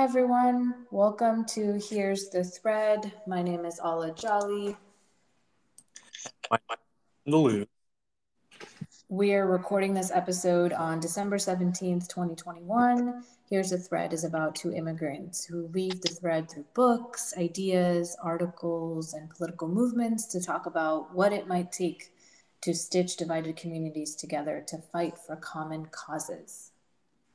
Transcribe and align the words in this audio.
Hi, 0.00 0.04
everyone. 0.04 0.86
Welcome 0.90 1.44
to 1.48 1.78
Here's 1.78 2.30
the 2.30 2.42
Thread. 2.42 3.12
My 3.26 3.42
name 3.42 3.66
is 3.66 3.78
Ala 3.84 4.14
Jolly. 4.14 4.74
We 9.10 9.34
are 9.34 9.46
recording 9.46 9.92
this 9.92 10.10
episode 10.10 10.72
on 10.72 11.00
December 11.00 11.36
17th, 11.36 12.08
2021. 12.08 13.22
Here's 13.50 13.68
the 13.68 13.76
Thread 13.76 14.14
is 14.14 14.24
about 14.24 14.54
two 14.54 14.72
immigrants 14.72 15.44
who 15.44 15.66
weave 15.66 16.00
the 16.00 16.08
thread 16.08 16.50
through 16.50 16.64
books, 16.72 17.34
ideas, 17.36 18.16
articles, 18.22 19.12
and 19.12 19.28
political 19.28 19.68
movements 19.68 20.24
to 20.28 20.42
talk 20.42 20.64
about 20.64 21.14
what 21.14 21.34
it 21.34 21.46
might 21.46 21.72
take 21.72 22.10
to 22.62 22.72
stitch 22.72 23.18
divided 23.18 23.54
communities 23.56 24.14
together 24.14 24.64
to 24.68 24.78
fight 24.78 25.18
for 25.18 25.36
common 25.36 25.84
causes. 25.90 26.69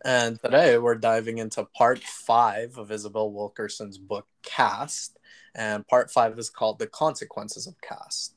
And 0.05 0.39
today 0.39 0.77
we're 0.77 0.93
diving 0.93 1.39
into 1.39 1.65
part 1.65 2.03
five 2.03 2.77
of 2.77 2.91
Isabel 2.91 3.31
Wilkerson's 3.31 3.97
book 3.97 4.27
Caste. 4.43 5.17
And 5.55 5.87
part 5.87 6.11
five 6.11 6.37
is 6.37 6.47
called 6.47 6.77
The 6.77 6.85
Consequences 6.85 7.65
of 7.65 7.73
Caste. 7.81 8.35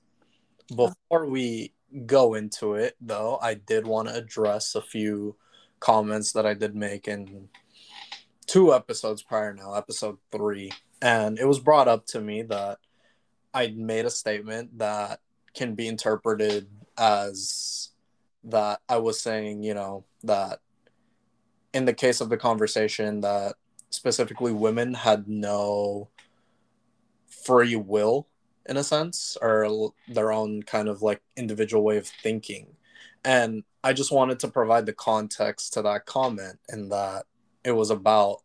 Before 0.75 1.27
we 1.27 1.75
go 2.07 2.33
into 2.33 2.73
it, 2.73 2.97
though, 3.03 3.39
I 3.43 3.53
did 3.53 3.87
want 3.87 4.09
to 4.09 4.15
address 4.15 4.77
a 4.77 4.81
few 4.81 5.37
comments 5.79 6.33
that 6.33 6.47
I 6.47 6.55
did 6.55 6.75
make 6.75 7.07
in 7.07 7.51
two 8.47 8.73
episodes 8.73 9.23
prior 9.23 9.53
now, 9.53 9.75
episode 9.75 10.17
three. 10.33 10.73
And 11.03 11.39
it 11.39 11.47
was 11.47 11.59
brought 11.59 11.87
up 11.87 12.07
to 12.07 12.21
me 12.23 12.45
that 12.45 12.79
I 13.53 13.75
made 13.77 14.07
a 14.07 14.11
statement 14.11 14.79
that 14.79 15.21
can 15.55 15.75
be 15.75 15.87
interpreted 15.87 16.67
as 16.97 17.91
that 18.45 18.81
I 18.89 18.97
was 18.97 19.21
saying, 19.21 19.65
you 19.65 19.75
know, 19.75 20.07
that 20.25 20.61
in 21.79 21.85
the 21.85 21.95
case 21.95 22.21
of 22.21 22.29
the 22.29 22.37
conversation 22.37 23.21
that 23.21 23.55
specifically 23.91 24.53
women 24.53 24.95
had 24.95 25.29
no 25.29 26.09
free 27.29 27.77
will 27.77 28.27
in 28.69 28.77
a 28.77 28.83
sense 28.83 29.37
or 29.41 29.93
their 30.09 30.33
own 30.33 30.61
kind 30.65 30.89
of 30.89 31.03
like 31.03 31.23
individual 31.37 31.85
way 31.85 31.97
of 31.97 32.09
thinking. 32.09 32.67
And 33.25 33.63
i 33.85 33.93
just 33.93 34.11
wanted 34.11 34.41
to 34.41 34.49
provide 34.49 34.87
the 34.87 34.93
context 34.93 35.73
to 35.73 35.83
that 35.83 36.05
comment 36.05 36.59
in 36.69 36.89
that 36.89 37.27
it 37.63 37.71
was 37.71 37.91
about 37.91 38.39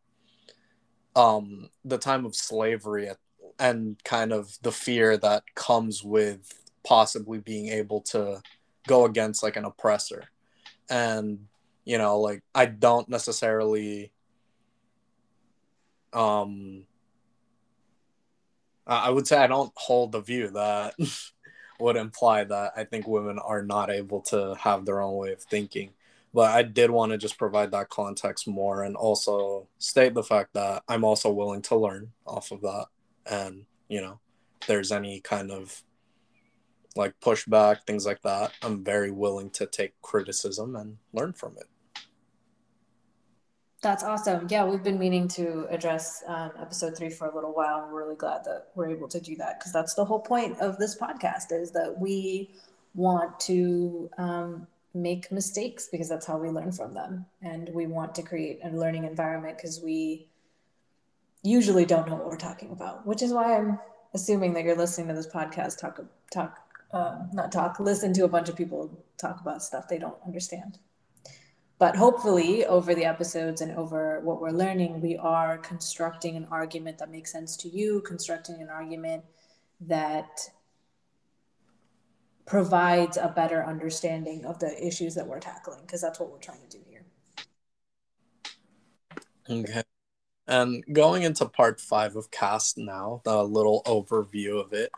um 1.16 1.70
the 1.84 1.98
time 1.98 2.24
of 2.26 2.36
slavery 2.36 3.10
and 3.58 3.80
kind 4.04 4.32
of 4.32 4.60
the 4.62 4.72
fear 4.72 5.18
that 5.18 5.44
comes 5.56 6.04
with 6.04 6.42
possibly 6.84 7.40
being 7.40 7.70
able 7.70 8.02
to 8.02 8.42
go 8.88 9.06
against 9.06 9.42
like 9.42 9.56
an 9.56 9.66
oppressor. 9.66 10.26
And 10.90 11.48
you 11.86 11.98
know 11.98 12.20
like 12.20 12.44
i 12.56 12.66
don't 12.66 13.10
necessarily 13.10 14.12
um 16.14 16.86
i 18.88 19.10
would 19.10 19.28
say 19.28 19.38
i 19.38 19.48
don't 19.48 19.72
hold 19.76 20.12
the 20.12 20.22
view 20.22 20.50
that 20.50 20.96
would 21.80 21.96
imply 21.96 22.44
that 22.44 22.72
i 22.76 22.84
think 22.84 23.08
women 23.08 23.40
are 23.40 23.64
not 23.64 23.90
able 23.90 24.22
to 24.22 24.56
have 24.60 24.86
their 24.86 25.02
own 25.02 25.16
way 25.16 25.32
of 25.32 25.42
thinking. 25.42 25.92
But 26.34 26.52
i 26.52 26.64
did 26.64 26.90
want 26.90 27.12
to 27.12 27.18
just 27.18 27.38
provide 27.38 27.72
that 27.72 27.90
context 27.90 28.48
more 28.48 28.84
and 28.84 28.96
also 28.96 29.68
state 29.78 30.14
the 30.14 30.24
fact 30.24 30.54
that 30.54 30.84
i'm 30.88 31.04
also 31.04 31.32
willing 31.32 31.62
to 31.64 31.76
learn 31.76 32.12
off 32.26 32.52
of 32.52 32.62
that. 32.62 32.88
And 33.30 33.66
you 33.88 34.02
know 34.02 34.20
there's 34.68 34.92
any 34.92 35.20
kind 35.20 35.52
of 35.52 35.84
like 36.96 37.20
pushback 37.20 37.84
things 37.86 38.06
like 38.06 38.22
that 38.22 38.52
i'm 38.62 38.84
very 38.84 39.12
willing 39.12 39.50
to 39.50 39.66
take 39.66 40.00
criticism 40.02 40.76
and 40.76 40.98
learn 41.12 41.34
from 41.34 41.56
it 41.58 41.68
that's 43.84 44.04
awesome. 44.04 44.48
Yeah, 44.50 44.66
we've 44.66 44.82
been 44.82 44.98
meaning 44.98 45.28
to 45.30 45.68
address 45.70 46.24
um, 46.26 46.52
episode 46.60 46.98
three 46.98 47.10
for 47.10 47.28
a 47.28 47.36
little 47.36 47.54
while. 47.54 47.88
We're 47.92 48.04
really 48.04 48.16
glad 48.16 48.46
that 48.46 48.70
we're 48.76 48.88
able 48.88 49.10
to 49.10 49.20
do 49.20 49.36
that 49.36 49.60
because 49.60 49.74
that's 49.74 49.94
the 49.94 50.06
whole 50.06 50.22
point 50.22 50.58
of 50.60 50.78
this 50.78 50.98
podcast 50.98 51.52
is 51.52 51.72
that 51.72 52.00
we 52.00 52.50
want 52.96 53.40
to 53.42 54.10
um, 54.18 54.68
make 54.94 55.32
mistakes 55.32 55.90
because 55.92 56.08
that's 56.08 56.26
how 56.26 56.38
we 56.38 56.50
learn 56.50 56.72
from 56.72 56.94
them. 56.94 57.26
And 57.42 57.70
we 57.74 57.86
want 57.86 58.16
to 58.16 58.24
create 58.24 58.60
a 58.64 58.70
learning 58.70 59.04
environment 59.04 59.58
because 59.58 59.82
we 59.82 60.28
usually 61.44 61.86
don't 61.86 62.08
know 62.08 62.16
what 62.16 62.28
we're 62.28 62.38
talking 62.38 62.72
about, 62.72 63.06
which 63.06 63.22
is 63.22 63.34
why 63.34 63.58
I'm 63.58 63.80
assuming 64.14 64.54
that 64.54 64.64
you're 64.64 64.78
listening 64.78 65.10
to 65.10 65.14
this 65.14 65.28
podcast 65.28 65.78
talk, 65.78 66.00
talk, 66.32 66.58
um, 66.94 67.30
not 67.34 67.52
talk, 67.52 67.82
listen 67.82 68.14
to 68.14 68.24
a 68.24 68.30
bunch 68.30 68.48
of 68.48 68.56
people 68.56 68.90
talk 69.18 69.42
about 69.42 69.62
stuff 69.62 69.90
they 69.90 69.98
don't 70.00 70.18
understand 70.26 70.80
but 71.84 71.98
hopefully 71.98 72.66
over 72.66 72.96
the 72.96 73.04
episodes 73.04 73.60
and 73.60 73.70
over 73.74 74.22
what 74.22 74.40
we're 74.40 74.52
learning 74.52 75.02
we 75.02 75.18
are 75.18 75.58
constructing 75.58 76.38
an 76.38 76.48
argument 76.50 76.98
that 76.98 77.12
makes 77.12 77.30
sense 77.30 77.58
to 77.58 77.68
you 77.68 78.00
constructing 78.08 78.62
an 78.62 78.70
argument 78.70 79.22
that 79.82 80.50
provides 82.46 83.18
a 83.18 83.28
better 83.28 83.66
understanding 83.66 84.46
of 84.46 84.58
the 84.60 84.72
issues 84.82 85.14
that 85.14 85.28
we're 85.28 85.42
tackling 85.42 85.82
because 85.82 86.00
that's 86.00 86.22
what 86.22 86.32
we're 86.32 86.38
trying 86.38 86.62
to 86.70 86.78
do 86.78 86.84
here. 86.90 87.04
Okay. 89.50 89.84
And 90.48 90.86
going 90.94 91.24
into 91.24 91.46
part 91.50 91.82
five 91.82 92.16
of 92.16 92.32
Caste 92.32 92.78
now 92.78 93.20
the 93.26 93.44
little 93.44 93.84
overview 93.86 94.64
of 94.64 94.72
it 94.72 94.90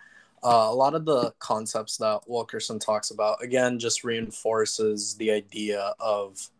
uh, 0.43 0.67
a 0.69 0.75
lot 0.75 0.93
of 0.93 1.03
the 1.05 1.33
concepts 1.39 1.97
that 1.97 2.19
wilkerson 2.27 2.77
talks 2.77 3.09
about 3.09 3.41
again 3.41 3.79
just 3.79 4.03
reinforces 4.03 5.15
the 5.15 5.31
idea 5.31 5.95
of 5.99 6.51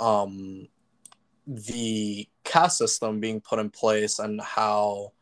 um, 0.00 0.68
the 1.46 2.28
caste 2.44 2.78
system 2.78 3.20
being 3.20 3.40
put 3.40 3.58
in 3.58 3.70
place 3.70 4.18
and 4.18 4.40
how 4.40 5.12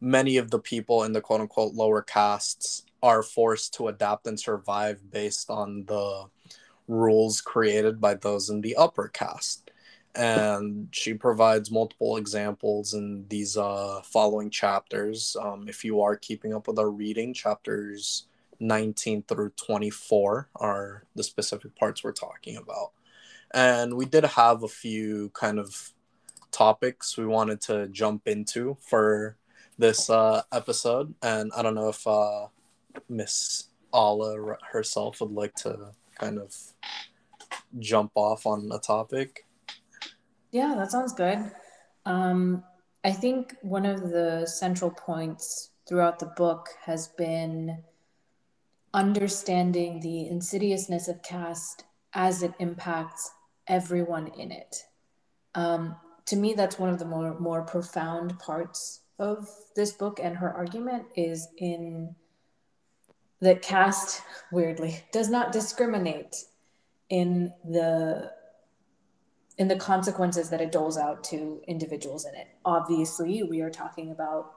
many 0.00 0.36
of 0.36 0.50
the 0.50 0.58
people 0.58 1.04
in 1.04 1.12
the 1.12 1.20
quote 1.20 1.40
unquote 1.40 1.74
lower 1.74 2.02
castes 2.02 2.84
are 3.02 3.22
forced 3.22 3.74
to 3.74 3.88
adapt 3.88 4.26
and 4.26 4.38
survive 4.38 5.10
based 5.10 5.50
on 5.50 5.84
the 5.86 6.24
rules 6.88 7.40
created 7.40 8.00
by 8.00 8.14
those 8.14 8.50
in 8.50 8.60
the 8.60 8.76
upper 8.76 9.08
caste. 9.08 9.70
And 10.14 10.88
she 10.90 11.14
provides 11.14 11.70
multiple 11.70 12.16
examples 12.16 12.94
in 12.94 13.26
these 13.28 13.56
uh, 13.56 14.00
following 14.02 14.50
chapters. 14.50 15.36
Um, 15.40 15.68
if 15.68 15.84
you 15.84 16.00
are 16.00 16.16
keeping 16.16 16.52
up 16.52 16.66
with 16.66 16.78
our 16.78 16.90
reading, 16.90 17.32
chapters 17.32 18.26
19 18.58 19.22
through 19.22 19.50
24 19.50 20.48
are 20.56 21.04
the 21.14 21.22
specific 21.22 21.76
parts 21.76 22.02
we're 22.02 22.12
talking 22.12 22.56
about 22.56 22.90
and 23.52 23.94
we 23.94 24.04
did 24.04 24.24
have 24.24 24.62
a 24.62 24.68
few 24.68 25.30
kind 25.30 25.58
of 25.58 25.92
topics 26.50 27.16
we 27.16 27.26
wanted 27.26 27.60
to 27.62 27.88
jump 27.88 28.26
into 28.26 28.76
for 28.80 29.36
this 29.78 30.10
uh, 30.10 30.42
episode, 30.52 31.14
and 31.22 31.50
I 31.56 31.62
don't 31.62 31.74
know 31.74 31.88
if 31.88 32.06
uh, 32.06 32.46
Miss 33.08 33.68
Ala 33.94 34.56
herself 34.70 35.20
would 35.20 35.32
like 35.32 35.54
to 35.56 35.92
kind 36.18 36.38
of 36.38 36.54
jump 37.78 38.12
off 38.14 38.46
on 38.46 38.68
a 38.72 38.78
topic. 38.78 39.46
Yeah, 40.50 40.74
that 40.76 40.90
sounds 40.90 41.12
good. 41.12 41.50
Um, 42.04 42.64
I 43.04 43.12
think 43.12 43.56
one 43.62 43.86
of 43.86 44.10
the 44.10 44.46
central 44.46 44.90
points 44.90 45.70
throughout 45.88 46.18
the 46.18 46.32
book 46.36 46.68
has 46.84 47.08
been 47.08 47.82
understanding 48.92 50.00
the 50.00 50.28
insidiousness 50.28 51.08
of 51.08 51.22
caste 51.22 51.84
as 52.12 52.42
it 52.42 52.52
impacts 52.58 53.30
everyone 53.66 54.28
in 54.38 54.52
it. 54.52 54.84
Um, 55.54 55.96
to 56.26 56.36
me, 56.36 56.54
that's 56.54 56.78
one 56.78 56.90
of 56.90 56.98
the 56.98 57.04
more, 57.04 57.38
more 57.38 57.62
profound 57.62 58.38
parts 58.38 59.00
of 59.18 59.48
this 59.76 59.92
book 59.92 60.18
and 60.22 60.36
her 60.36 60.52
argument 60.52 61.04
is 61.16 61.48
in 61.58 62.14
that 63.40 63.62
caste, 63.62 64.22
weirdly, 64.52 65.02
does 65.12 65.28
not 65.28 65.52
discriminate 65.52 66.36
in 67.08 67.52
the 67.68 68.32
in 69.58 69.68
the 69.68 69.76
consequences 69.76 70.48
that 70.48 70.62
it 70.62 70.72
doles 70.72 70.96
out 70.96 71.22
to 71.22 71.60
individuals 71.68 72.24
in 72.24 72.34
it. 72.34 72.46
Obviously, 72.64 73.42
we 73.42 73.60
are 73.60 73.68
talking 73.68 74.10
about 74.10 74.54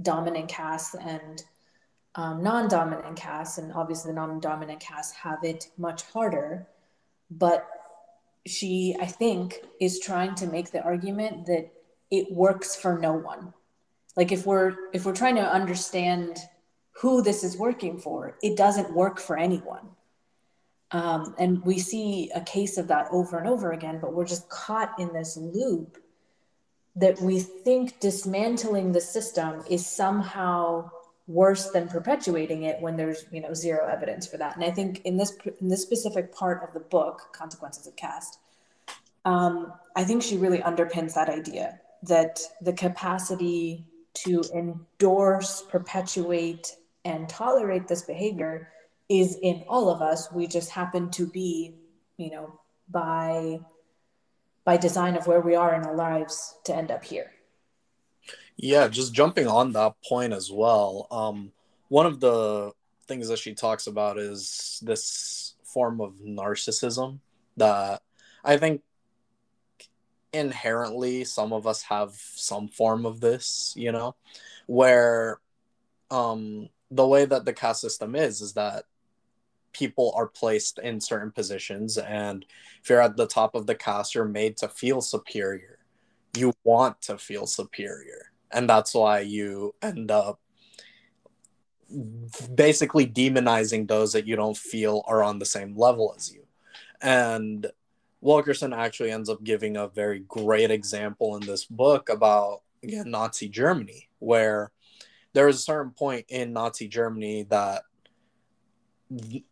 dominant 0.00 0.48
castes 0.48 0.94
and 0.94 1.42
um, 2.14 2.40
non-dominant 2.40 3.16
castes, 3.16 3.58
and 3.58 3.72
obviously 3.72 4.12
the 4.12 4.14
non-dominant 4.14 4.78
castes 4.78 5.12
have 5.16 5.42
it 5.42 5.68
much 5.76 6.04
harder. 6.04 6.68
But 7.32 7.68
she, 8.46 8.96
I 9.00 9.06
think, 9.06 9.56
is 9.80 10.00
trying 10.00 10.34
to 10.36 10.46
make 10.46 10.70
the 10.70 10.82
argument 10.82 11.46
that 11.46 11.70
it 12.10 12.32
works 12.32 12.76
for 12.76 12.98
no 12.98 13.12
one. 13.12 13.52
Like 14.16 14.32
if 14.32 14.46
we're 14.46 14.76
if 14.92 15.04
we're 15.04 15.14
trying 15.14 15.36
to 15.36 15.52
understand 15.52 16.38
who 17.00 17.22
this 17.22 17.44
is 17.44 17.58
working 17.58 17.98
for, 17.98 18.38
it 18.42 18.56
doesn't 18.56 18.94
work 18.94 19.20
for 19.20 19.36
anyone. 19.36 19.88
Um, 20.92 21.34
and 21.38 21.62
we 21.64 21.78
see 21.78 22.30
a 22.34 22.40
case 22.40 22.78
of 22.78 22.88
that 22.88 23.08
over 23.10 23.38
and 23.38 23.48
over 23.48 23.72
again, 23.72 23.98
but 24.00 24.14
we're 24.14 24.24
just 24.24 24.48
caught 24.48 24.98
in 24.98 25.12
this 25.12 25.36
loop 25.36 25.98
that 26.94 27.20
we 27.20 27.40
think 27.40 28.00
dismantling 28.00 28.92
the 28.92 29.00
system 29.00 29.62
is 29.68 29.84
somehow 29.84 30.90
worse 31.26 31.70
than 31.70 31.88
perpetuating 31.88 32.62
it 32.62 32.80
when 32.80 32.96
there's 32.96 33.26
you 33.32 33.40
know 33.40 33.52
zero 33.52 33.88
evidence 33.88 34.26
for 34.26 34.36
that 34.36 34.54
and 34.54 34.64
i 34.64 34.70
think 34.70 35.00
in 35.04 35.16
this 35.16 35.36
in 35.60 35.68
this 35.68 35.82
specific 35.82 36.32
part 36.32 36.62
of 36.62 36.72
the 36.72 36.80
book 36.80 37.22
consequences 37.32 37.86
of 37.86 37.96
caste 37.96 38.38
um, 39.24 39.72
i 39.96 40.04
think 40.04 40.22
she 40.22 40.36
really 40.36 40.58
underpins 40.58 41.14
that 41.14 41.28
idea 41.28 41.80
that 42.02 42.40
the 42.60 42.72
capacity 42.72 43.84
to 44.16 44.42
endorse, 44.54 45.62
perpetuate, 45.68 46.74
and 47.04 47.28
tolerate 47.28 47.86
this 47.86 48.02
behavior 48.02 48.72
is 49.08 49.36
in 49.42 49.64
all 49.68 49.90
of 49.90 50.00
us. 50.02 50.32
We 50.32 50.46
just 50.46 50.70
happen 50.70 51.10
to 51.12 51.26
be, 51.26 51.76
you 52.16 52.30
know, 52.30 52.60
by 52.88 53.60
by 54.64 54.76
design 54.76 55.14
of 55.16 55.28
where 55.28 55.40
we 55.40 55.54
are 55.54 55.74
in 55.74 55.84
our 55.84 55.94
lives 55.94 56.56
to 56.64 56.74
end 56.74 56.90
up 56.90 57.04
here. 57.04 57.30
Yeah, 58.56 58.88
just 58.88 59.12
jumping 59.12 59.46
on 59.46 59.72
that 59.72 59.94
point 60.08 60.32
as 60.32 60.50
well. 60.50 61.06
Um, 61.10 61.52
one 61.88 62.06
of 62.06 62.20
the 62.20 62.72
things 63.06 63.28
that 63.28 63.38
she 63.38 63.54
talks 63.54 63.86
about 63.86 64.18
is 64.18 64.82
this 64.84 65.54
form 65.64 66.00
of 66.00 66.14
narcissism 66.14 67.20
that 67.56 68.02
I 68.44 68.56
think 68.56 68.82
inherently 70.32 71.24
some 71.24 71.52
of 71.52 71.66
us 71.66 71.82
have 71.82 72.14
some 72.14 72.68
form 72.68 73.06
of 73.06 73.20
this, 73.20 73.74
you 73.76 73.92
know, 73.92 74.14
where 74.66 75.40
um 76.10 76.68
the 76.90 77.06
way 77.06 77.24
that 77.24 77.44
the 77.44 77.52
caste 77.52 77.80
system 77.80 78.14
is 78.14 78.40
is 78.40 78.52
that 78.52 78.84
people 79.72 80.12
are 80.16 80.26
placed 80.28 80.78
in 80.78 81.00
certain 81.00 81.30
positions 81.30 81.98
and 81.98 82.46
if 82.82 82.88
you're 82.88 83.00
at 83.00 83.16
the 83.16 83.26
top 83.26 83.54
of 83.54 83.66
the 83.66 83.74
caste 83.74 84.14
you're 84.14 84.24
made 84.24 84.56
to 84.56 84.68
feel 84.68 85.00
superior 85.00 85.78
you 86.36 86.52
want 86.64 87.00
to 87.02 87.18
feel 87.18 87.46
superior 87.46 88.30
and 88.52 88.68
that's 88.68 88.94
why 88.94 89.20
you 89.20 89.74
end 89.82 90.10
up 90.10 90.40
basically 92.54 93.06
demonizing 93.06 93.86
those 93.86 94.12
that 94.12 94.26
you 94.26 94.34
don't 94.36 94.56
feel 94.56 95.04
are 95.06 95.22
on 95.22 95.38
the 95.38 95.44
same 95.44 95.76
level 95.76 96.14
as 96.16 96.32
you 96.32 96.42
and 97.00 97.66
wilkerson 98.20 98.72
actually 98.72 99.10
ends 99.10 99.28
up 99.28 99.42
giving 99.44 99.76
a 99.76 99.88
very 99.88 100.20
great 100.20 100.70
example 100.70 101.36
in 101.36 101.46
this 101.46 101.64
book 101.64 102.08
about 102.08 102.62
again 102.82 103.10
nazi 103.10 103.48
germany 103.48 104.08
where 104.18 104.72
there 105.32 105.46
was 105.46 105.56
a 105.56 105.60
certain 105.60 105.92
point 105.92 106.26
in 106.28 106.52
nazi 106.52 106.88
germany 106.88 107.44
that 107.44 107.82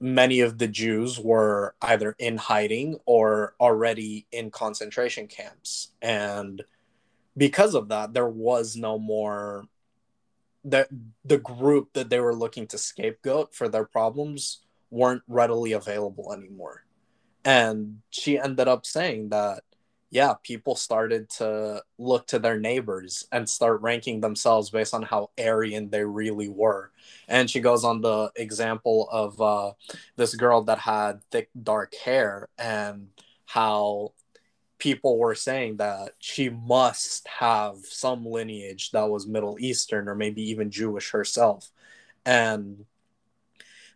many 0.00 0.40
of 0.40 0.58
the 0.58 0.66
Jews 0.66 1.18
were 1.18 1.74
either 1.80 2.14
in 2.18 2.36
hiding 2.36 2.98
or 3.06 3.54
already 3.60 4.26
in 4.32 4.50
concentration 4.50 5.26
camps. 5.28 5.92
And 6.02 6.62
because 7.36 7.74
of 7.74 7.88
that, 7.88 8.14
there 8.14 8.28
was 8.28 8.76
no 8.76 8.98
more 8.98 9.66
that 10.64 10.88
the 11.24 11.38
group 11.38 11.92
that 11.92 12.08
they 12.08 12.20
were 12.20 12.34
looking 12.34 12.66
to 12.68 12.78
scapegoat 12.78 13.54
for 13.54 13.68
their 13.68 13.84
problems 13.84 14.60
weren't 14.90 15.22
readily 15.28 15.72
available 15.72 16.32
anymore. 16.32 16.84
And 17.44 18.00
she 18.10 18.38
ended 18.38 18.68
up 18.68 18.86
saying 18.86 19.28
that 19.28 19.62
yeah, 20.14 20.34
people 20.44 20.76
started 20.76 21.28
to 21.28 21.82
look 21.98 22.28
to 22.28 22.38
their 22.38 22.56
neighbors 22.56 23.26
and 23.32 23.50
start 23.50 23.80
ranking 23.82 24.20
themselves 24.20 24.70
based 24.70 24.94
on 24.94 25.02
how 25.02 25.30
Aryan 25.36 25.90
they 25.90 26.04
really 26.04 26.48
were. 26.48 26.92
And 27.26 27.50
she 27.50 27.58
goes 27.58 27.82
on 27.82 28.00
the 28.00 28.30
example 28.36 29.08
of 29.10 29.40
uh, 29.40 29.72
this 30.14 30.36
girl 30.36 30.62
that 30.62 30.78
had 30.78 31.20
thick, 31.32 31.50
dark 31.60 31.96
hair 31.96 32.48
and 32.56 33.08
how 33.44 34.12
people 34.84 35.16
were 35.16 35.34
saying 35.34 35.78
that 35.78 36.12
she 36.18 36.50
must 36.50 37.26
have 37.26 37.76
some 37.84 38.26
lineage 38.26 38.90
that 38.90 39.08
was 39.08 39.26
Middle 39.26 39.56
Eastern 39.58 40.10
or 40.10 40.14
maybe 40.14 40.42
even 40.50 40.70
Jewish 40.70 41.12
herself. 41.12 41.70
And 42.26 42.84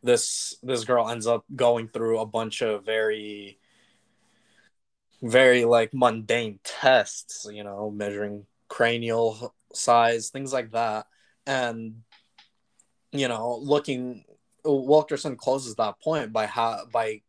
this 0.02 0.56
this 0.62 0.84
girl 0.84 1.10
ends 1.10 1.26
up 1.26 1.44
going 1.54 1.88
through 1.88 2.20
a 2.20 2.26
bunch 2.26 2.62
of 2.62 2.86
very 2.86 3.58
very 5.20 5.66
like 5.66 5.90
mundane 5.92 6.58
tests, 6.64 7.46
you 7.52 7.64
know, 7.64 7.90
measuring 7.90 8.46
cranial 8.68 9.54
size, 9.74 10.30
things 10.30 10.54
like 10.54 10.70
that. 10.70 11.04
And 11.46 11.96
you 13.12 13.28
know, 13.28 13.58
looking 13.60 14.24
Wilkerson 14.64 15.36
closes 15.36 15.74
that 15.74 16.00
point 16.00 16.32
by 16.32 16.46
how 16.46 16.86
by 16.90 17.20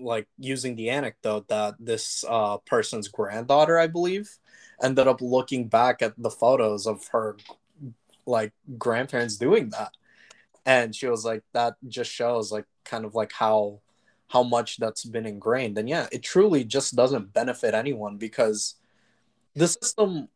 like 0.00 0.28
using 0.38 0.76
the 0.76 0.90
anecdote 0.90 1.48
that 1.48 1.74
this 1.78 2.24
uh, 2.28 2.58
person's 2.58 3.08
granddaughter, 3.08 3.78
I 3.78 3.86
believe, 3.86 4.38
ended 4.82 5.06
up 5.06 5.20
looking 5.20 5.68
back 5.68 6.02
at 6.02 6.14
the 6.16 6.30
photos 6.30 6.86
of 6.86 7.06
her 7.08 7.36
like 8.26 8.52
grandparents 8.78 9.36
doing 9.36 9.70
that. 9.70 9.92
And 10.66 10.94
she 10.94 11.06
was 11.06 11.24
like, 11.24 11.42
that 11.52 11.76
just 11.88 12.10
shows 12.10 12.52
like 12.52 12.66
kind 12.84 13.04
of 13.04 13.14
like 13.14 13.32
how 13.32 13.80
how 14.28 14.44
much 14.44 14.76
that's 14.76 15.04
been 15.04 15.26
ingrained. 15.26 15.76
And 15.76 15.88
yeah, 15.88 16.06
it 16.12 16.22
truly 16.22 16.62
just 16.62 16.94
doesn't 16.94 17.32
benefit 17.32 17.74
anyone 17.74 18.16
because 18.16 18.76
the 19.56 19.66
system 19.66 20.28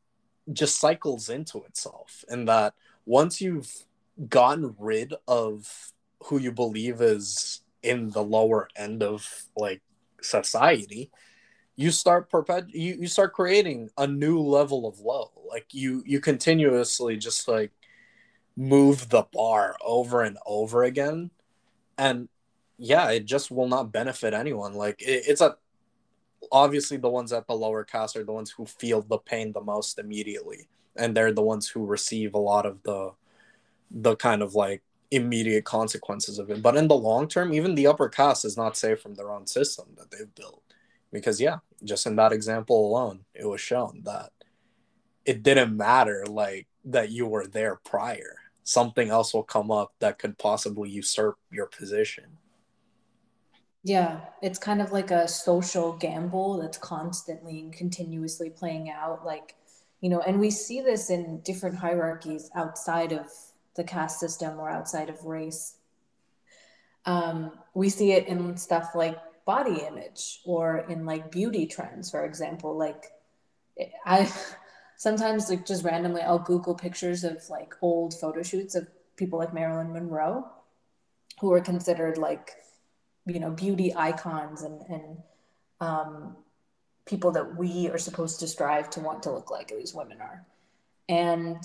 just 0.52 0.80
cycles 0.80 1.28
into 1.28 1.62
itself. 1.62 2.24
And 2.28 2.48
that 2.48 2.74
once 3.06 3.40
you've 3.40 3.72
gotten 4.28 4.74
rid 4.78 5.14
of 5.28 5.92
who 6.24 6.38
you 6.38 6.50
believe 6.50 7.00
is 7.00 7.60
in 7.84 8.10
the 8.10 8.22
lower 8.22 8.68
end 8.76 9.02
of 9.02 9.28
like 9.56 9.82
society, 10.22 11.10
you 11.76 11.90
start 11.90 12.30
perpet 12.30 12.66
you, 12.70 12.96
you 13.00 13.06
start 13.06 13.32
creating 13.32 13.90
a 13.98 14.06
new 14.06 14.40
level 14.40 14.86
of 14.86 14.98
low. 15.00 15.30
Like 15.48 15.66
you 15.72 16.02
you 16.06 16.20
continuously 16.20 17.16
just 17.16 17.46
like 17.46 17.72
move 18.56 19.08
the 19.08 19.24
bar 19.32 19.76
over 19.84 20.22
and 20.22 20.38
over 20.46 20.84
again. 20.84 21.30
And 21.98 22.28
yeah, 22.78 23.10
it 23.10 23.26
just 23.26 23.50
will 23.50 23.68
not 23.68 23.92
benefit 23.92 24.34
anyone. 24.34 24.74
Like 24.74 25.00
it, 25.02 25.24
it's 25.28 25.40
a 25.40 25.56
obviously 26.50 26.96
the 26.96 27.08
ones 27.08 27.32
at 27.32 27.46
the 27.46 27.54
lower 27.54 27.84
caste 27.84 28.16
are 28.16 28.24
the 28.24 28.32
ones 28.32 28.50
who 28.50 28.66
feel 28.66 29.02
the 29.02 29.18
pain 29.18 29.52
the 29.52 29.60
most 29.60 29.98
immediately, 29.98 30.68
and 30.96 31.16
they're 31.16 31.32
the 31.32 31.42
ones 31.42 31.68
who 31.68 31.84
receive 31.84 32.34
a 32.34 32.38
lot 32.38 32.66
of 32.66 32.82
the 32.82 33.12
the 33.90 34.16
kind 34.16 34.42
of 34.42 34.54
like 34.54 34.82
immediate 35.14 35.64
consequences 35.64 36.38
of 36.38 36.50
it. 36.50 36.62
But 36.62 36.76
in 36.76 36.88
the 36.88 36.96
long 36.96 37.28
term, 37.28 37.52
even 37.52 37.74
the 37.74 37.86
upper 37.86 38.08
caste 38.08 38.44
is 38.44 38.56
not 38.56 38.76
safe 38.76 39.00
from 39.00 39.14
their 39.14 39.30
own 39.30 39.46
system 39.46 39.86
that 39.96 40.10
they've 40.10 40.34
built. 40.34 40.62
Because 41.12 41.40
yeah, 41.40 41.58
just 41.84 42.06
in 42.06 42.16
that 42.16 42.32
example 42.32 42.86
alone, 42.86 43.24
it 43.34 43.46
was 43.46 43.60
shown 43.60 44.02
that 44.04 44.30
it 45.24 45.42
didn't 45.42 45.76
matter 45.76 46.24
like 46.26 46.66
that 46.84 47.10
you 47.10 47.26
were 47.26 47.46
there 47.46 47.76
prior. 47.84 48.36
Something 48.64 49.10
else 49.10 49.32
will 49.32 49.42
come 49.42 49.70
up 49.70 49.92
that 50.00 50.18
could 50.18 50.38
possibly 50.38 50.90
usurp 50.90 51.38
your 51.50 51.66
position. 51.66 52.24
Yeah, 53.82 54.20
it's 54.40 54.58
kind 54.58 54.80
of 54.80 54.92
like 54.92 55.10
a 55.10 55.28
social 55.28 55.92
gamble 55.92 56.58
that's 56.58 56.78
constantly 56.78 57.60
and 57.60 57.72
continuously 57.72 58.48
playing 58.48 58.90
out. 58.90 59.26
Like, 59.26 59.54
you 60.00 60.08
know, 60.08 60.20
and 60.20 60.40
we 60.40 60.50
see 60.50 60.80
this 60.80 61.10
in 61.10 61.40
different 61.40 61.76
hierarchies 61.76 62.50
outside 62.54 63.12
of 63.12 63.26
the 63.74 63.84
caste 63.84 64.20
system 64.20 64.58
or 64.58 64.70
outside 64.70 65.08
of 65.08 65.24
race. 65.24 65.76
Um, 67.06 67.52
we 67.74 67.88
see 67.88 68.12
it 68.12 68.28
in 68.28 68.56
stuff 68.56 68.94
like 68.94 69.18
body 69.44 69.82
image 69.86 70.40
or 70.44 70.78
in 70.88 71.04
like 71.04 71.30
beauty 71.30 71.66
trends, 71.66 72.10
for 72.10 72.24
example. 72.24 72.76
Like, 72.76 73.12
I 74.06 74.32
sometimes 74.96 75.50
like 75.50 75.66
just 75.66 75.84
randomly 75.84 76.22
I'll 76.22 76.38
Google 76.38 76.74
pictures 76.74 77.24
of 77.24 77.42
like 77.50 77.74
old 77.82 78.14
photo 78.14 78.42
shoots 78.42 78.74
of 78.74 78.86
people 79.16 79.38
like 79.38 79.52
Marilyn 79.52 79.92
Monroe, 79.92 80.48
who 81.40 81.52
are 81.52 81.60
considered 81.60 82.16
like 82.16 82.52
you 83.26 83.40
know 83.40 83.50
beauty 83.50 83.92
icons 83.94 84.62
and 84.62 84.82
and 84.88 85.18
um, 85.80 86.36
people 87.06 87.32
that 87.32 87.56
we 87.56 87.88
are 87.90 87.98
supposed 87.98 88.40
to 88.40 88.46
strive 88.46 88.88
to 88.90 89.00
want 89.00 89.22
to 89.24 89.30
look 89.30 89.50
like 89.50 89.68
these 89.68 89.92
women 89.94 90.20
are 90.20 90.46
and 91.08 91.58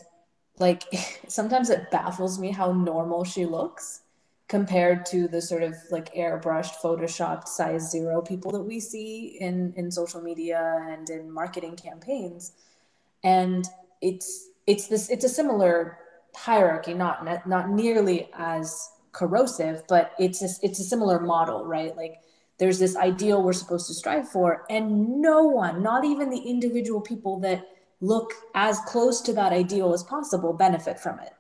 like 0.60 0.84
sometimes 1.28 1.70
it 1.70 1.92
baffles 1.92 2.40
me 2.40 2.52
how 2.52 2.72
normal 2.72 3.24
she 3.24 3.46
looks 3.46 4.02
compared 4.48 5.06
to 5.06 5.28
the 5.28 5.42
sort 5.42 5.64
of 5.64 5.76
like 5.92 6.14
airbrushed 6.16 6.74
photoshopped 6.82 7.48
size 7.48 7.92
zero 7.92 8.22
people 8.22 8.52
that 8.52 8.64
we 8.64 8.80
see 8.80 9.38
in 9.40 9.74
in 9.76 9.92
social 9.92 10.22
media 10.22 10.86
and 10.90 11.10
in 11.10 11.32
marketing 11.32 11.76
campaigns 11.76 12.54
and 13.24 13.66
it's 14.02 14.50
it's 14.68 14.88
this 14.88 15.10
it's 15.10 15.26
a 15.26 15.30
similar 15.30 15.98
hierarchy 16.36 16.94
not 16.94 17.48
not 17.48 17.70
nearly 17.70 18.30
as 18.34 18.90
corrosive, 19.12 19.84
but 19.88 20.14
it's 20.20 20.42
a, 20.42 20.50
it's 20.66 20.80
a 20.80 20.84
similar 20.84 21.20
model, 21.20 21.66
right? 21.66 21.96
Like 21.96 22.22
there's 22.58 22.80
this 22.80 22.96
ideal 22.96 23.42
we're 23.42 23.54
supposed 23.54 23.88
to 23.88 23.94
strive 23.94 24.30
for, 24.30 24.66
and 24.70 25.22
no 25.22 25.44
one, 25.44 25.82
not 25.82 26.06
even 26.06 26.30
the 26.30 26.40
individual 26.40 27.02
people 27.02 27.40
that 27.42 27.66
look 28.02 28.34
as 28.56 28.80
close 28.82 29.22
to 29.22 29.34
that 29.34 29.52
ideal 29.52 29.94
as 29.94 30.04
possible, 30.04 30.54
benefit 30.54 31.00
from 31.00 31.20
it. 31.20 31.34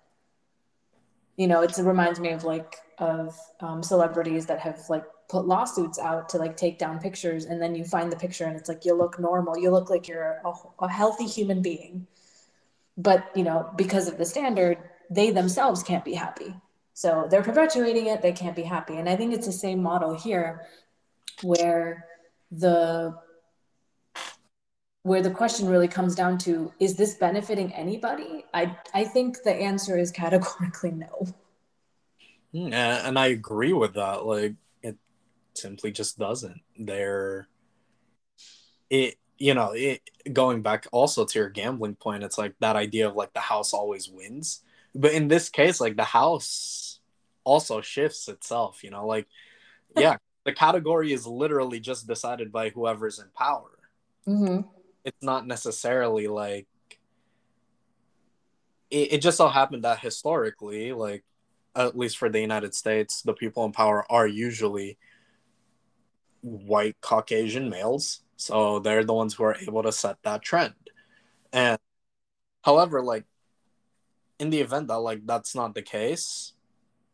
You 1.38 1.48
know, 1.48 1.62
it 1.62 1.78
reminds 1.78 2.20
me 2.20 2.30
of 2.30 2.44
like 2.44 2.76
of 2.98 3.38
um, 3.62 3.82
celebrities 3.82 4.46
that 4.48 4.60
have 4.60 4.82
like 4.90 5.06
put 5.30 5.46
lawsuits 5.46 5.98
out 6.00 6.28
to 6.30 6.38
like 6.38 6.58
take 6.58 6.78
down 6.78 7.00
pictures, 7.00 7.46
and 7.46 7.62
then 7.62 7.76
you 7.76 7.86
find 7.86 8.12
the 8.12 8.18
picture 8.18 8.46
and 8.46 8.58
it's 8.58 8.68
like 8.68 8.84
you 8.84 8.94
look 8.94 9.20
normal, 9.20 9.58
you 9.58 9.72
look 9.72 9.90
like 9.90 10.08
you're 10.08 10.42
a, 10.44 10.54
a 10.80 10.90
healthy 10.90 11.26
human 11.26 11.62
being, 11.62 12.08
but 12.98 13.32
you 13.36 13.44
know 13.44 13.72
because 13.78 14.08
of 14.08 14.18
the 14.18 14.26
standard, 14.26 14.78
they 15.10 15.32
themselves 15.32 15.82
can't 15.82 16.04
be 16.04 16.14
happy 16.14 16.54
so 17.00 17.28
they're 17.32 17.42
perpetuating 17.42 18.08
it, 18.08 18.22
they 18.22 18.34
can't 18.34 18.58
be 18.58 18.64
happy. 18.64 18.98
And 18.98 19.08
I 19.08 19.16
think 19.16 19.34
it's 19.34 19.46
the 19.46 19.54
same 19.54 19.82
model 19.82 20.20
here 20.20 20.68
where 21.42 22.06
the 22.52 23.18
where 25.04 25.22
the 25.22 25.32
question 25.32 25.68
really 25.68 25.88
comes 25.88 26.16
down 26.16 26.38
to 26.38 26.72
is 26.80 26.96
this 26.96 27.16
benefiting 27.16 27.74
anybody? 27.74 28.46
I 28.54 28.76
i 28.94 29.04
think 29.04 29.44
the 29.44 29.54
answer 29.54 29.98
is 29.98 30.12
categorically 30.12 30.92
no. 30.92 31.28
Hmm, 32.54 32.74
and 32.74 33.20
i 33.20 33.28
agree 33.28 33.74
with 33.74 33.94
that 33.94 34.26
like 34.26 34.56
it 34.82 34.98
simply 35.54 35.92
just 35.92 36.18
doesn't. 36.18 36.62
There 36.78 37.48
it 38.90 39.16
you 39.38 39.54
know 39.54 39.72
it 39.72 40.02
going 40.34 40.62
back 40.62 40.88
also 40.92 41.24
to 41.24 41.40
your 41.40 41.50
gambling 41.50 41.96
point 41.96 42.24
it's 42.24 42.38
like 42.38 42.56
that 42.60 42.76
idea 42.76 43.08
of 43.08 43.16
like 43.16 43.34
the 43.34 43.40
house 43.40 43.74
always 43.74 44.10
wins. 44.10 44.64
But 44.96 45.14
in 45.14 45.28
this 45.28 45.50
case 45.50 45.80
like 45.80 45.96
the 45.96 46.04
house 46.04 47.00
also 47.46 47.80
shifts 47.82 48.28
itself 48.28 48.84
you 48.84 48.92
know 48.92 49.08
like 49.08 49.28
yeah 49.96 50.18
the 50.46 50.54
category 50.54 51.14
is 51.14 51.28
literally 51.28 51.80
just 51.80 52.08
decided 52.08 52.52
by 52.52 52.70
whoever's 52.70 53.20
in 53.20 53.28
power. 53.36 53.72
Mm-hmm. 54.28 54.68
It's 55.10 55.24
not 55.24 55.46
necessarily 55.46 56.28
like 56.28 56.68
it, 58.90 59.14
it 59.14 59.22
just 59.22 59.38
so 59.38 59.48
happened 59.48 59.84
that 59.84 60.00
historically 60.00 60.94
like 60.94 61.24
at 61.76 61.98
least 61.98 62.18
for 62.18 62.30
the 62.30 62.40
united 62.40 62.74
states 62.74 63.22
the 63.22 63.34
people 63.34 63.66
in 63.66 63.72
power 63.72 64.06
are 64.10 64.28
usually 64.28 64.98
white 66.42 67.00
caucasian 67.02 67.70
males. 67.70 68.22
So 68.38 68.80
they're 68.80 69.04
the 69.04 69.14
ones 69.14 69.34
who 69.34 69.44
are 69.44 69.56
able 69.56 69.84
to 69.84 69.92
set 69.92 70.18
that 70.24 70.42
trend. 70.42 70.74
And 71.52 71.80
however 72.62 73.02
like 73.02 73.26
in 74.38 74.50
the 74.50 74.60
event 74.60 74.88
that 74.88 75.00
like 75.00 75.26
that's 75.26 75.56
not 75.56 75.74
the 75.74 75.82
case 75.82 76.54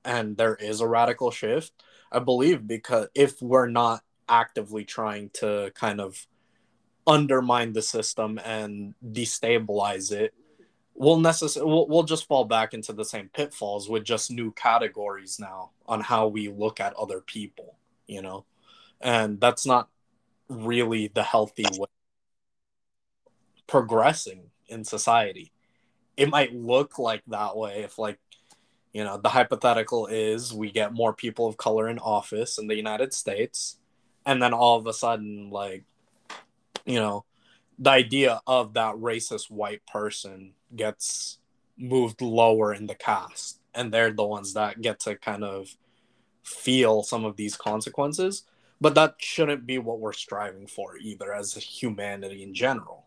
and 0.04 0.38
there 0.38 0.56
is 0.56 0.82
a 0.82 0.88
radical 0.88 1.30
shift 1.30 1.72
i 2.12 2.18
believe 2.18 2.68
because 2.68 3.08
if 3.14 3.40
we're 3.42 3.70
not 3.70 4.02
actively 4.28 4.84
trying 4.84 5.30
to 5.34 5.72
kind 5.76 6.02
of 6.02 6.26
undermine 7.08 7.74
the 7.74 7.82
system 7.82 8.40
and 8.44 8.94
destabilize 9.12 10.12
it 10.12 10.34
we'll 10.96 11.20
necessarily 11.20 11.72
we'll, 11.72 11.88
we'll 11.88 12.04
just 12.04 12.28
fall 12.28 12.46
back 12.46 12.74
into 12.74 12.94
the 12.94 13.06
same 13.06 13.30
pitfalls 13.34 13.90
with 13.90 14.04
just 14.04 14.32
new 14.32 14.52
categories 14.52 15.40
now 15.40 15.72
on 15.88 16.02
how 16.02 16.28
we 16.28 16.48
look 16.48 16.80
at 16.80 16.94
other 16.96 17.22
people 17.22 17.78
you 18.08 18.22
know? 18.22 18.46
And 19.02 19.40
that's 19.40 19.66
not 19.66 19.90
really 20.50 21.08
the 21.08 21.24
healthy 21.24 21.66
way 21.78 21.88
progressing 23.68 24.52
in 24.68 24.84
society. 24.84 25.52
It 26.18 26.30
might 26.30 26.54
look 26.54 26.98
like 27.00 27.24
that 27.28 27.58
way 27.58 27.84
if 27.84 27.98
like 27.98 28.20
you 28.94 29.04
know 29.04 29.18
the 29.18 29.30
hypothetical 29.30 30.08
is 30.08 30.54
we 30.54 30.72
get 30.72 30.94
more 30.94 31.14
people 31.14 31.48
of 31.48 31.58
color 31.58 31.90
in 31.90 32.00
office 32.00 32.58
in 32.58 32.68
the 32.68 32.76
united 32.76 33.14
states 33.14 33.78
and 34.26 34.42
then 34.42 34.54
all 34.54 34.78
of 34.78 34.88
a 34.88 34.94
sudden 34.94 35.50
like 35.50 35.84
you 36.86 37.00
know 37.00 37.26
the 37.78 37.90
idea 37.90 38.42
of 38.48 38.74
that 38.74 38.96
racist 38.96 39.52
white 39.52 39.86
person 39.86 40.54
gets 40.76 41.40
moved 41.78 42.22
lower 42.22 42.74
in 42.74 42.88
the 42.88 42.96
caste 42.96 43.60
and 43.74 43.92
they're 43.92 44.12
the 44.12 44.26
ones 44.26 44.54
that 44.54 44.82
get 44.82 45.00
to 45.02 45.16
kind 45.16 45.44
of 45.44 45.76
feel 46.44 47.04
some 47.04 47.26
of 47.26 47.36
these 47.36 47.58
consequences. 47.58 48.44
But 48.80 48.96
that 48.96 49.16
shouldn't 49.18 49.66
be 49.66 49.78
what 49.78 50.00
we're 50.00 50.14
striving 50.14 50.68
for 50.68 50.98
either 50.98 51.34
as 51.34 51.54
humanity 51.54 52.44
in 52.44 52.54
general. 52.54 53.06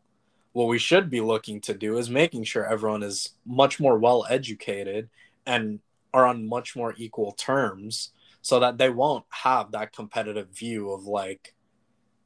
What 0.52 0.68
we 0.68 0.78
should 0.78 1.10
be 1.10 1.20
looking 1.20 1.60
to 1.62 1.74
do 1.74 1.98
is 1.98 2.10
making 2.10 2.44
sure 2.44 2.66
everyone 2.66 3.02
is 3.02 3.30
much 3.46 3.78
more 3.78 3.98
well 3.98 4.26
educated 4.28 5.08
and 5.46 5.80
are 6.12 6.26
on 6.26 6.48
much 6.48 6.74
more 6.74 6.94
equal 6.96 7.32
terms 7.32 8.12
so 8.40 8.60
that 8.60 8.78
they 8.78 8.88
won't 8.88 9.24
have 9.30 9.72
that 9.72 9.92
competitive 9.92 10.48
view 10.48 10.90
of 10.90 11.04
like 11.04 11.54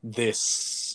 this 0.02 0.91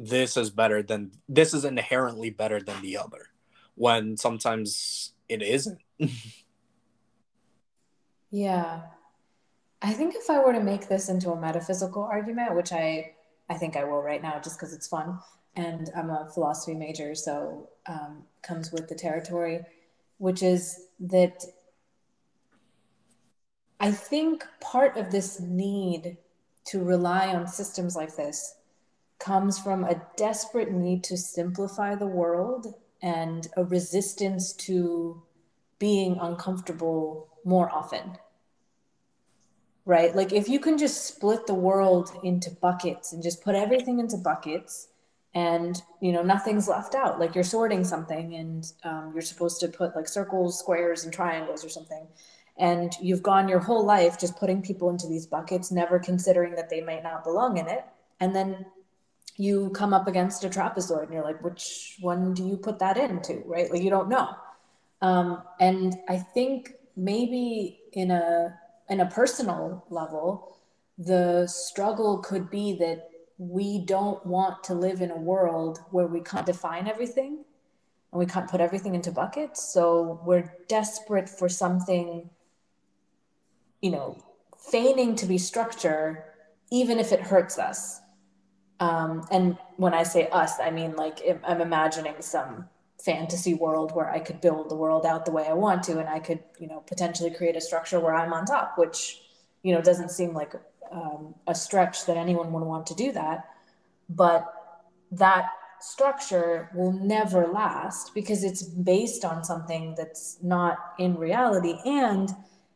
this 0.00 0.36
is 0.36 0.50
better 0.50 0.82
than 0.82 1.12
this 1.28 1.52
is 1.52 1.64
inherently 1.64 2.30
better 2.30 2.60
than 2.60 2.80
the 2.82 2.96
other 2.96 3.26
when 3.74 4.16
sometimes 4.16 5.12
it 5.28 5.42
isn't. 5.42 5.80
Yeah. 8.32 8.82
I 9.82 9.92
think 9.92 10.14
if 10.14 10.30
i 10.30 10.38
were 10.38 10.52
to 10.52 10.62
make 10.62 10.88
this 10.88 11.08
into 11.08 11.32
a 11.32 11.40
metaphysical 11.40 12.04
argument 12.04 12.54
which 12.54 12.70
i 12.70 13.12
i 13.48 13.54
think 13.54 13.76
i 13.76 13.82
will 13.82 14.00
right 14.00 14.22
now 14.22 14.38
just 14.38 14.56
because 14.56 14.72
it's 14.72 14.86
fun 14.86 15.18
and 15.56 15.90
I'm 15.96 16.10
a 16.10 16.28
philosophy 16.32 16.74
major, 16.74 17.14
so 17.14 17.68
um, 17.86 18.24
comes 18.42 18.72
with 18.72 18.88
the 18.88 18.94
territory, 18.94 19.60
which 20.18 20.42
is 20.42 20.86
that 21.00 21.44
I 23.80 23.90
think 23.90 24.44
part 24.60 24.96
of 24.96 25.10
this 25.10 25.40
need 25.40 26.18
to 26.66 26.84
rely 26.84 27.34
on 27.34 27.46
systems 27.48 27.96
like 27.96 28.14
this 28.16 28.54
comes 29.20 29.58
from 29.58 29.84
a 29.84 30.02
desperate 30.16 30.72
need 30.72 31.04
to 31.04 31.16
simplify 31.16 31.94
the 31.94 32.06
world 32.06 32.74
and 33.02 33.48
a 33.56 33.64
resistance 33.64 34.52
to 34.52 35.22
being 35.78 36.18
uncomfortable 36.20 37.28
more 37.44 37.70
often. 37.70 38.18
Right? 39.86 40.14
Like, 40.14 40.32
if 40.32 40.48
you 40.48 40.60
can 40.60 40.78
just 40.78 41.06
split 41.06 41.46
the 41.46 41.54
world 41.54 42.10
into 42.22 42.50
buckets 42.50 43.12
and 43.12 43.22
just 43.22 43.42
put 43.42 43.54
everything 43.54 43.98
into 43.98 44.16
buckets, 44.16 44.88
and 45.34 45.82
you 46.00 46.12
know 46.12 46.22
nothing's 46.22 46.66
left 46.66 46.94
out 46.94 47.20
like 47.20 47.34
you're 47.34 47.44
sorting 47.44 47.84
something 47.84 48.34
and 48.34 48.72
um, 48.82 49.12
you're 49.12 49.22
supposed 49.22 49.60
to 49.60 49.68
put 49.68 49.94
like 49.94 50.08
circles 50.08 50.58
squares 50.58 51.04
and 51.04 51.12
triangles 51.12 51.64
or 51.64 51.68
something 51.68 52.06
and 52.58 52.94
you've 53.00 53.22
gone 53.22 53.48
your 53.48 53.60
whole 53.60 53.84
life 53.84 54.18
just 54.18 54.36
putting 54.38 54.60
people 54.60 54.90
into 54.90 55.06
these 55.06 55.26
buckets 55.26 55.70
never 55.70 55.98
considering 55.98 56.54
that 56.56 56.68
they 56.68 56.80
might 56.80 57.04
not 57.04 57.22
belong 57.22 57.58
in 57.58 57.68
it 57.68 57.84
and 58.18 58.34
then 58.34 58.66
you 59.40 59.70
come 59.70 59.94
up 59.94 60.06
against 60.06 60.44
a 60.44 60.48
trapezoid 60.48 61.04
and 61.04 61.12
you're 61.12 61.24
like 61.24 61.42
which 61.42 61.96
one 62.00 62.34
do 62.34 62.46
you 62.46 62.56
put 62.56 62.78
that 62.78 62.96
into 62.96 63.42
right 63.46 63.70
like 63.72 63.82
you 63.82 63.90
don't 63.90 64.08
know 64.08 64.28
um, 65.02 65.42
and 65.60 65.96
i 66.08 66.16
think 66.16 66.74
maybe 66.96 67.80
in 67.92 68.10
a 68.10 68.54
in 68.88 69.00
a 69.00 69.06
personal 69.06 69.84
level 69.90 70.56
the 70.98 71.46
struggle 71.46 72.18
could 72.18 72.50
be 72.50 72.76
that 72.76 73.08
we 73.38 73.78
don't 73.86 74.24
want 74.26 74.62
to 74.62 74.74
live 74.74 75.00
in 75.00 75.10
a 75.10 75.16
world 75.16 75.80
where 75.90 76.06
we 76.06 76.20
can't 76.20 76.44
define 76.44 76.86
everything 76.86 77.42
and 78.12 78.18
we 78.18 78.26
can't 78.26 78.50
put 78.50 78.60
everything 78.60 78.94
into 78.94 79.10
buckets. 79.10 79.72
So 79.72 80.20
we're 80.24 80.52
desperate 80.68 81.28
for 81.28 81.48
something, 81.48 82.28
you 83.80 83.90
know, 83.90 84.22
feigning 84.70 85.16
to 85.16 85.26
be 85.26 85.38
structure, 85.38 86.24
even 86.70 86.98
if 86.98 87.12
it 87.12 87.20
hurts 87.20 87.58
us. 87.58 87.99
Um, 88.80 89.26
and 89.30 89.58
when 89.76 89.94
I 89.94 90.02
say 90.02 90.28
us, 90.28 90.58
I 90.58 90.70
mean 90.70 90.96
like 90.96 91.20
I'm 91.44 91.60
imagining 91.60 92.14
some 92.20 92.68
fantasy 93.04 93.54
world 93.54 93.94
where 93.94 94.10
I 94.10 94.20
could 94.20 94.40
build 94.40 94.70
the 94.70 94.74
world 94.74 95.06
out 95.06 95.24
the 95.24 95.30
way 95.30 95.46
I 95.46 95.52
want 95.52 95.82
to, 95.84 95.98
and 95.98 96.08
I 96.08 96.18
could, 96.18 96.40
you 96.58 96.66
know, 96.66 96.80
potentially 96.86 97.30
create 97.30 97.56
a 97.56 97.60
structure 97.60 98.00
where 98.00 98.14
I'm 98.14 98.32
on 98.32 98.44
top, 98.46 98.76
which, 98.76 99.20
you 99.62 99.74
know, 99.74 99.80
doesn't 99.80 100.10
seem 100.10 100.34
like 100.34 100.54
um, 100.90 101.34
a 101.46 101.54
stretch 101.54 102.06
that 102.06 102.16
anyone 102.16 102.52
would 102.52 102.64
want 102.64 102.86
to 102.88 102.94
do 102.94 103.12
that. 103.12 103.48
But 104.08 104.52
that 105.12 105.46
structure 105.80 106.68
will 106.74 106.92
never 106.92 107.46
last 107.46 108.14
because 108.14 108.44
it's 108.44 108.62
based 108.62 109.24
on 109.24 109.44
something 109.44 109.94
that's 109.96 110.38
not 110.42 110.78
in 110.98 111.16
reality. 111.16 111.78
And 111.84 112.30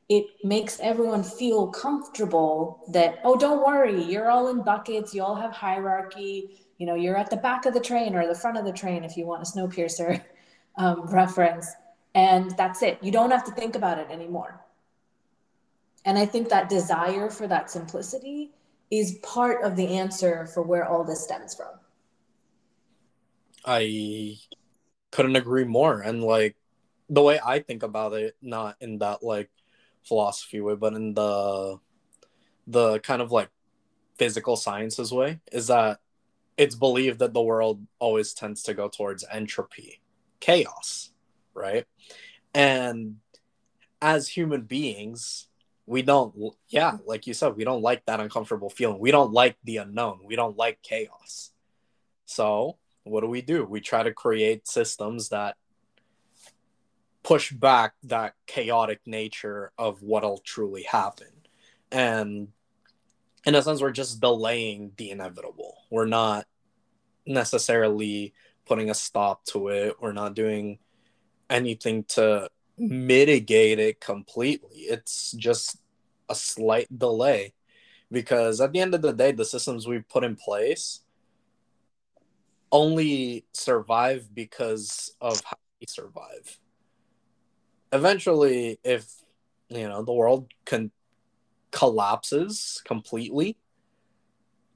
it 0.09 0.27
makes 0.43 0.79
everyone 0.81 1.23
feel 1.23 1.69
comfortable 1.69 2.85
that, 2.89 3.21
oh, 3.25 3.37
don't 3.37 3.65
worry, 3.65 4.03
you're 4.03 4.31
all 4.31 4.49
in 4.49 4.63
buckets, 4.63 5.15
you 5.15 5.23
all 5.23 5.35
have 5.35 5.53
hierarchy. 5.53 6.61
You 6.79 6.87
know, 6.87 6.95
you're 6.95 7.17
at 7.17 7.31
the 7.31 7.37
back 7.37 7.67
of 7.67 7.73
the 7.73 7.81
train 7.81 8.15
or 8.15 8.27
the 8.27 8.35
front 8.35 8.59
of 8.59 8.65
the 8.65 8.73
train 8.73 9.05
if 9.05 9.17
you 9.17 9.27
want 9.27 9.43
a 9.43 9.47
Snowpiercer 9.47 10.23
um, 10.77 11.03
reference. 11.07 11.73
And 12.15 12.51
that's 12.57 12.83
it. 12.83 12.99
You 13.03 13.13
don't 13.13 13.31
have 13.31 13.45
to 13.45 13.53
think 13.53 13.77
about 13.77 13.99
it 13.99 14.09
anymore. 14.11 14.61
And 16.05 16.19
I 16.19 16.27
think 16.27 16.51
that 16.51 16.69
desire 16.69 17.31
for 17.31 17.49
that 17.49 17.71
simplicity 17.71 18.51
is 18.91 19.19
part 19.23 19.65
of 19.65 19.77
the 19.77 19.87
answer 19.87 20.47
for 20.47 20.63
where 20.63 20.87
all 20.87 21.03
this 21.03 21.25
stems 21.25 21.55
from. 21.55 21.73
I 23.65 24.37
couldn't 25.11 25.37
agree 25.37 25.65
more. 25.65 26.01
And 26.01 26.23
like 26.23 26.57
the 27.09 27.23
way 27.23 27.41
I 27.45 27.61
think 27.61 27.83
about 27.83 28.13
it, 28.13 28.37
not 28.43 28.77
in 28.81 28.99
that 28.99 29.23
like 29.23 29.51
philosophy 30.05 30.61
way, 30.61 30.75
but 30.75 30.95
in 30.95 31.15
the 31.15 31.79
the 32.67 32.99
kind 33.01 33.21
of 33.21 33.31
like 33.31 33.51
physical 34.17 34.57
sciences 34.57 35.13
way, 35.13 35.41
is 35.53 35.67
that 35.67 36.01
it's 36.57 36.75
believed 36.75 37.19
that 37.19 37.35
the 37.35 37.43
world 37.43 37.85
always 37.99 38.33
tends 38.33 38.63
to 38.63 38.75
go 38.75 38.89
towards 38.89 39.25
entropy, 39.31 40.01
chaos, 40.41 41.11
right? 41.53 41.87
And 42.55 43.17
as 44.01 44.29
human 44.29 44.63
beings, 44.63 45.49
we 45.87 46.01
don't 46.01 46.35
yeah 46.69 46.97
like 47.05 47.27
you 47.27 47.35
said 47.35 47.57
we 47.57 47.65
don't 47.65 47.83
like 47.83 48.07
that 48.07 48.21
uncomfortable 48.21 48.71
feeling. 48.71 48.99
We 48.99 49.11
don't 49.11 49.33
like 49.33 49.57
the 49.65 49.79
unknown. 49.79 50.21
We 50.25 50.37
don't 50.37 50.57
like 50.57 50.83
chaos. 50.83 51.51
So 52.27 52.79
what 53.05 53.21
do 53.21 53.27
we 53.27 53.43
do? 53.43 53.65
We 53.65 53.81
try 53.81 54.03
to 54.03 54.13
create 54.13 54.67
systems 54.67 55.29
that 55.29 55.57
push 57.25 57.53
back 57.53 57.95
that 58.05 58.35
chaotic 58.47 59.01
nature 59.07 59.73
of 59.77 60.03
what'll 60.03 60.39
truly 60.39 60.85
happen 60.85 61.27
and 61.91 62.49
in 63.45 63.55
a 63.55 63.63
sense 63.63 63.81
we're 63.81 63.91
just 63.91 64.21
delaying 64.21 64.93
the 64.97 65.11
inevitable 65.11 65.79
we're 65.91 66.07
not 66.07 66.47
necessarily 67.27 68.35
putting 68.67 68.91
a 68.91 68.95
stop 68.95 69.45
to 69.47 69.69
it. 69.69 69.97
We're 70.01 70.13
not 70.13 70.35
doing 70.35 70.79
anything 71.51 72.05
to 72.05 72.51
mitigate 72.79 73.79
it 73.79 74.01
completely. 74.01 74.77
It's 74.77 75.33
just 75.33 75.77
a 76.29 76.35
slight 76.35 76.99
delay 76.99 77.55
because 78.11 78.61
at 78.61 78.73
the 78.73 78.81
end 78.81 78.95
of 78.95 79.03
the 79.03 79.13
day, 79.13 79.33
the 79.33 79.45
systems 79.45 79.87
we 79.87 80.01
put 80.01 80.25
in 80.25 80.37
place 80.37 81.01
only 82.73 83.45
survive 83.53 84.35
because 84.35 85.15
of 85.21 85.41
how 85.45 85.57
we 85.81 85.87
survive. 85.89 86.59
Eventually, 87.95 88.81
if 88.83 89.07
you 89.69 89.89
know 89.89 90.03
the 90.03 90.13
world 90.13 90.53
can 90.67 90.91
collapses 91.71 92.83
completely, 92.85 93.57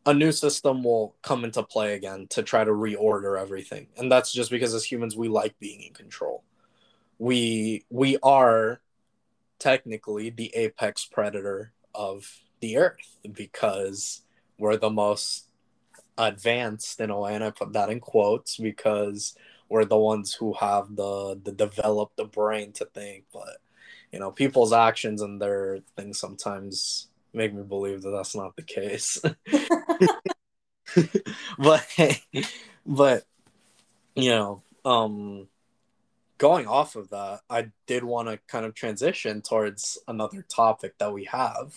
a 0.07 0.15
new 0.15 0.33
system 0.33 0.85
will 0.85 1.17
come 1.23 1.45
into 1.45 1.63
play 1.63 1.95
again 1.95 2.29
to 2.31 2.43
try 2.43 2.65
to 2.65 2.71
reorder 2.71 3.41
everything. 3.41 3.89
And 3.97 4.11
that's 4.11 4.33
just 4.33 4.51
because 4.51 4.73
as 4.73 4.85
humans 4.85 5.17
we 5.17 5.29
like 5.29 5.59
being 5.59 5.83
in 5.83 5.93
control. 5.93 6.45
We 7.19 7.85
we 7.91 8.19
are 8.23 8.81
technically 9.59 10.31
the 10.31 10.55
apex 10.55 11.05
predator 11.05 11.73
of 11.95 12.33
the 12.61 12.77
earth 12.77 13.19
because 13.33 14.23
we're 14.59 14.77
the 14.77 14.91
most 14.91 15.49
advanced 16.17 17.01
in 17.01 17.11
a 17.11 17.19
way 17.19 17.35
and 17.35 17.45
I 17.45 17.51
put 17.51 17.73
that 17.73 17.91
in 17.91 18.01
quotes 18.01 18.57
because 18.57 19.35
we're 19.69 19.85
the 19.85 19.97
ones 19.97 20.35
who 20.35 20.53
have 20.55 20.95
the 20.97 21.41
the 21.43 21.53
developed 21.53 22.17
the 22.17 22.25
brain 22.25 22.73
to 22.73 22.85
think 22.87 23.25
but 23.33 23.59
you 24.13 24.19
know 24.19 24.31
people's 24.31 24.73
actions 24.73 25.23
and 25.23 25.41
their 25.41 25.79
things 25.97 26.19
sometimes 26.19 27.09
make 27.33 27.53
me 27.53 27.63
believe 27.63 28.03
that 28.03 28.11
that's 28.11 28.35
not 28.35 28.57
the 28.57 28.63
case. 28.63 29.21
But 31.59 31.87
but 32.87 33.25
you 34.15 34.31
know 34.31 34.63
um 34.85 35.49
going 36.39 36.67
off 36.67 36.97
of 36.97 37.11
that 37.11 37.41
i 37.51 37.71
did 37.87 38.03
want 38.03 38.29
to 38.29 38.39
kind 38.47 38.65
of 38.65 38.75
transition 38.75 39.43
towards 39.43 39.99
another 40.09 40.43
topic 40.49 40.97
that 40.99 41.13
we 41.13 41.25
have. 41.25 41.75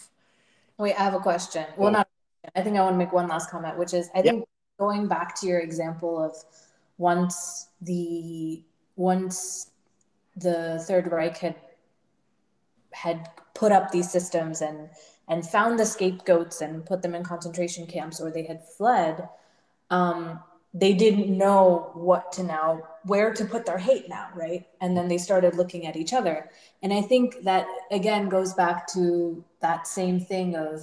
Wait 0.78 0.96
i 0.96 1.04
have 1.04 1.14
a 1.14 1.20
question. 1.20 1.66
Well 1.76 1.90
oh. 1.90 1.92
not 1.92 2.08
i 2.56 2.62
think 2.62 2.78
i 2.78 2.82
want 2.82 2.94
to 2.94 2.98
make 2.98 3.12
one 3.12 3.28
last 3.28 3.50
comment 3.50 3.78
which 3.78 3.94
is 3.94 4.10
i 4.16 4.22
think 4.22 4.46
going 4.80 5.08
back 5.08 5.36
to 5.42 5.46
your 5.46 5.60
example 5.60 6.24
of 6.24 6.36
once 7.02 7.70
the 7.82 8.64
once 8.96 9.72
the 10.36 10.82
third 10.88 11.12
reich 11.12 11.38
had 11.38 11.56
had 12.92 13.28
put 13.56 13.72
up 13.72 13.92
these 13.92 14.10
systems 14.12 14.62
and 14.62 14.88
and 15.28 15.48
found 15.48 15.80
the 15.80 15.86
scapegoats 15.86 16.62
and 16.62 16.86
put 16.86 17.02
them 17.02 17.16
in 17.16 17.24
concentration 17.24 17.88
camps 17.88 18.22
or 18.22 18.30
they 18.30 18.44
had 18.44 18.62
fled 18.78 19.28
um, 19.90 20.40
they 20.74 20.94
didn't 20.94 21.36
know 21.36 21.90
what 21.96 22.32
to 22.32 22.44
now 22.44 22.82
where 23.04 23.34
to 23.34 23.46
put 23.46 23.66
their 23.66 23.80
hate 23.80 24.08
now 24.08 24.28
right? 24.36 24.68
And 24.80 24.96
then 24.96 25.08
they 25.08 25.18
started 25.18 25.56
looking 25.56 25.88
at 25.88 25.96
each 25.96 26.14
other. 26.14 26.52
And 26.84 26.94
i 26.94 27.02
think 27.02 27.42
that 27.44 27.66
again 27.90 28.30
goes 28.30 28.54
back 28.54 28.88
to 28.94 29.44
that 29.60 29.88
same 29.88 30.20
thing 30.20 30.56
of 30.56 30.82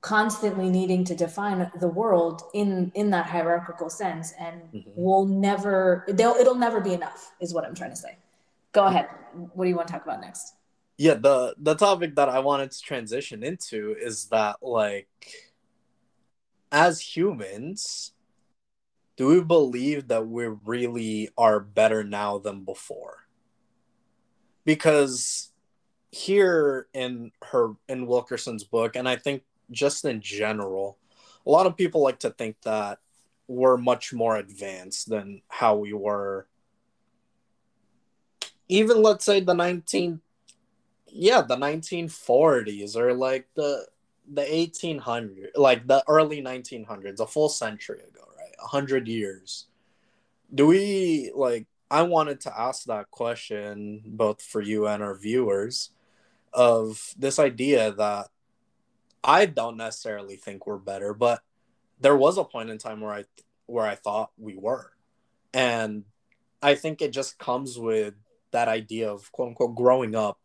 constantly 0.00 0.70
needing 0.70 1.04
to 1.04 1.14
define 1.14 1.70
the 1.78 1.88
world 1.88 2.42
in 2.54 2.90
in 2.94 3.10
that 3.10 3.26
hierarchical 3.26 3.90
sense 3.90 4.32
and 4.38 4.62
mm-hmm. 4.72 4.90
will 4.94 5.26
never 5.26 6.04
they'll 6.08 6.34
it'll 6.34 6.54
never 6.54 6.80
be 6.80 6.94
enough 6.94 7.32
is 7.40 7.52
what 7.52 7.64
i'm 7.64 7.74
trying 7.74 7.90
to 7.90 7.96
say. 7.96 8.16
Go 8.72 8.86
ahead. 8.86 9.08
What 9.34 9.64
do 9.64 9.68
you 9.68 9.76
want 9.76 9.88
to 9.88 9.92
talk 9.92 10.04
about 10.04 10.20
next? 10.20 10.54
Yeah 10.96 11.14
the 11.14 11.54
the 11.58 11.74
topic 11.74 12.14
that 12.14 12.28
i 12.28 12.38
wanted 12.38 12.70
to 12.70 12.80
transition 12.80 13.42
into 13.42 13.94
is 14.00 14.26
that 14.26 14.56
like 14.62 15.08
as 16.72 17.00
humans 17.00 18.12
do 19.16 19.26
we 19.26 19.42
believe 19.42 20.08
that 20.08 20.26
we 20.26 20.46
really 20.64 21.28
are 21.36 21.60
better 21.60 22.02
now 22.02 22.38
than 22.38 22.64
before? 22.64 23.26
Because 24.64 25.50
here 26.10 26.88
in 26.94 27.30
her 27.52 27.72
in 27.88 28.06
wilkerson's 28.06 28.64
book 28.64 28.96
and 28.96 29.08
i 29.08 29.14
think 29.14 29.42
just 29.70 30.04
in 30.04 30.20
general 30.20 30.98
a 31.46 31.50
lot 31.50 31.66
of 31.66 31.76
people 31.76 32.02
like 32.02 32.18
to 32.20 32.30
think 32.30 32.56
that 32.62 32.98
we're 33.48 33.76
much 33.76 34.12
more 34.12 34.36
advanced 34.36 35.08
than 35.08 35.42
how 35.48 35.76
we 35.76 35.92
were. 35.92 36.46
Even 38.68 39.02
let's 39.02 39.24
say 39.24 39.40
the 39.40 39.54
19 39.54 40.20
yeah 41.12 41.42
the 41.42 41.56
1940s 41.56 42.94
or 42.94 43.12
like 43.12 43.48
the 43.56 43.84
the 44.32 44.42
1800s 44.42 45.48
like 45.56 45.84
the 45.88 46.04
early 46.06 46.40
1900s 46.40 47.18
a 47.18 47.26
full 47.26 47.48
century 47.48 47.98
ago 47.98 48.22
right? 48.38 48.54
100 48.60 49.08
years. 49.08 49.66
Do 50.54 50.66
we 50.66 51.32
like 51.34 51.66
i 51.90 52.02
wanted 52.02 52.40
to 52.42 52.60
ask 52.60 52.84
that 52.84 53.10
question 53.10 54.02
both 54.06 54.40
for 54.40 54.60
you 54.60 54.86
and 54.86 55.02
our 55.02 55.16
viewers 55.16 55.90
of 56.52 57.12
this 57.18 57.40
idea 57.40 57.90
that 57.90 58.28
i 59.22 59.46
don't 59.46 59.76
necessarily 59.76 60.36
think 60.36 60.66
we're 60.66 60.78
better 60.78 61.12
but 61.14 61.40
there 62.00 62.16
was 62.16 62.38
a 62.38 62.44
point 62.44 62.70
in 62.70 62.78
time 62.78 63.00
where 63.00 63.12
i 63.12 63.24
where 63.66 63.86
i 63.86 63.94
thought 63.94 64.30
we 64.38 64.56
were. 64.56 64.92
And 65.54 66.04
i 66.62 66.74
think 66.74 67.00
it 67.02 67.12
just 67.12 67.38
comes 67.38 67.78
with 67.78 68.14
that 68.52 68.68
idea 68.68 69.10
of 69.10 69.30
quote 69.32 69.48
unquote 69.48 69.76
growing 69.76 70.14
up 70.14 70.38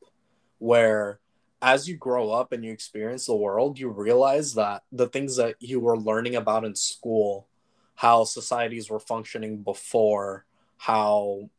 where 0.59 1.19
as 1.61 1.87
you 1.87 1.97
grow 1.97 2.31
up 2.31 2.51
and 2.51 2.63
you 2.63 2.71
experience 2.71 3.25
the 3.25 3.35
world, 3.35 3.79
you 3.79 3.89
realize 3.89 4.53
that 4.53 4.83
the 4.91 5.07
things 5.07 5.37
that 5.37 5.55
you 5.59 5.79
were 5.79 5.97
learning 5.97 6.35
about 6.35 6.63
in 6.63 6.75
school, 6.75 7.47
how 7.95 8.23
societies 8.23 8.89
were 8.89 8.99
functioning 8.99 9.63
before, 9.63 10.45
how, 10.77 11.49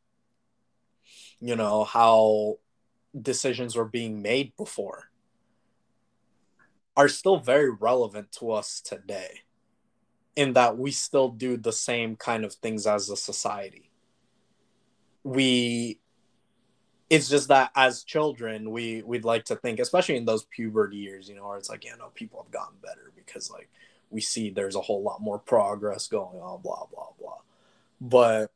you 1.40 1.56
know, 1.56 1.82
how 1.82 2.58
decisions 3.20 3.74
were 3.74 3.84
being 3.84 4.22
made 4.22 4.56
before, 4.56 5.10
are 6.96 7.08
still 7.08 7.38
very 7.38 7.70
relevant 7.70 8.32
to 8.32 8.50
us 8.52 8.80
today 8.80 9.40
in 10.34 10.52
that 10.54 10.78
we 10.78 10.90
still 10.90 11.28
do 11.28 11.56
the 11.56 11.72
same 11.72 12.16
kind 12.16 12.44
of 12.44 12.54
things 12.54 12.86
as 12.86 13.08
a 13.10 13.16
society. 13.16 13.90
We 15.24 15.98
it's 17.08 17.28
just 17.28 17.48
that 17.48 17.70
as 17.76 18.02
children 18.02 18.70
we 18.70 19.02
we'd 19.02 19.24
like 19.24 19.44
to 19.44 19.54
think 19.56 19.78
especially 19.78 20.16
in 20.16 20.24
those 20.24 20.44
puberty 20.46 20.96
years 20.96 21.28
you 21.28 21.36
know 21.36 21.46
where 21.46 21.56
it's 21.56 21.70
like 21.70 21.84
yeah 21.84 21.94
no 21.96 22.08
people 22.14 22.42
have 22.42 22.50
gotten 22.50 22.74
better 22.82 23.12
because 23.14 23.50
like 23.50 23.68
we 24.10 24.20
see 24.20 24.50
there's 24.50 24.74
a 24.74 24.80
whole 24.80 25.02
lot 25.02 25.20
more 25.20 25.38
progress 25.38 26.08
going 26.08 26.40
on 26.40 26.60
blah 26.62 26.84
blah 26.92 27.08
blah 27.20 27.38
but 28.00 28.50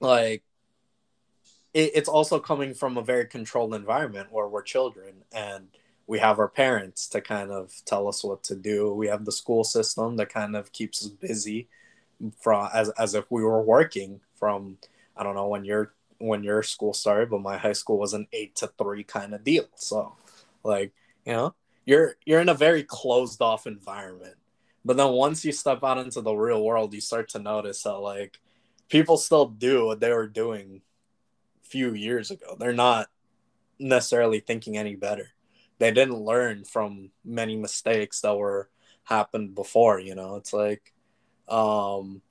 like 0.00 0.42
it, 1.74 1.92
it's 1.94 2.08
also 2.08 2.38
coming 2.38 2.74
from 2.74 2.96
a 2.96 3.02
very 3.02 3.26
controlled 3.26 3.74
environment 3.74 4.28
where 4.30 4.46
we're 4.46 4.62
children 4.62 5.24
and 5.32 5.66
we 6.06 6.18
have 6.18 6.38
our 6.38 6.48
parents 6.48 7.08
to 7.08 7.20
kind 7.20 7.50
of 7.50 7.72
tell 7.84 8.08
us 8.08 8.22
what 8.24 8.42
to 8.42 8.54
do 8.54 8.92
we 8.92 9.08
have 9.08 9.24
the 9.24 9.32
school 9.32 9.64
system 9.64 10.16
that 10.16 10.28
kind 10.28 10.56
of 10.56 10.72
keeps 10.72 11.04
us 11.04 11.08
busy 11.08 11.68
from 12.40 12.68
as, 12.74 12.88
as 12.90 13.14
if 13.14 13.24
we 13.30 13.42
were 13.42 13.62
working 13.62 14.20
from 14.34 14.76
i 15.16 15.22
don't 15.22 15.34
know 15.34 15.48
when 15.48 15.64
you're 15.64 15.92
when 16.22 16.44
your 16.44 16.62
school 16.62 16.94
started, 16.94 17.30
but 17.30 17.42
my 17.42 17.56
high 17.56 17.72
school 17.72 17.98
was 17.98 18.14
an 18.14 18.28
eight 18.32 18.54
to 18.56 18.68
three 18.78 19.02
kind 19.02 19.34
of 19.34 19.42
deal. 19.42 19.64
So, 19.74 20.14
like, 20.62 20.92
you 21.26 21.32
know, 21.32 21.54
you're 21.84 22.16
you're 22.24 22.40
in 22.40 22.48
a 22.48 22.54
very 22.54 22.84
closed 22.84 23.42
off 23.42 23.66
environment. 23.66 24.36
But 24.84 24.96
then 24.96 25.10
once 25.12 25.44
you 25.44 25.52
step 25.52 25.82
out 25.82 25.98
into 25.98 26.20
the 26.20 26.34
real 26.34 26.64
world, 26.64 26.94
you 26.94 27.00
start 27.00 27.28
to 27.30 27.38
notice 27.38 27.82
that 27.82 27.94
like 27.94 28.38
people 28.88 29.16
still 29.16 29.46
do 29.46 29.86
what 29.86 30.00
they 30.00 30.12
were 30.12 30.28
doing 30.28 30.82
a 31.64 31.68
few 31.68 31.92
years 31.92 32.30
ago. 32.30 32.56
They're 32.58 32.72
not 32.72 33.08
necessarily 33.78 34.40
thinking 34.40 34.76
any 34.76 34.94
better. 34.94 35.30
They 35.82 35.90
didn't 35.90 36.20
learn 36.20 36.62
from 36.62 37.10
many 37.24 37.56
mistakes 37.56 38.20
that 38.20 38.36
were 38.36 38.70
happened 39.02 39.56
before, 39.56 39.98
you 39.98 40.14
know. 40.14 40.36
It's 40.36 40.52
like 40.52 40.94
um 41.48 42.22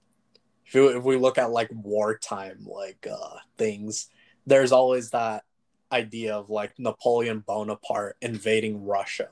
if, 0.66 0.74
you, 0.74 0.88
if 0.98 1.04
we 1.04 1.18
look 1.18 1.38
at 1.38 1.52
like 1.52 1.70
wartime 1.74 2.66
like 2.66 3.06
uh 3.12 3.36
things 3.58 4.08
there's 4.48 4.72
always 4.72 5.10
that 5.10 5.44
idea 5.92 6.34
of 6.34 6.50
like 6.50 6.80
napoleon 6.80 7.40
bonaparte 7.40 8.16
invading 8.22 8.86
russia 8.86 9.28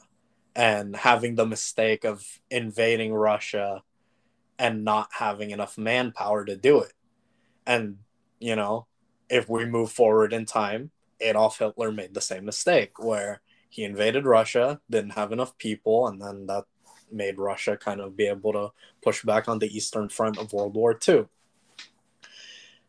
and 0.54 0.98
having 0.98 1.36
the 1.36 1.46
mistake 1.46 2.04
of 2.04 2.26
invading 2.52 3.14
russia 3.14 3.82
and 4.60 4.84
not 4.84 5.08
having 5.14 5.52
enough 5.52 5.78
manpower 5.78 6.44
to 6.44 6.58
do 6.58 6.82
it 6.82 6.92
and 7.66 8.00
you 8.38 8.56
know 8.56 8.86
if 9.30 9.48
we 9.48 9.64
move 9.64 9.90
forward 9.90 10.34
in 10.34 10.46
time 10.46 10.92
adolf 11.22 11.58
hitler 11.58 11.90
made 11.90 12.14
the 12.14 12.22
same 12.22 12.44
mistake 12.44 13.00
where 13.00 13.42
he 13.70 13.84
invaded 13.84 14.26
russia 14.26 14.82
didn't 14.90 15.12
have 15.12 15.32
enough 15.32 15.58
people 15.58 16.08
and 16.08 16.22
then 16.22 16.46
that 16.48 16.66
made 17.12 17.38
Russia 17.38 17.78
kind 17.78 18.02
of 18.02 18.16
be 18.16 18.28
able 18.28 18.54
to 18.54 18.72
push 19.02 19.24
back 19.24 19.48
on 19.48 19.60
the 19.60 19.76
Eastern 19.76 20.10
Front 20.10 20.38
of 20.38 20.54
World 20.54 20.76
War 20.76 20.98
II. 21.08 21.26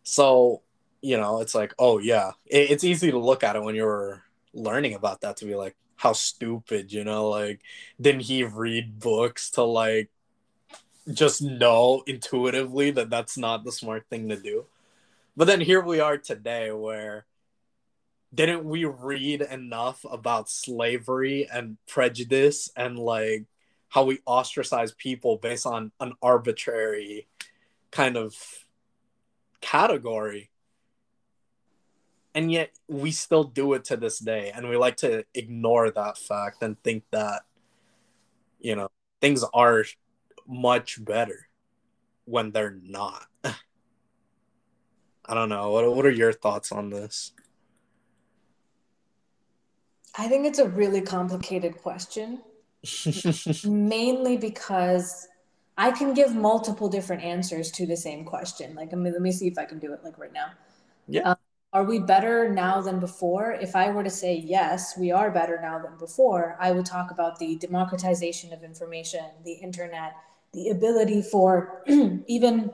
So, 0.02 0.62
you 1.00 1.16
know, 1.16 1.40
it's 1.40 1.54
like, 1.54 1.74
oh, 1.78 1.98
yeah, 1.98 2.32
it, 2.46 2.70
it's 2.70 2.84
easy 2.84 3.10
to 3.10 3.18
look 3.18 3.42
at 3.44 3.56
it 3.56 3.62
when 3.62 3.74
you're 3.74 4.24
learning 4.52 4.94
about 4.94 5.20
that 5.22 5.36
to 5.38 5.44
be 5.44 5.54
like, 5.54 5.76
how 5.96 6.12
stupid, 6.12 6.92
you 6.92 7.04
know, 7.04 7.28
like, 7.28 7.60
didn't 8.00 8.22
he 8.22 8.42
read 8.42 8.98
books 8.98 9.50
to 9.50 9.62
like 9.62 10.10
just 11.12 11.42
know 11.42 12.02
intuitively 12.06 12.90
that 12.92 13.10
that's 13.10 13.36
not 13.36 13.64
the 13.64 13.72
smart 13.72 14.06
thing 14.08 14.28
to 14.28 14.36
do. 14.36 14.66
But 15.36 15.46
then 15.46 15.60
here 15.60 15.80
we 15.80 16.00
are 16.00 16.18
today 16.18 16.72
where 16.72 17.26
didn't 18.32 18.64
we 18.64 18.84
read 18.84 19.42
enough 19.42 20.04
about 20.08 20.48
slavery 20.48 21.48
and 21.52 21.76
prejudice 21.88 22.70
and 22.76 22.98
like 22.98 23.46
how 23.88 24.04
we 24.04 24.20
ostracize 24.26 24.92
people 24.92 25.36
based 25.36 25.66
on 25.66 25.90
an 25.98 26.12
arbitrary 26.22 27.26
kind 27.90 28.16
of 28.16 28.34
category? 29.60 30.50
And 32.32 32.52
yet 32.52 32.70
we 32.86 33.10
still 33.10 33.42
do 33.42 33.72
it 33.72 33.84
to 33.86 33.96
this 33.96 34.20
day 34.20 34.52
and 34.54 34.68
we 34.68 34.76
like 34.76 34.96
to 34.98 35.24
ignore 35.34 35.90
that 35.90 36.16
fact 36.16 36.62
and 36.62 36.80
think 36.84 37.02
that 37.10 37.42
you 38.60 38.76
know 38.76 38.88
things 39.20 39.42
are 39.52 39.84
much 40.46 41.04
better 41.04 41.48
when 42.26 42.52
they're 42.52 42.78
not. 42.80 43.26
I 43.44 45.34
don't 45.34 45.48
know. 45.48 45.70
What, 45.70 45.96
what 45.96 46.06
are 46.06 46.10
your 46.10 46.32
thoughts 46.32 46.70
on 46.70 46.90
this 46.90 47.32
i 50.18 50.28
think 50.28 50.46
it's 50.46 50.58
a 50.58 50.68
really 50.68 51.00
complicated 51.00 51.76
question. 51.82 52.40
Mainly 53.64 54.36
because 54.36 55.28
i 55.76 55.90
can 55.90 56.14
give 56.14 56.34
multiple 56.34 56.88
different 56.88 57.22
answers 57.22 57.70
to 57.72 57.86
the 57.86 57.96
same 57.96 58.24
question. 58.24 58.74
Like 58.74 58.92
I 58.92 58.96
mean, 58.96 59.12
let 59.12 59.22
me 59.22 59.32
see 59.32 59.48
if 59.48 59.58
i 59.58 59.64
can 59.64 59.78
do 59.78 59.92
it 59.92 60.02
like 60.04 60.18
right 60.18 60.32
now. 60.32 60.50
Yeah. 61.08 61.30
Um, 61.30 61.36
are 61.72 61.84
we 61.84 62.00
better 62.00 62.52
now 62.52 62.80
than 62.80 62.98
before? 62.98 63.52
If 63.52 63.76
I 63.76 63.90
were 63.90 64.02
to 64.02 64.10
say 64.10 64.34
yes, 64.34 64.98
we 64.98 65.12
are 65.12 65.30
better 65.30 65.60
now 65.62 65.78
than 65.78 65.96
before, 65.98 66.56
I 66.58 66.72
would 66.72 66.84
talk 66.84 67.12
about 67.12 67.38
the 67.38 67.56
democratization 67.56 68.52
of 68.52 68.64
information, 68.64 69.24
the 69.44 69.52
internet, 69.52 70.16
the 70.52 70.70
ability 70.70 71.22
for 71.22 71.84
even 72.26 72.72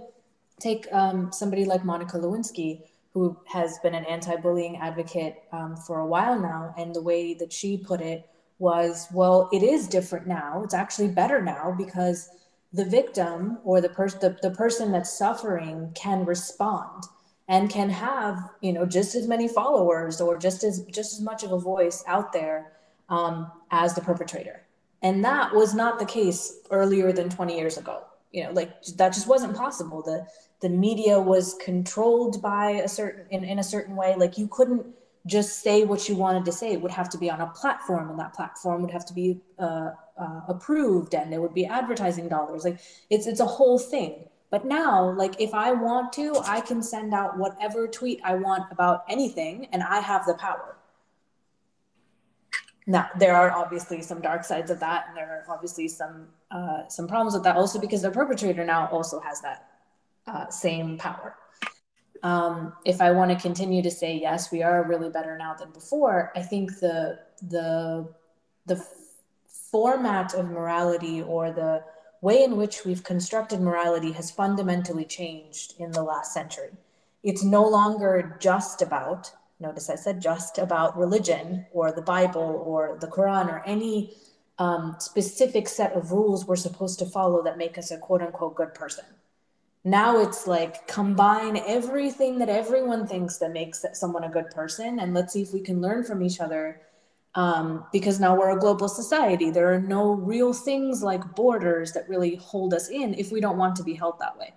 take 0.59 0.87
um, 0.93 1.31
somebody 1.31 1.67
like 1.67 1.85
Monica 1.85 2.17
Lewinsky, 2.17 2.85
who 3.17 3.35
has 3.47 3.79
been 3.79 3.95
an 3.95 4.05
anti 4.05 4.37
bullying 4.37 4.77
advocate 4.77 5.37
um, 5.51 5.75
for 5.75 6.01
a 6.01 6.07
while 6.07 6.39
now. 6.39 6.75
And 6.77 6.95
the 6.95 7.01
way 7.01 7.33
that 7.33 7.51
she 7.51 7.79
put 7.79 8.03
it 8.03 8.29
was 8.59 9.07
well, 9.11 9.49
it 9.55 9.63
is 9.63 9.89
different 9.89 10.27
now. 10.27 10.61
It's 10.63 10.75
actually 10.75 11.09
better 11.09 11.41
now 11.41 11.75
because 11.79 12.29
the 12.75 12.85
victim 12.85 13.57
or 13.65 13.81
the, 13.81 13.89
person 13.89 14.21
the, 14.21 14.37
the 14.43 14.55
person 14.55 14.93
that's 14.93 15.17
suffering 15.17 15.93
can 15.95 16.27
respond 16.27 17.05
and 17.49 17.71
can 17.71 17.89
have 17.89 18.51
you 18.61 18.75
know 18.75 18.85
just 18.85 19.15
as 19.15 19.27
many 19.27 19.49
followers 19.49 20.21
or 20.21 20.37
just 20.37 20.63
as 20.63 20.83
just 20.85 21.15
as 21.15 21.21
much 21.23 21.43
of 21.43 21.53
a 21.53 21.59
voice 21.59 22.05
out 22.07 22.35
there 22.35 22.73
um, 23.09 23.51
as 23.71 23.95
the 23.95 24.01
perpetrator 24.03 24.61
and 25.01 25.25
that 25.25 25.55
was 25.55 25.75
not 25.75 25.99
the 25.99 26.05
case 26.05 26.59
earlier 26.71 27.13
than 27.13 27.31
20 27.31 27.57
years 27.57 27.79
ago 27.79 28.03
you 28.33 28.45
know 28.45 28.53
like 28.53 28.83
that 28.97 29.13
just 29.13 29.27
wasn't 29.27 29.57
possible. 29.57 30.03
The 30.03 30.27
the 30.61 30.69
media 30.69 31.21
was 31.21 31.57
controlled 31.63 32.41
by 32.43 32.71
a 32.71 32.89
certain 32.89 33.27
in, 33.31 33.45
in 33.45 33.59
a 33.59 33.65
certain 33.65 33.97
way. 33.97 34.15
Like 34.17 34.39
you 34.39 34.49
couldn't 34.49 34.87
just 35.27 35.61
say 35.61 35.85
what 35.85 36.09
you 36.09 36.15
wanted 36.15 36.45
to 36.45 36.53
say. 36.53 36.73
It 36.73 36.81
would 36.81 36.93
have 36.93 37.09
to 37.11 37.19
be 37.19 37.31
on 37.31 37.41
a 37.41 37.49
platform 37.49 38.11
and 38.11 38.19
that 38.19 38.33
platform 38.33 38.83
would 38.83 38.93
have 38.93 39.05
to 39.07 39.15
be 39.15 39.41
uh, 39.59 39.91
uh, 40.17 40.41
approved 40.49 41.15
and 41.15 41.33
there 41.33 41.41
would 41.41 41.55
be 41.55 41.67
advertising 41.67 42.29
dollars. 42.29 42.65
Like 42.65 42.81
it's 43.11 43.27
it's 43.27 43.41
a 43.41 43.47
whole 43.47 43.79
thing. 43.79 44.29
But 44.51 44.65
now, 44.65 45.11
like 45.11 45.41
if 45.41 45.53
I 45.53 45.73
want 45.73 46.13
to, 46.15 46.41
I 46.45 46.61
can 46.61 46.81
send 46.83 47.13
out 47.13 47.37
whatever 47.37 47.89
tweet 47.89 48.21
I 48.25 48.35
want 48.35 48.71
about 48.71 49.05
anything 49.09 49.67
and 49.73 49.83
I 49.83 49.99
have 49.99 50.25
the 50.25 50.35
power. 50.35 50.77
Now, 52.87 53.09
there 53.19 53.35
are 53.35 53.51
obviously 53.51 54.01
some 54.03 54.21
dark 54.21 54.45
sides 54.45 54.71
of 54.71 54.79
that, 54.79 55.07
and 55.09 55.17
there 55.17 55.27
are 55.27 55.53
obviously 55.53 55.89
some 55.89 56.29
uh, 56.51 56.89
some 56.89 57.09
problems 57.09 57.35
with 57.35 57.45
that 57.45 57.57
also 57.57 57.81
because 57.81 58.03
the 58.03 58.11
perpetrator 58.11 58.65
now 58.65 58.89
also 58.89 59.21
has 59.21 59.41
that 59.43 59.69
uh, 60.27 60.49
same 60.49 60.99
power. 60.99 61.37
Um, 62.23 62.73
if 62.85 63.01
I 63.01 63.11
want 63.13 63.31
to 63.31 63.37
continue 63.37 63.83
to 63.83 63.91
say 63.91 64.17
yes, 64.17 64.51
we 64.51 64.63
are 64.63 64.83
really 64.85 65.11
better 65.11 65.37
now 65.37 65.55
than 65.55 65.71
before, 65.71 66.33
I 66.35 66.43
think 66.43 66.79
the 66.79 67.19
the 67.43 68.09
the 68.67 68.85
format 69.71 70.35
of 70.35 70.47
morality 70.47 71.23
or 71.23 71.53
the 71.53 71.85
way 72.23 72.43
in 72.43 72.57
which 72.57 72.85
we've 72.85 73.05
constructed 73.05 73.61
morality 73.61 74.13
has 74.13 74.31
fundamentally 74.31 75.05
changed 75.05 75.75
in 75.79 75.91
the 75.93 76.03
last 76.03 76.33
century. 76.33 76.71
It's 77.23 77.45
no 77.45 77.67
longer 77.69 78.37
just 78.41 78.83
about, 78.83 79.33
notice 79.61 79.91
I 79.91 79.97
said 79.97 80.21
just 80.21 80.59
about 80.59 80.97
religion 80.99 81.67
or 81.73 81.93
the 81.93 82.03
Bible 82.03 82.63
or 82.65 82.97
the 83.01 83.09
Quran 83.09 83.49
or 83.53 83.63
any 83.67 84.15
um, 84.59 84.97
specific 84.99 85.69
set 85.69 85.93
of 85.93 86.13
rules 86.13 86.47
we're 86.47 86.57
supposed 86.57 86.99
to 87.01 87.07
follow 87.07 87.43
that 87.43 87.59
make 87.59 87.77
us 87.79 87.91
a 87.91 87.99
quote 87.99 88.23
unquote 88.23 88.55
good 88.55 88.75
person. 88.75 89.05
Now 89.85 90.19
it's 90.19 90.47
like 90.47 90.89
combine 90.89 91.59
everything 91.59 92.39
that 92.39 92.49
everyone 92.49 93.07
thinks 93.07 93.39
that 93.39 93.53
makes 93.53 93.85
someone 93.93 94.25
a 94.25 94.29
good 94.29 94.51
person 94.51 94.99
and 94.99 95.15
let's 95.15 95.33
see 95.33 95.43
if 95.43 95.53
we 95.53 95.61
can 95.61 95.81
learn 95.81 96.03
from 96.03 96.23
each 96.23 96.41
other 96.41 96.81
um, 97.37 97.85
because 97.93 98.19
now 98.19 98.35
we're 98.35 98.57
a 98.57 98.59
global 98.59 98.89
society. 98.89 99.51
There 99.51 99.73
are 99.73 99.81
no 99.81 100.13
real 100.13 100.53
things 100.53 101.03
like 101.03 101.37
borders 101.37 101.93
that 101.93 102.09
really 102.09 102.37
hold 102.37 102.73
us 102.73 102.89
in 102.89 103.15
if 103.15 103.31
we 103.31 103.41
don't 103.41 103.59
want 103.59 103.77
to 103.77 103.85
be 103.85 103.95
held 103.95 104.19
that 104.19 104.37
way. 104.39 104.55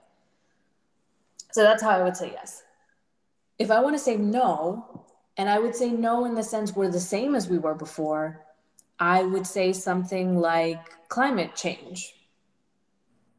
So 1.51 1.61
that's 1.61 1.83
how 1.83 1.89
I 1.89 2.03
would 2.03 2.15
say 2.15 2.31
yes. 2.31 2.63
If 3.59 3.69
I 3.69 3.81
want 3.81 3.95
to 3.95 4.03
say 4.03 4.15
no, 4.15 5.05
and 5.35 5.49
I 5.49 5.59
would 5.59 5.75
say 5.75 5.91
no 5.91 6.25
in 6.25 6.35
the 6.35 6.43
sense 6.43 6.75
we're 6.75 6.89
the 6.89 6.99
same 6.99 7.35
as 7.35 7.49
we 7.49 7.57
were 7.57 7.75
before, 7.75 8.45
I 8.99 9.23
would 9.23 9.47
say 9.47 9.73
something 9.73 10.37
like 10.37 10.81
climate 11.07 11.55
change 11.55 12.13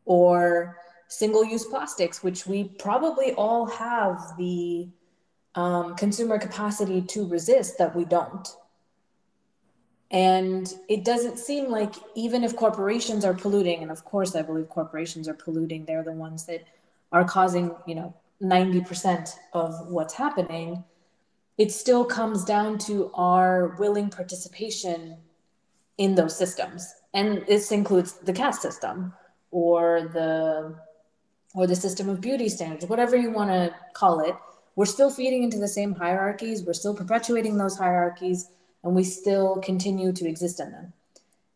or 0.04 0.78
single 1.08 1.44
use 1.44 1.64
plastics, 1.66 2.22
which 2.22 2.46
we 2.46 2.64
probably 2.64 3.32
all 3.34 3.66
have 3.66 4.36
the 4.38 4.88
um, 5.54 5.94
consumer 5.96 6.38
capacity 6.38 7.02
to 7.02 7.28
resist 7.28 7.78
that 7.78 7.94
we 7.94 8.04
don't. 8.04 8.48
And 10.10 10.72
it 10.88 11.04
doesn't 11.04 11.38
seem 11.38 11.70
like 11.70 11.94
even 12.14 12.42
if 12.42 12.56
corporations 12.56 13.24
are 13.24 13.34
polluting, 13.34 13.82
and 13.82 13.90
of 13.90 14.04
course 14.04 14.34
I 14.34 14.42
believe 14.42 14.68
corporations 14.68 15.28
are 15.28 15.34
polluting, 15.34 15.84
they're 15.84 16.02
the 16.02 16.12
ones 16.12 16.46
that 16.46 16.64
are 17.12 17.24
causing, 17.24 17.74
you 17.86 17.94
know, 17.94 18.14
90% 18.42 19.34
of 19.52 19.88
what's 19.88 20.14
happening, 20.14 20.82
it 21.58 21.70
still 21.70 22.04
comes 22.04 22.44
down 22.44 22.78
to 22.78 23.10
our 23.14 23.76
willing 23.78 24.08
participation 24.08 25.18
in 26.00 26.14
those 26.14 26.36
systems. 26.36 26.94
And 27.12 27.44
this 27.46 27.70
includes 27.70 28.14
the 28.14 28.32
caste 28.32 28.62
system 28.62 29.12
or 29.50 30.08
the 30.14 30.74
or 31.54 31.66
the 31.66 31.76
system 31.76 32.08
of 32.08 32.20
beauty 32.20 32.48
standards, 32.48 32.86
whatever 32.86 33.16
you 33.16 33.30
want 33.30 33.50
to 33.50 33.74
call 33.92 34.20
it. 34.20 34.34
We're 34.76 34.86
still 34.86 35.10
feeding 35.10 35.42
into 35.42 35.58
the 35.58 35.68
same 35.68 35.94
hierarchies, 35.94 36.64
we're 36.64 36.72
still 36.72 36.94
perpetuating 36.94 37.58
those 37.58 37.76
hierarchies 37.76 38.48
and 38.82 38.94
we 38.94 39.04
still 39.04 39.56
continue 39.56 40.12
to 40.12 40.26
exist 40.26 40.58
in 40.58 40.72
them. 40.72 40.92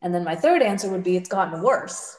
And 0.03 0.15
then 0.15 0.25
my 0.25 0.37
third 0.37 0.61
answer 0.61 0.91
would 0.91 1.05
be 1.05 1.17
it's 1.17 1.29
gotten 1.29 1.63
worse. 1.63 2.19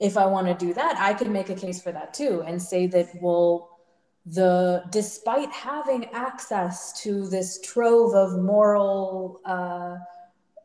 If 0.00 0.16
I 0.16 0.26
want 0.26 0.48
to 0.48 0.66
do 0.66 0.74
that, 0.74 0.96
I 0.98 1.14
could 1.14 1.30
make 1.30 1.48
a 1.48 1.54
case 1.54 1.80
for 1.80 1.92
that 1.92 2.12
too 2.12 2.42
and 2.44 2.60
say 2.60 2.88
that, 2.88 3.08
well, 3.22 3.78
the 4.24 4.82
despite 4.90 5.52
having 5.52 6.06
access 6.06 7.00
to 7.02 7.28
this 7.28 7.60
trove 7.60 8.14
of 8.14 8.42
moral, 8.42 9.40
uh, 9.44 9.96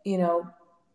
you 0.03 0.17
know, 0.17 0.49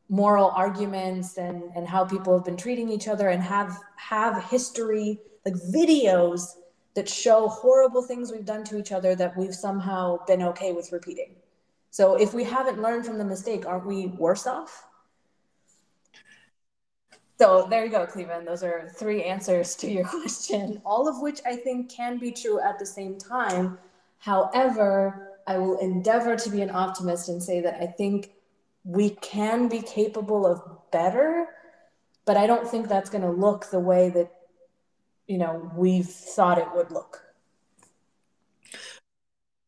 moral 0.08 0.50
arguments 0.50 1.36
and 1.36 1.62
and 1.74 1.86
how 1.86 2.04
people 2.04 2.32
have 2.32 2.44
been 2.44 2.56
treating 2.56 2.88
each 2.88 3.08
other 3.08 3.28
and 3.28 3.42
have 3.42 3.76
have 3.96 4.42
history 4.44 5.20
like 5.44 5.54
videos 5.54 6.54
that 6.94 7.08
show 7.08 7.48
horrible 7.48 8.02
things 8.02 8.30
we've 8.30 8.46
done 8.46 8.64
to 8.64 8.78
each 8.78 8.92
other 8.92 9.14
that 9.14 9.36
we've 9.36 9.54
somehow 9.54 10.18
been 10.26 10.42
okay 10.42 10.72
with 10.72 10.92
repeating 10.92 11.34
so 11.96 12.14
if 12.14 12.34
we 12.34 12.44
haven't 12.44 12.82
learned 12.82 13.06
from 13.06 13.16
the 13.16 13.24
mistake, 13.24 13.64
aren't 13.64 13.86
we 13.86 14.08
worse 14.08 14.46
off? 14.46 14.84
So 17.38 17.66
there 17.70 17.86
you 17.86 17.90
go, 17.90 18.04
Cleveland. 18.04 18.46
Those 18.46 18.62
are 18.62 18.90
three 18.94 19.24
answers 19.24 19.74
to 19.76 19.90
your 19.90 20.04
question, 20.08 20.82
all 20.84 21.08
of 21.08 21.22
which 21.22 21.40
I 21.46 21.56
think 21.56 21.90
can 21.90 22.18
be 22.18 22.32
true 22.32 22.60
at 22.60 22.78
the 22.78 22.84
same 22.84 23.16
time. 23.16 23.78
However, 24.18 25.38
I 25.46 25.56
will 25.56 25.78
endeavor 25.78 26.36
to 26.36 26.50
be 26.50 26.60
an 26.60 26.68
optimist 26.68 27.30
and 27.30 27.42
say 27.42 27.62
that 27.62 27.80
I 27.80 27.86
think 27.86 28.32
we 28.86 29.10
can 29.10 29.68
be 29.68 29.82
capable 29.82 30.46
of 30.46 30.62
better, 30.90 31.46
but 32.24 32.38
I 32.38 32.46
don't 32.46 32.66
think 32.66 32.88
that's 32.88 33.10
going 33.10 33.24
to 33.24 33.30
look 33.30 33.70
the 33.70 33.80
way 33.80 34.08
that 34.10 34.30
you 35.26 35.38
know 35.38 35.70
we've 35.74 36.06
thought 36.08 36.58
it 36.58 36.68
would 36.74 36.90
look 36.90 37.26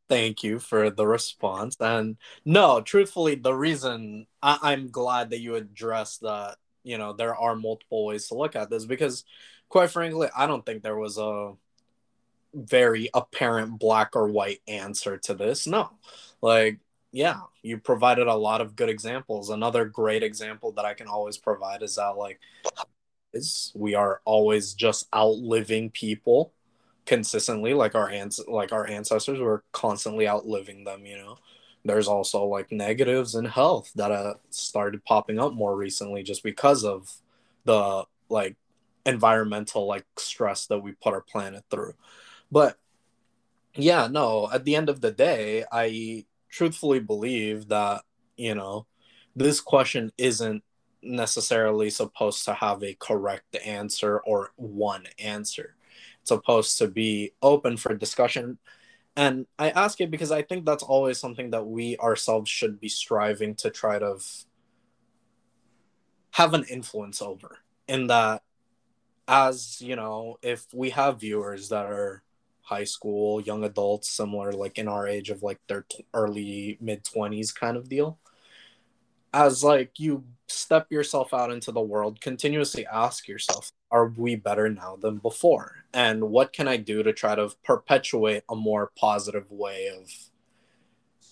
thank 0.08 0.42
you 0.42 0.58
for 0.58 0.90
the 0.90 1.06
response. 1.06 1.76
And 1.80 2.16
no, 2.44 2.80
truthfully, 2.80 3.34
the 3.34 3.54
reason 3.54 4.26
I- 4.42 4.72
am 4.72 4.90
glad 4.90 5.30
that 5.30 5.40
you 5.40 5.54
addressed 5.54 6.22
that, 6.22 6.56
you 6.82 6.98
know, 6.98 7.12
there 7.12 7.36
are 7.36 7.54
multiple 7.54 8.06
ways 8.06 8.28
to 8.28 8.34
look 8.34 8.56
at 8.56 8.70
this 8.70 8.86
because, 8.86 9.24
quite 9.68 9.90
frankly, 9.90 10.28
I 10.36 10.46
don't 10.46 10.64
think 10.64 10.82
there 10.82 10.96
was 10.96 11.18
a 11.18 11.54
very 12.54 13.10
apparent 13.14 13.78
black 13.78 14.16
or 14.16 14.28
white 14.28 14.62
answer 14.66 15.18
to 15.18 15.34
this. 15.34 15.66
No, 15.66 15.90
like, 16.40 16.78
yeah, 17.12 17.40
you 17.62 17.78
provided 17.78 18.26
a 18.26 18.34
lot 18.34 18.60
of 18.60 18.76
good 18.76 18.88
examples. 18.88 19.50
Another 19.50 19.84
great 19.84 20.22
example 20.22 20.72
that 20.72 20.84
I 20.84 20.94
can 20.94 21.06
always 21.06 21.38
provide 21.38 21.82
is 21.82 21.96
that, 21.96 22.16
like, 22.16 22.38
is 23.32 23.72
we 23.74 23.94
are 23.94 24.20
always 24.24 24.74
just 24.74 25.06
outliving 25.14 25.90
people 25.90 26.52
consistently. 27.06 27.74
Like 27.74 27.94
our 27.94 28.08
ants 28.08 28.40
like 28.46 28.72
our 28.72 28.86
ancestors 28.86 29.38
were 29.38 29.64
constantly 29.72 30.28
outliving 30.28 30.84
them 30.84 31.06
you 31.06 31.18
know? 31.18 31.38
There's 31.84 32.08
also 32.08 32.44
like 32.44 32.72
negatives 32.72 33.34
in 33.34 33.44
health 33.44 33.92
that 33.94 34.10
uh, 34.10 34.34
started 34.50 35.04
popping 35.04 35.38
up 35.38 35.52
more 35.54 35.76
recently 35.76 36.22
just 36.22 36.42
because 36.42 36.84
of 36.84 37.12
the 37.64 38.04
like 38.28 38.56
environmental 39.06 39.86
like 39.86 40.04
stress 40.16 40.66
that 40.66 40.80
we 40.80 40.92
put 40.92 41.14
our 41.14 41.22
planet 41.22 41.64
through. 41.70 41.94
But 42.50 42.76
yeah 43.74 44.08
no 44.10 44.48
at 44.52 44.64
the 44.64 44.74
end 44.74 44.88
of 44.88 45.00
the 45.00 45.10
day 45.10 45.64
i 45.70 46.24
truthfully 46.48 47.00
believe 47.00 47.68
that 47.68 48.02
you 48.36 48.54
know 48.54 48.86
this 49.36 49.60
question 49.60 50.12
isn't 50.18 50.62
necessarily 51.02 51.90
supposed 51.90 52.44
to 52.44 52.54
have 52.54 52.82
a 52.82 52.94
correct 52.94 53.56
answer 53.64 54.18
or 54.20 54.50
one 54.56 55.04
answer. 55.18 55.76
It's 56.20 56.28
supposed 56.28 56.78
to 56.78 56.88
be 56.88 57.32
open 57.40 57.76
for 57.76 57.94
discussion. 57.94 58.58
And 59.16 59.46
i 59.58 59.70
ask 59.70 60.00
it 60.00 60.12
because 60.12 60.30
i 60.30 60.42
think 60.42 60.64
that's 60.64 60.84
always 60.84 61.18
something 61.18 61.50
that 61.50 61.66
we 61.66 61.96
ourselves 61.98 62.48
should 62.48 62.78
be 62.78 62.88
striving 62.88 63.56
to 63.56 63.70
try 63.70 63.98
to 63.98 64.18
have 66.32 66.54
an 66.54 66.64
influence 66.70 67.20
over. 67.20 67.58
In 67.88 68.06
that 68.08 68.42
as 69.26 69.80
you 69.80 69.96
know 69.96 70.38
if 70.42 70.66
we 70.72 70.90
have 70.90 71.20
viewers 71.20 71.68
that 71.70 71.86
are 71.86 72.22
high 72.68 72.84
school 72.84 73.40
young 73.40 73.64
adults 73.64 74.10
similar 74.10 74.52
like 74.52 74.78
in 74.78 74.88
our 74.88 75.08
age 75.08 75.30
of 75.30 75.42
like 75.42 75.58
their 75.68 75.86
t- 75.88 76.04
early 76.12 76.76
mid 76.80 77.02
20s 77.04 77.54
kind 77.54 77.76
of 77.76 77.88
deal. 77.88 78.18
As 79.32 79.64
like 79.64 79.98
you 79.98 80.24
step 80.48 80.86
yourself 80.90 81.32
out 81.32 81.50
into 81.50 81.72
the 81.72 81.80
world 81.80 82.20
continuously 82.20 82.86
ask 82.86 83.28
yourself 83.28 83.70
are 83.90 84.08
we 84.08 84.36
better 84.36 84.68
now 84.68 84.96
than 85.00 85.16
before? 85.16 85.76
And 85.94 86.24
what 86.24 86.52
can 86.52 86.68
i 86.68 86.76
do 86.76 87.02
to 87.02 87.12
try 87.12 87.34
to 87.34 87.50
perpetuate 87.64 88.44
a 88.48 88.54
more 88.54 88.92
positive 88.96 89.50
way 89.50 89.88
of 89.88 90.10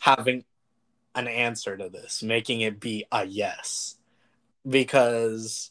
having 0.01 0.45
an 1.15 1.29
answer 1.29 1.77
to 1.77 1.89
this 1.91 2.23
making 2.23 2.63
it 2.63 2.81
be 2.81 3.05
a 3.13 3.27
yes? 3.27 3.97
Because 4.67 5.71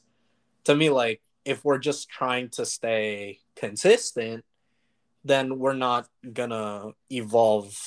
to 0.65 0.75
me 0.75 0.91
like 0.91 1.21
if 1.43 1.65
we're 1.65 1.79
just 1.79 2.09
trying 2.09 2.49
to 2.49 2.65
stay 2.65 3.39
consistent 3.55 4.45
then 5.25 5.59
we're 5.59 5.73
not 5.73 6.07
gonna 6.33 6.91
evolve 7.11 7.77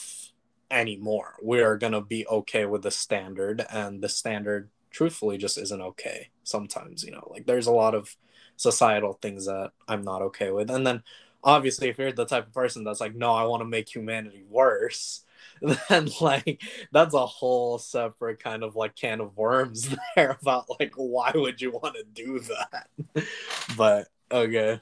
anymore. 0.70 1.36
We're 1.40 1.78
gonna 1.78 2.02
be 2.02 2.26
okay 2.26 2.66
with 2.66 2.82
the 2.82 2.90
standard, 2.90 3.64
and 3.70 4.02
the 4.02 4.08
standard, 4.08 4.70
truthfully, 4.90 5.38
just 5.38 5.56
isn't 5.58 5.80
okay. 5.80 6.30
Sometimes, 6.44 7.04
you 7.04 7.12
know, 7.12 7.26
like 7.30 7.46
there's 7.46 7.68
a 7.68 7.72
lot 7.72 7.94
of 7.94 8.16
societal 8.56 9.14
things 9.14 9.46
that 9.46 9.72
I'm 9.86 10.02
not 10.02 10.22
okay 10.22 10.50
with, 10.50 10.70
and 10.70 10.86
then 10.86 11.02
obviously, 11.44 11.88
if 11.88 11.98
you're 11.98 12.12
the 12.12 12.26
type 12.26 12.48
of 12.48 12.52
person 12.54 12.84
that's 12.84 13.00
like, 13.00 13.14
no, 13.14 13.32
I 13.32 13.44
want 13.44 13.60
to 13.60 13.66
make 13.66 13.88
humanity 13.94 14.44
worse, 14.48 15.24
then 15.88 16.08
like 16.20 16.62
that's 16.92 17.14
a 17.14 17.26
whole 17.26 17.78
separate 17.78 18.42
kind 18.42 18.62
of 18.62 18.76
like 18.76 18.96
can 18.96 19.20
of 19.20 19.36
worms 19.36 19.94
there 20.16 20.36
about 20.40 20.66
like 20.80 20.92
why 20.96 21.32
would 21.34 21.60
you 21.60 21.70
want 21.72 21.94
to 21.96 22.04
do 22.04 22.40
that? 22.40 22.88
but 23.76 24.08
okay, 24.30 24.80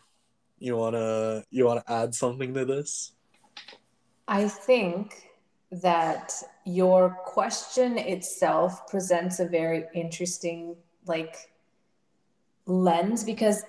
you 0.58 0.76
wanna 0.76 1.44
you 1.50 1.66
wanna 1.66 1.84
add 1.88 2.14
something 2.14 2.54
to 2.54 2.64
this? 2.64 3.12
I 4.28 4.48
think 4.48 5.30
that 5.70 6.32
your 6.64 7.10
question 7.24 7.98
itself 7.98 8.88
presents 8.88 9.40
a 9.40 9.46
very 9.46 9.84
interesting 9.94 10.76
like 11.06 11.36
lens 12.66 13.22
because 13.24 13.62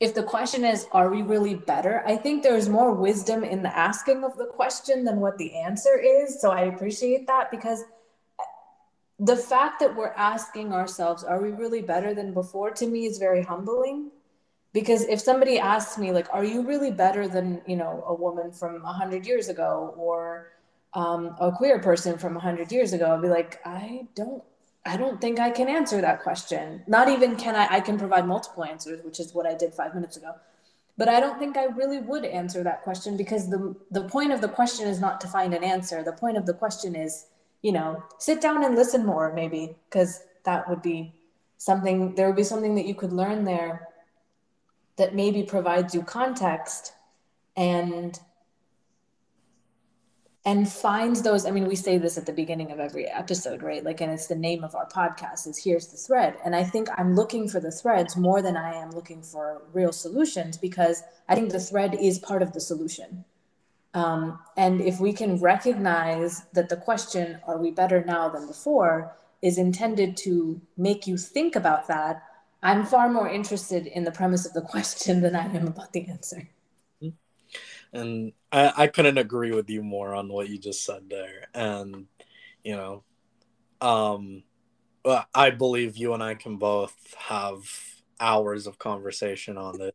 if 0.00 0.14
the 0.14 0.22
question 0.22 0.64
is 0.64 0.86
are 0.92 1.10
we 1.10 1.22
really 1.22 1.54
better? 1.54 2.02
I 2.06 2.16
think 2.16 2.42
there's 2.42 2.68
more 2.68 2.92
wisdom 2.92 3.44
in 3.44 3.62
the 3.62 3.76
asking 3.76 4.24
of 4.24 4.36
the 4.36 4.46
question 4.46 5.04
than 5.04 5.20
what 5.20 5.38
the 5.38 5.54
answer 5.54 5.98
is 5.98 6.40
so 6.40 6.50
i 6.50 6.62
appreciate 6.62 7.26
that 7.26 7.50
because 7.50 7.82
uh, 8.38 8.44
the 9.20 9.36
fact 9.36 9.78
that 9.80 9.94
we're 9.94 10.14
asking 10.16 10.72
ourselves 10.72 11.22
are 11.22 11.40
we 11.40 11.50
really 11.50 11.82
better 11.82 12.14
than 12.14 12.34
before? 12.34 12.70
to 12.72 12.86
me 12.86 13.06
is 13.06 13.18
very 13.18 13.42
humbling 13.42 14.10
because 14.72 15.02
if 15.02 15.20
somebody 15.20 15.58
asks 15.58 15.98
me 15.98 16.12
like 16.12 16.28
are 16.32 16.44
you 16.44 16.62
really 16.62 16.90
better 16.90 17.28
than 17.28 17.60
you 17.66 17.76
know 17.76 18.04
a 18.06 18.14
woman 18.14 18.52
from 18.52 18.82
100 18.82 19.26
years 19.26 19.48
ago 19.48 19.94
or 19.96 20.52
um, 20.94 21.36
a 21.40 21.50
queer 21.50 21.78
person 21.78 22.18
from 22.18 22.34
100 22.34 22.70
years 22.70 22.92
ago, 22.92 23.14
I'd 23.14 23.22
be 23.22 23.28
like, 23.28 23.60
I 23.64 24.06
don't, 24.14 24.42
I 24.84 24.96
don't 24.96 25.20
think 25.20 25.40
I 25.40 25.50
can 25.50 25.68
answer 25.68 26.00
that 26.00 26.22
question. 26.22 26.82
Not 26.86 27.08
even 27.08 27.36
can 27.36 27.54
I, 27.54 27.76
I 27.76 27.80
can 27.80 27.98
provide 27.98 28.26
multiple 28.26 28.64
answers, 28.64 29.02
which 29.04 29.20
is 29.20 29.32
what 29.32 29.46
I 29.46 29.54
did 29.54 29.72
five 29.72 29.94
minutes 29.94 30.16
ago. 30.16 30.34
But 30.98 31.08
I 31.08 31.20
don't 31.20 31.38
think 31.38 31.56
I 31.56 31.64
really 31.64 32.00
would 32.00 32.24
answer 32.24 32.62
that 32.62 32.82
question 32.82 33.16
because 33.16 33.48
the, 33.48 33.74
the 33.90 34.04
point 34.04 34.32
of 34.32 34.42
the 34.42 34.48
question 34.48 34.86
is 34.86 35.00
not 35.00 35.20
to 35.22 35.28
find 35.28 35.54
an 35.54 35.64
answer. 35.64 36.02
The 36.02 36.12
point 36.12 36.36
of 36.36 36.44
the 36.44 36.52
question 36.52 36.94
is, 36.94 37.26
you 37.62 37.72
know, 37.72 38.02
sit 38.18 38.40
down 38.40 38.64
and 38.64 38.74
listen 38.74 39.06
more, 39.06 39.32
maybe, 39.32 39.76
because 39.88 40.20
that 40.44 40.68
would 40.68 40.82
be 40.82 41.14
something, 41.56 42.14
there 42.14 42.26
would 42.26 42.36
be 42.36 42.44
something 42.44 42.74
that 42.74 42.84
you 42.84 42.94
could 42.94 43.12
learn 43.12 43.44
there 43.44 43.88
that 45.02 45.16
maybe 45.16 45.42
provides 45.42 45.96
you 45.96 46.02
context 46.04 46.92
and 47.56 48.20
and 50.44 50.68
finds 50.68 51.22
those 51.22 51.44
i 51.44 51.50
mean 51.50 51.66
we 51.66 51.74
say 51.74 51.98
this 51.98 52.16
at 52.16 52.24
the 52.24 52.32
beginning 52.32 52.70
of 52.70 52.78
every 52.78 53.06
episode 53.08 53.64
right? 53.64 53.82
Like 53.84 54.00
and 54.00 54.12
it's 54.12 54.28
the 54.28 54.36
name 54.36 54.62
of 54.62 54.76
our 54.76 54.88
podcast 54.88 55.48
is 55.48 55.58
here's 55.58 55.88
the 55.88 55.96
thread. 55.96 56.36
And 56.44 56.54
i 56.54 56.62
think 56.62 56.86
i'm 56.96 57.16
looking 57.16 57.48
for 57.48 57.58
the 57.58 57.72
threads 57.72 58.16
more 58.16 58.42
than 58.42 58.56
i 58.56 58.74
am 58.74 58.92
looking 58.92 59.22
for 59.22 59.62
real 59.72 59.90
solutions 59.90 60.56
because 60.56 61.02
i 61.28 61.34
think 61.34 61.50
the 61.50 61.66
thread 61.70 61.94
is 61.94 62.20
part 62.20 62.42
of 62.42 62.52
the 62.52 62.60
solution. 62.60 63.24
Um, 63.94 64.38
and 64.56 64.80
if 64.80 65.00
we 65.00 65.12
can 65.12 65.40
recognize 65.40 66.44
that 66.52 66.68
the 66.68 66.76
question 66.76 67.40
are 67.48 67.58
we 67.58 67.72
better 67.72 68.04
now 68.04 68.28
than 68.28 68.46
before? 68.46 69.16
is 69.42 69.58
intended 69.58 70.16
to 70.16 70.60
make 70.76 71.08
you 71.08 71.18
think 71.18 71.56
about 71.56 71.88
that 71.88 72.22
i'm 72.62 72.84
far 72.84 73.10
more 73.10 73.28
interested 73.28 73.86
in 73.86 74.04
the 74.04 74.12
premise 74.12 74.46
of 74.46 74.52
the 74.52 74.62
question 74.62 75.20
than 75.20 75.34
i 75.34 75.44
am 75.54 75.66
about 75.66 75.92
the 75.92 76.08
answer. 76.08 76.48
And 77.92 78.32
I, 78.50 78.72
I 78.76 78.86
couldn't 78.86 79.18
agree 79.18 79.52
with 79.52 79.68
you 79.68 79.82
more 79.82 80.14
on 80.14 80.28
what 80.28 80.48
you 80.48 80.58
just 80.58 80.84
said 80.84 81.10
there. 81.10 81.48
And 81.54 82.06
you 82.64 82.76
know 82.76 83.02
um 83.80 84.44
i 85.34 85.50
believe 85.50 85.96
you 85.96 86.14
and 86.14 86.22
i 86.22 86.32
can 86.32 86.56
both 86.58 86.94
have 87.18 87.58
hours 88.20 88.68
of 88.68 88.78
conversation 88.78 89.58
on 89.58 89.76
this. 89.78 89.92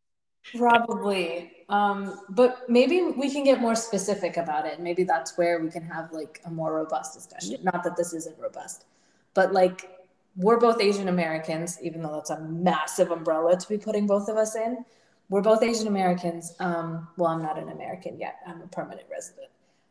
Probably. 0.56 1.52
Um 1.70 2.22
but 2.30 2.70
maybe 2.70 3.02
we 3.04 3.32
can 3.32 3.44
get 3.46 3.62
more 3.62 3.76
specific 3.76 4.38
about 4.38 4.66
it. 4.66 4.80
Maybe 4.82 5.04
that's 5.04 5.38
where 5.38 5.62
we 5.62 5.70
can 5.70 5.84
have 5.84 6.12
like 6.12 6.42
a 6.46 6.52
more 6.52 6.74
robust 6.74 7.14
discussion. 7.14 7.58
Not 7.64 7.84
that 7.84 7.96
this 7.96 8.14
isn't 8.14 8.38
robust 8.38 8.86
but 9.34 9.54
like 9.54 9.97
we're 10.38 10.60
both 10.60 10.80
asian 10.80 11.10
americans 11.10 11.78
even 11.82 12.02
though 12.02 12.14
that's 12.14 12.30
a 12.30 12.40
massive 12.42 13.12
umbrella 13.12 13.58
to 13.58 13.68
be 13.68 13.78
putting 13.78 14.08
both 14.08 14.30
of 14.30 14.38
us 14.38 14.56
in 14.56 14.86
we're 15.30 15.42
both 15.42 15.62
Asian 15.64 15.88
Americans. 15.88 16.56
Um, 16.60 17.08
well, 17.18 17.30
I'm 17.30 17.42
not 17.42 17.58
an 17.58 17.70
American 17.70 18.20
yet. 18.20 18.38
I'm 18.46 18.62
a 18.62 18.68
permanent 18.68 19.08
resident. 19.12 19.50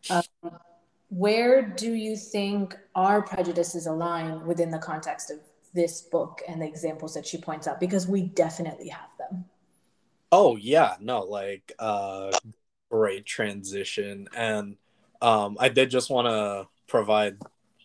Um, 0.08 0.52
where 1.10 1.62
do 1.62 1.94
you 1.94 2.16
think 2.16 2.76
our 2.94 3.22
prejudices 3.22 3.86
align 3.86 4.46
within 4.46 4.70
the 4.70 4.78
context 4.78 5.30
of 5.30 5.38
this 5.74 6.00
book 6.00 6.40
and 6.48 6.62
the 6.62 6.66
examples 6.66 7.14
that 7.14 7.26
she 7.26 7.38
points 7.38 7.68
out? 7.68 7.80
Because 7.80 8.06
we 8.06 8.22
definitely 8.22 8.88
have 8.88 9.10
them. 9.18 9.44
Oh 10.32 10.56
yeah, 10.56 10.96
no, 11.00 11.20
like 11.20 11.72
uh, 11.78 12.32
great 12.90 13.26
transition, 13.26 14.28
and 14.34 14.76
um, 15.22 15.56
I 15.60 15.68
did 15.68 15.90
just 15.90 16.10
want 16.10 16.26
to 16.26 16.66
provide 16.88 17.36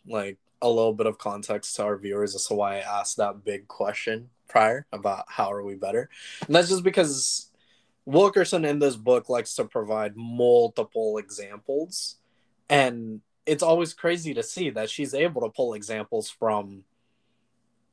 like 0.07 0.37
a 0.61 0.69
little 0.69 0.93
bit 0.93 1.07
of 1.07 1.17
context 1.17 1.75
to 1.75 1.83
our 1.83 1.97
viewers 1.97 2.35
as 2.35 2.45
to 2.45 2.53
why 2.53 2.77
I 2.77 2.99
asked 2.99 3.17
that 3.17 3.43
big 3.43 3.67
question 3.67 4.29
prior 4.47 4.85
about 4.91 5.25
how 5.27 5.51
are 5.51 5.63
we 5.63 5.75
better. 5.75 6.09
And 6.45 6.55
that's 6.55 6.69
just 6.69 6.83
because 6.83 7.49
Wilkerson 8.05 8.65
in 8.65 8.79
this 8.79 8.95
book 8.95 9.29
likes 9.29 9.55
to 9.55 9.65
provide 9.65 10.15
multiple 10.15 11.17
examples. 11.17 12.17
And 12.69 13.21
it's 13.45 13.63
always 13.63 13.93
crazy 13.93 14.33
to 14.33 14.43
see 14.43 14.69
that 14.71 14.89
she's 14.89 15.13
able 15.13 15.41
to 15.41 15.49
pull 15.49 15.73
examples 15.73 16.29
from 16.29 16.83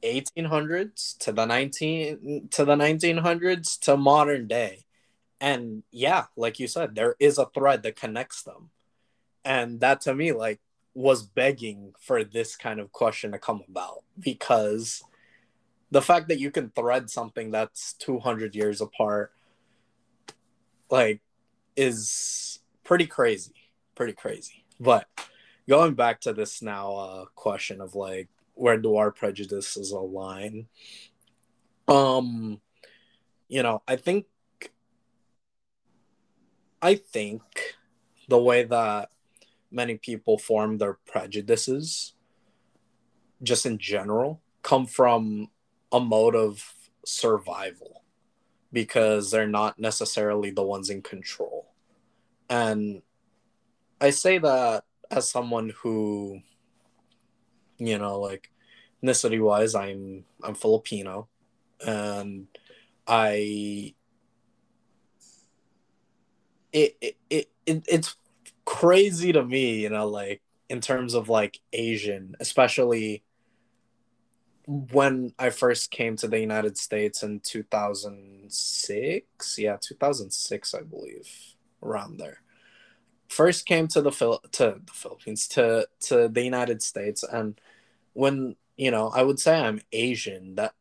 1800s 0.03 1.19
to 1.19 1.33
the 1.33 1.45
19 1.45 2.49
to 2.51 2.65
the 2.65 2.77
1900s 2.77 3.79
to 3.81 3.97
modern 3.97 4.47
day. 4.47 4.85
And 5.41 5.83
yeah, 5.91 6.27
like 6.37 6.59
you 6.59 6.67
said, 6.67 6.95
there 6.95 7.17
is 7.19 7.39
a 7.39 7.47
thread 7.47 7.83
that 7.83 7.97
connects 7.97 8.43
them. 8.43 8.71
And 9.45 9.81
that 9.81 10.01
to 10.03 10.15
me 10.15 10.33
like 10.33 10.61
was 10.99 11.23
begging 11.23 11.93
for 12.01 12.25
this 12.25 12.57
kind 12.57 12.81
of 12.81 12.91
question 12.91 13.31
to 13.31 13.39
come 13.39 13.63
about 13.69 14.03
because 14.19 15.03
the 15.93 16.03
fact 16.03 16.27
that 16.29 16.41
you 16.41 16.51
can 16.51 16.71
thread 16.71 17.09
something 17.09 17.53
that's 17.53 17.93
200 17.95 18.55
years 18.55 18.81
apart 18.81 19.33
like 20.91 21.21
is 21.77 22.59
pretty 22.83 23.07
crazy 23.07 23.55
pretty 23.99 24.13
crazy. 24.13 24.65
But 24.79 25.09
going 25.69 25.95
back 25.95 26.21
to 26.21 26.33
this 26.33 26.63
now 26.63 26.95
uh 26.95 27.25
question 27.35 27.81
of 27.81 27.97
like 27.97 28.29
where 28.55 28.79
do 28.79 28.97
our 28.97 29.11
prejudices 29.11 29.91
align? 29.91 30.69
Um 31.89 32.61
you 33.49 33.63
know, 33.63 33.83
I 33.89 33.97
think 33.97 34.27
I 36.81 36.95
think 36.95 37.43
the 38.29 38.39
way 38.39 38.63
that 38.63 39.11
many 39.71 39.97
people 39.97 40.39
form 40.39 40.79
their 40.79 40.99
prejudices 41.07 42.15
just 43.43 43.67
in 43.67 43.79
general 43.79 44.41
come 44.63 44.87
from 44.87 45.49
a 45.93 46.01
mode 46.01 46.35
of 46.35 46.75
survival 47.05 48.03
because 48.73 49.31
they're 49.31 49.47
not 49.47 49.79
necessarily 49.79 50.51
the 50.51 50.63
ones 50.63 50.91
in 50.91 51.01
control. 51.01 51.73
And 52.51 53.03
I 54.01 54.11
say 54.11 54.39
that 54.39 54.85
as 55.11 55.31
someone 55.31 55.73
who 55.83 56.41
you 57.79 57.99
know 57.99 58.21
like 58.21 58.51
ethnicity 59.03 59.41
wise 59.41 59.75
I'm 59.75 60.25
I'm 60.43 60.55
Filipino 60.55 61.29
and 61.85 62.49
I 63.07 63.95
it, 66.73 66.97
it, 67.01 67.17
it, 67.31 67.49
it 67.65 67.85
it's 67.89 68.17
crazy 68.69 69.33
to 69.33 69.43
me, 69.43 69.81
you 69.81 69.89
know, 69.89 70.07
like 70.07 70.43
in 70.69 70.83
terms 70.83 71.15
of 71.15 71.31
like 71.31 71.59
Asian, 71.73 72.37
especially 72.39 73.23
when 74.67 75.33
I 75.39 75.49
first 75.49 75.91
came 75.91 76.17
to 76.17 76.29
the 76.29 76.39
United 76.39 76.77
States 76.77 77.23
in 77.23 77.41
2006. 77.41 79.59
Yeah, 79.59 79.79
2006, 79.81 80.75
I 80.75 80.83
believe, 80.83 81.31
around 81.83 82.19
there. 82.19 82.43
First 83.31 83.65
came 83.65 83.89
to 83.89 84.03
the 84.03 84.13
Phil- 84.13 84.43
to 84.53 84.83
the 84.85 84.93
Philippines 84.93 85.49
to 85.49 85.89
to 86.01 86.29
the 86.29 86.43
United 86.43 86.83
States 86.83 87.23
and 87.23 87.59
when, 88.13 88.57
you 88.77 88.91
know, 88.91 89.09
I 89.09 89.23
would 89.23 89.41
say 89.41 89.59
I'm 89.59 89.81
Asian, 89.93 90.57
that 90.57 90.75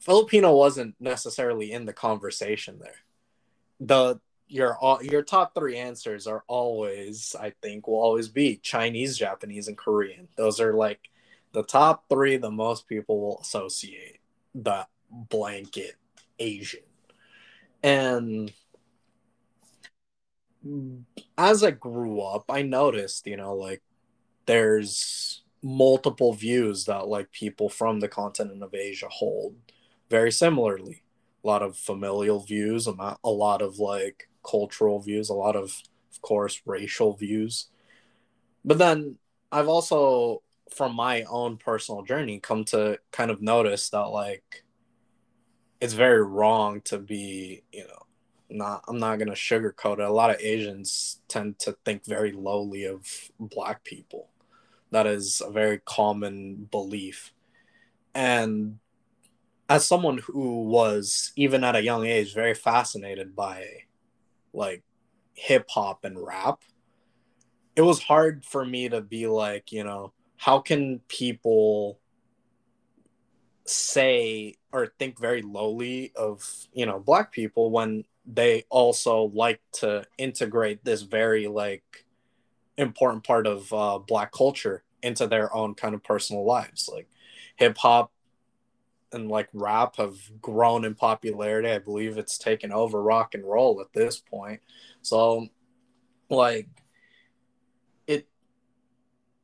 Filipino 0.00 0.54
wasn't 0.54 0.96
necessarily 1.00 1.72
in 1.72 1.86
the 1.86 1.94
conversation 1.94 2.78
there. 2.78 3.06
The 3.80 4.20
your 4.48 4.76
all 4.78 5.02
your 5.02 5.22
top 5.22 5.54
three 5.54 5.76
answers 5.76 6.26
are 6.26 6.44
always, 6.46 7.36
I 7.38 7.52
think, 7.62 7.86
will 7.86 8.00
always 8.00 8.28
be 8.28 8.56
Chinese, 8.56 9.16
Japanese, 9.18 9.68
and 9.68 9.76
Korean. 9.76 10.28
Those 10.36 10.60
are 10.60 10.72
like 10.72 11.10
the 11.52 11.62
top 11.62 12.08
three 12.08 12.36
the 12.36 12.50
most 12.50 12.88
people 12.88 13.20
will 13.20 13.38
associate 13.40 14.20
the 14.54 14.86
blanket 15.10 15.96
Asian. 16.38 16.80
And 17.82 18.52
as 21.36 21.62
I 21.62 21.70
grew 21.70 22.20
up, 22.20 22.46
I 22.48 22.62
noticed, 22.62 23.26
you 23.26 23.36
know, 23.36 23.54
like 23.54 23.82
there's 24.46 25.42
multiple 25.62 26.32
views 26.32 26.84
that 26.84 27.08
like 27.08 27.32
people 27.32 27.68
from 27.68 28.00
the 28.00 28.08
continent 28.08 28.62
of 28.62 28.74
Asia 28.74 29.08
hold 29.08 29.56
very 30.10 30.32
similarly. 30.32 31.02
A 31.44 31.46
lot 31.46 31.62
of 31.62 31.76
familial 31.76 32.40
views, 32.40 32.86
a 32.86 33.30
lot 33.30 33.62
of 33.62 33.78
like 33.78 34.28
cultural 34.48 35.00
views, 35.00 35.28
a 35.28 35.34
lot 35.34 35.56
of, 35.56 35.82
of 36.12 36.22
course, 36.22 36.60
racial 36.64 37.14
views. 37.14 37.66
But 38.64 38.78
then 38.78 39.16
I've 39.52 39.68
also, 39.68 40.42
from 40.74 40.94
my 40.94 41.22
own 41.24 41.56
personal 41.56 42.02
journey, 42.02 42.40
come 42.40 42.64
to 42.66 42.98
kind 43.12 43.30
of 43.30 43.42
notice 43.42 43.90
that 43.90 44.06
like 44.06 44.64
it's 45.80 45.94
very 45.94 46.22
wrong 46.22 46.80
to 46.82 46.98
be, 46.98 47.62
you 47.72 47.84
know, 47.84 48.02
not 48.50 48.84
I'm 48.88 48.98
not 48.98 49.18
gonna 49.18 49.32
sugarcoat 49.32 49.98
it. 49.98 50.08
A 50.08 50.12
lot 50.12 50.30
of 50.30 50.40
Asians 50.40 51.20
tend 51.28 51.58
to 51.60 51.76
think 51.84 52.04
very 52.04 52.32
lowly 52.32 52.84
of 52.84 53.06
black 53.38 53.84
people. 53.84 54.30
That 54.90 55.06
is 55.06 55.42
a 55.44 55.50
very 55.50 55.80
common 55.84 56.68
belief. 56.70 57.34
And 58.14 58.78
as 59.68 59.86
someone 59.86 60.18
who 60.18 60.64
was 60.64 61.32
even 61.36 61.62
at 61.62 61.76
a 61.76 61.82
young 61.82 62.06
age 62.06 62.34
very 62.34 62.54
fascinated 62.54 63.36
by 63.36 63.64
like 64.52 64.82
hip 65.34 65.66
hop 65.68 66.04
and 66.04 66.18
rap 66.18 66.62
it 67.76 67.82
was 67.82 68.02
hard 68.02 68.44
for 68.44 68.64
me 68.64 68.88
to 68.88 69.00
be 69.00 69.26
like 69.26 69.70
you 69.72 69.84
know 69.84 70.12
how 70.36 70.58
can 70.58 71.00
people 71.08 71.98
say 73.64 74.56
or 74.72 74.86
think 74.98 75.18
very 75.18 75.42
lowly 75.42 76.12
of 76.16 76.66
you 76.72 76.86
know 76.86 76.98
black 76.98 77.32
people 77.32 77.70
when 77.70 78.04
they 78.26 78.64
also 78.68 79.30
like 79.34 79.60
to 79.72 80.04
integrate 80.18 80.84
this 80.84 81.02
very 81.02 81.46
like 81.46 82.04
important 82.76 83.24
part 83.24 83.46
of 83.46 83.72
uh, 83.72 83.98
black 83.98 84.32
culture 84.32 84.84
into 85.02 85.26
their 85.26 85.54
own 85.54 85.74
kind 85.74 85.94
of 85.94 86.04
personal 86.04 86.44
lives? 86.44 86.88
Like 86.92 87.08
hip 87.56 87.78
hop 87.78 88.12
and 89.12 89.28
like 89.28 89.48
rap 89.52 89.96
have 89.96 90.16
grown 90.40 90.84
in 90.84 90.94
popularity. 90.94 91.68
I 91.70 91.78
believe 91.78 92.18
it's 92.18 92.38
taken 92.38 92.72
over 92.72 93.02
rock 93.02 93.34
and 93.34 93.44
roll 93.44 93.80
at 93.80 93.92
this 93.92 94.18
point. 94.18 94.60
So 95.02 95.46
like 96.28 96.68
it 98.06 98.28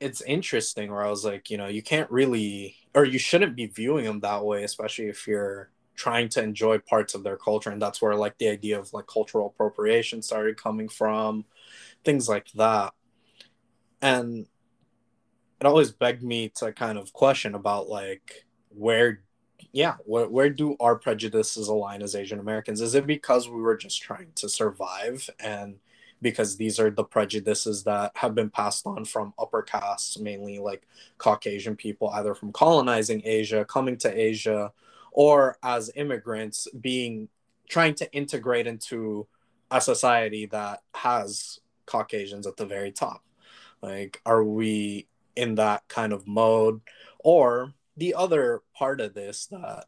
it's 0.00 0.20
interesting 0.22 0.90
where 0.90 1.04
I 1.04 1.10
was 1.10 1.24
like, 1.24 1.50
you 1.50 1.56
know, 1.56 1.68
you 1.68 1.82
can't 1.82 2.10
really 2.10 2.76
or 2.94 3.04
you 3.04 3.18
shouldn't 3.18 3.56
be 3.56 3.66
viewing 3.66 4.04
them 4.04 4.20
that 4.20 4.44
way, 4.44 4.64
especially 4.64 5.06
if 5.06 5.26
you're 5.26 5.70
trying 5.96 6.28
to 6.28 6.42
enjoy 6.42 6.78
parts 6.78 7.14
of 7.14 7.22
their 7.22 7.36
culture 7.36 7.70
and 7.70 7.80
that's 7.80 8.02
where 8.02 8.16
like 8.16 8.36
the 8.38 8.48
idea 8.48 8.78
of 8.78 8.92
like 8.92 9.06
cultural 9.06 9.46
appropriation 9.46 10.22
started 10.22 10.56
coming 10.56 10.88
from, 10.88 11.44
things 12.04 12.28
like 12.28 12.50
that. 12.52 12.92
And 14.02 14.46
it 15.60 15.66
always 15.66 15.92
begged 15.92 16.22
me 16.22 16.50
to 16.56 16.72
kind 16.72 16.98
of 16.98 17.12
question 17.12 17.54
about 17.54 17.88
like 17.88 18.44
where 18.68 19.23
yeah 19.72 19.96
where, 20.04 20.28
where 20.28 20.50
do 20.50 20.76
our 20.80 20.96
prejudices 20.96 21.68
align 21.68 22.02
as 22.02 22.14
asian 22.14 22.38
americans? 22.38 22.80
Is 22.80 22.94
it 22.94 23.06
because 23.06 23.48
we 23.48 23.60
were 23.60 23.76
just 23.76 24.02
trying 24.02 24.32
to 24.36 24.48
survive 24.48 25.28
and 25.40 25.76
because 26.22 26.56
these 26.56 26.80
are 26.80 26.90
the 26.90 27.04
prejudices 27.04 27.84
that 27.84 28.12
have 28.14 28.34
been 28.34 28.48
passed 28.48 28.86
on 28.86 29.04
from 29.04 29.34
upper 29.38 29.62
castes 29.62 30.18
mainly 30.18 30.58
like 30.58 30.86
caucasian 31.18 31.76
people 31.76 32.08
either 32.10 32.34
from 32.34 32.52
colonizing 32.52 33.22
asia 33.24 33.64
coming 33.64 33.96
to 33.96 34.18
asia 34.18 34.72
or 35.12 35.56
as 35.62 35.90
immigrants 35.94 36.68
being 36.80 37.28
trying 37.68 37.94
to 37.94 38.12
integrate 38.12 38.66
into 38.66 39.26
a 39.70 39.80
society 39.80 40.46
that 40.46 40.82
has 40.94 41.60
caucasians 41.86 42.46
at 42.46 42.56
the 42.56 42.66
very 42.66 42.92
top? 42.92 43.22
Like 43.82 44.20
are 44.26 44.44
we 44.44 45.08
in 45.36 45.56
that 45.56 45.86
kind 45.88 46.12
of 46.12 46.26
mode? 46.26 46.80
Or 47.20 47.72
the 47.96 48.14
other 48.14 48.62
part 48.76 49.00
of 49.00 49.14
this 49.14 49.46
that 49.46 49.86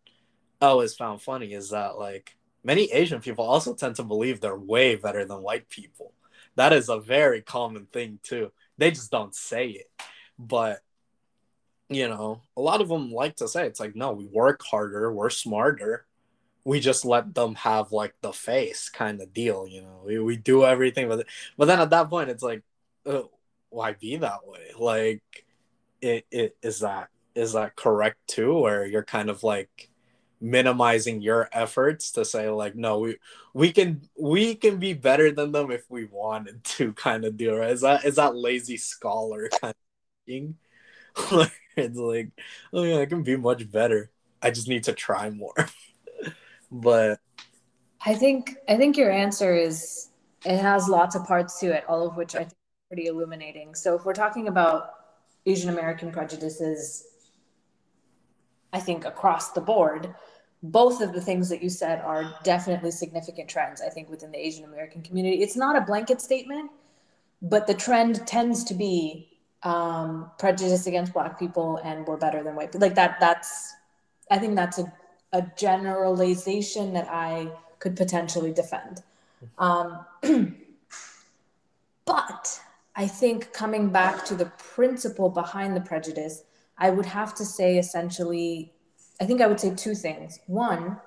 I 0.61 0.67
always 0.67 0.95
found 0.95 1.23
funny 1.23 1.53
is 1.53 1.71
that 1.71 1.99
like 1.99 2.37
many 2.65 2.93
Asian 2.93 3.21
people 3.21 3.45
also 3.45 3.75
tend 3.75 3.97
to 3.97 4.03
believe 4.03 4.41
they're 4.41 4.57
way 4.57 4.97
better 4.97 5.25
than 5.25 5.43
white 5.43 5.69
people. 5.69 6.13
That 6.57 6.73
is 6.73 6.89
a 6.89 6.99
very 6.99 7.43
common 7.43 7.87
thing 7.87 8.19
too. 8.23 8.53
They 8.79 8.91
just 8.91 9.11
don't 9.11 9.35
say 9.35 9.69
it. 9.69 9.91
But 10.39 10.81
you 11.89 12.09
know, 12.09 12.43
a 12.57 12.61
lot 12.61 12.81
of 12.81 12.89
them 12.89 13.13
like 13.13 13.37
to 13.37 13.49
say 13.49 13.67
it's 13.67 13.79
like, 13.79 13.95
no, 13.95 14.13
we 14.13 14.27
work 14.27 14.63
harder, 14.63 15.13
we're 15.13 15.31
smarter. 15.31 16.07
We 16.65 16.81
just 16.81 17.05
let 17.05 17.33
them 17.33 17.55
have 17.55 17.93
like 17.93 18.15
the 18.23 18.33
face 18.33 18.89
kind 18.89 19.21
of 19.21 19.33
deal, 19.33 19.69
you 19.69 19.83
know. 19.83 20.03
We, 20.05 20.19
we 20.19 20.37
do 20.37 20.65
everything 20.65 21.09
it. 21.21 21.29
But 21.57 21.67
then 21.67 21.79
at 21.79 21.91
that 21.91 22.11
point, 22.11 22.29
it's 22.29 22.43
like, 22.43 22.65
why 23.71 23.93
be 23.93 24.17
that 24.17 24.45
way? 24.45 24.73
Like, 24.77 25.23
it, 26.01 26.27
it 26.33 26.57
is 26.63 26.81
that 26.81 27.09
is 27.37 27.53
that 27.53 27.77
correct 27.77 28.17
too 28.27 28.53
or 28.53 28.87
you're 28.87 29.05
kind 29.05 29.29
of 29.31 29.43
like 29.43 29.91
minimizing 30.41 31.23
your 31.23 31.49
efforts 31.53 32.13
to 32.13 32.25
say 32.25 32.49
like 32.51 32.75
no 32.75 32.99
we 32.99 33.17
we 33.55 33.73
can 33.73 34.01
we 34.19 34.55
can 34.55 34.79
be 34.79 34.93
better 34.93 35.31
than 35.31 35.53
them 35.53 35.71
if 35.71 35.85
we 35.89 36.05
wanted 36.07 36.63
to 36.65 36.93
kind 36.95 37.25
of 37.25 37.37
deal 37.37 37.55
right? 37.57 37.71
Is 37.71 37.83
that 37.83 38.05
is 38.05 38.17
that 38.17 38.37
lazy 38.37 38.77
scholar 38.77 39.49
kind 39.61 39.75
of 39.75 40.27
thing 40.27 40.57
it's 41.77 41.99
like 41.99 42.31
oh 42.73 42.83
yeah 42.83 42.99
i 42.99 43.07
can 43.07 43.23
be 43.23 43.37
much 43.37 43.71
better. 43.71 44.11
I 44.43 44.51
just 44.51 44.69
need 44.69 44.85
to 44.85 44.93
try 44.93 45.31
more. 45.31 45.55
But 46.69 47.21
i 48.05 48.15
think 48.15 48.57
i 48.69 48.77
think 48.77 48.97
your 48.97 49.11
answer 49.11 49.55
is 49.55 50.09
it 50.45 50.59
has 50.59 50.89
lots 50.89 51.15
of 51.15 51.25
parts 51.25 51.61
to 51.61 51.67
it 51.67 51.85
all 51.89 52.07
of 52.07 52.17
which 52.17 52.35
i 52.35 52.41
think 52.41 52.53
are 52.53 52.89
pretty 52.89 53.07
illuminating. 53.07 53.75
So 53.75 53.95
if 53.95 54.05
we're 54.05 54.15
talking 54.15 54.49
about 54.49 54.91
asian 55.47 55.71
american 55.71 56.11
prejudices 56.11 57.05
I 58.77 58.81
think 58.81 59.07
across 59.07 59.53
the 59.53 59.63
board, 59.63 60.15
both 60.63 61.01
of 61.01 61.15
the 61.15 61.21
things 61.21 61.49
that 61.49 61.63
you 61.63 61.71
said 61.71 61.99
are 62.03 62.35
definitely 62.45 62.91
significant 62.91 63.49
trends, 63.49 63.81
I 63.81 63.89
think, 63.89 64.11
within 64.11 64.31
the 64.33 64.39
Asian 64.39 64.65
American 64.65 65.01
community. 65.01 65.43
It's 65.43 65.57
not 65.57 65.77
a 65.77 65.81
blanket 65.81 66.21
statement, 66.21 66.71
but 67.41 67.67
the 67.67 67.73
trend 67.73 68.27
tends 68.27 68.65
to 68.65 68.75
be 68.75 69.31
um, 69.63 70.31
prejudice 70.39 70.87
against 70.87 71.15
Black 71.15 71.39
people 71.39 71.81
and 71.85 72.07
we're 72.07 72.19
better 72.19 72.43
than 72.43 72.55
white 72.55 72.71
people. 72.71 72.87
Like 72.87 72.97
that, 72.97 73.17
that's, 73.19 73.75
I 74.31 74.39
think 74.39 74.55
that's 74.57 74.79
a, 74.79 74.93
a 75.33 75.43
generalization 75.57 76.93
that 76.93 77.09
I 77.11 77.49
could 77.79 77.97
potentially 77.97 78.53
defend. 78.53 79.03
Um, 79.57 80.05
but 82.05 82.61
I 82.95 83.07
think 83.07 83.55
coming 83.55 83.89
back 83.89 84.27
to 84.27 84.35
the 84.35 84.53
principle 84.75 85.31
behind 85.31 85.75
the 85.75 85.81
prejudice, 85.81 86.43
I 86.79 86.91
would 86.91 87.07
have 87.07 87.35
to 87.37 87.45
say 87.45 87.79
essentially, 87.79 88.73
I 89.21 89.25
think 89.25 89.41
I 89.41 89.47
would 89.47 89.61
say 89.61 89.75
two 89.75 89.95
things. 89.95 90.41
One, 90.47 90.99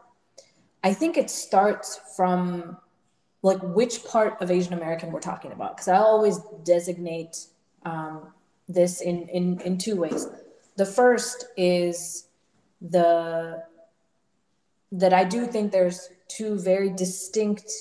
I 0.84 0.94
think 0.94 1.18
it 1.18 1.30
starts 1.30 2.00
from 2.16 2.78
like 3.42 3.60
which 3.62 4.04
part 4.04 4.42
of 4.42 4.52
Asian 4.52 4.74
American 4.74 5.12
we're 5.12 5.20
talking 5.20 5.52
about. 5.52 5.76
Because 5.76 5.88
I 5.88 5.98
always 5.98 6.40
designate 6.64 7.46
um, 7.86 8.34
this 8.68 9.02
in, 9.02 9.28
in, 9.30 9.60
in 9.62 9.78
two 9.78 9.96
ways. 9.96 10.28
The 10.76 10.86
first 10.86 11.46
is 11.58 12.28
the 12.82 13.64
that 14.92 15.14
I 15.14 15.24
do 15.24 15.46
think 15.46 15.72
there's 15.72 16.10
two 16.28 16.58
very 16.58 16.90
distinct 16.90 17.72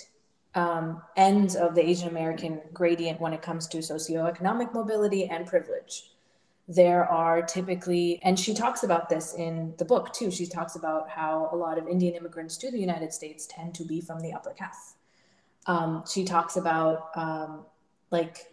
um, 0.54 1.00
ends 1.16 1.56
of 1.56 1.74
the 1.74 1.86
Asian 1.86 2.08
American 2.08 2.60
gradient 2.72 3.20
when 3.20 3.32
it 3.32 3.40
comes 3.40 3.66
to 3.68 3.78
socioeconomic 3.78 4.74
mobility 4.74 5.26
and 5.26 5.46
privilege. 5.46 6.10
There 6.70 7.06
are 7.06 7.40
typically, 7.40 8.20
and 8.22 8.38
she 8.38 8.52
talks 8.52 8.82
about 8.82 9.08
this 9.08 9.34
in 9.34 9.72
the 9.78 9.86
book 9.86 10.12
too. 10.12 10.30
She 10.30 10.46
talks 10.46 10.76
about 10.76 11.08
how 11.08 11.48
a 11.50 11.56
lot 11.56 11.78
of 11.78 11.88
Indian 11.88 12.14
immigrants 12.14 12.58
to 12.58 12.70
the 12.70 12.78
United 12.78 13.12
States 13.12 13.46
tend 13.46 13.74
to 13.76 13.84
be 13.84 14.02
from 14.02 14.20
the 14.20 14.34
upper 14.34 14.50
caste. 14.50 14.96
Um, 15.66 16.04
she 16.10 16.24
talks 16.24 16.56
about 16.56 17.10
um, 17.16 17.64
like 18.10 18.48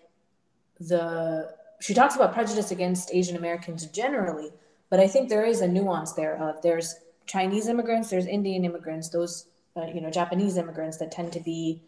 the 0.79 1.53
she 1.81 1.93
talks 1.93 2.15
about 2.15 2.33
prejudice 2.33 2.71
against 2.71 3.13
Asian 3.13 3.35
Americans 3.35 3.85
generally, 3.87 4.51
but 4.89 5.01
I 5.01 5.07
think 5.07 5.27
there 5.27 5.45
is 5.45 5.59
a 5.59 5.67
nuance 5.67 6.13
there 6.13 6.37
of 6.37 6.61
there's 6.61 6.95
Chinese 7.25 7.67
immigrants, 7.67 8.09
there's 8.09 8.27
Indian 8.27 8.63
immigrants, 8.63 9.09
those 9.09 9.47
uh, 9.75 9.87
you 9.93 9.99
know 9.99 10.09
Japanese 10.09 10.55
immigrants 10.55 10.97
that 10.97 11.11
tend 11.11 11.33
to 11.33 11.41
be 11.41 11.81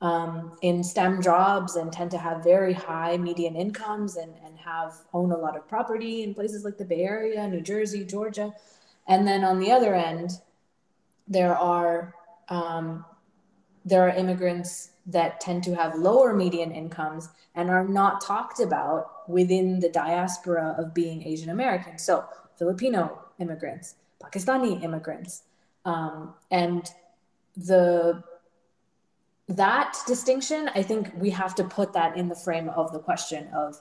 um, 0.00 0.56
in 0.62 0.84
STEM 0.84 1.22
jobs 1.22 1.76
and 1.76 1.92
tend 1.92 2.10
to 2.10 2.18
have 2.18 2.44
very 2.44 2.72
high 2.72 3.16
median 3.16 3.56
incomes 3.56 4.16
and, 4.16 4.34
and 4.44 4.58
have 4.58 4.94
own 5.12 5.32
a 5.32 5.36
lot 5.36 5.56
of 5.56 5.66
property 5.68 6.22
in 6.22 6.34
places 6.34 6.64
like 6.64 6.76
the 6.76 6.84
Bay 6.84 7.02
Area, 7.02 7.46
New 7.48 7.60
Jersey, 7.60 8.04
Georgia. 8.04 8.52
And 9.06 9.26
then 9.26 9.44
on 9.44 9.58
the 9.60 9.70
other 9.70 9.94
end, 9.94 10.40
there 11.28 11.56
are 11.56 12.14
um, 12.48 13.04
there 13.84 14.02
are 14.02 14.10
immigrants 14.10 14.90
that 15.06 15.40
tend 15.40 15.62
to 15.64 15.74
have 15.74 15.94
lower 15.94 16.34
median 16.34 16.72
incomes 16.72 17.28
and 17.54 17.70
are 17.70 17.86
not 17.86 18.20
talked 18.20 18.60
about 18.60 19.28
within 19.28 19.80
the 19.80 19.88
diaspora 19.88 20.74
of 20.78 20.94
being 20.94 21.26
Asian 21.26 21.50
American. 21.50 21.98
So 21.98 22.24
Filipino 22.58 23.18
immigrants, 23.38 23.96
Pakistani 24.22 24.82
immigrants, 24.82 25.42
um, 25.84 26.34
and 26.50 26.90
the 27.56 28.22
that 29.48 29.98
distinction, 30.06 30.70
I 30.74 30.82
think 30.82 31.12
we 31.16 31.30
have 31.30 31.54
to 31.56 31.64
put 31.64 31.92
that 31.92 32.16
in 32.16 32.28
the 32.28 32.34
frame 32.34 32.68
of 32.70 32.92
the 32.92 32.98
question 32.98 33.48
of 33.54 33.80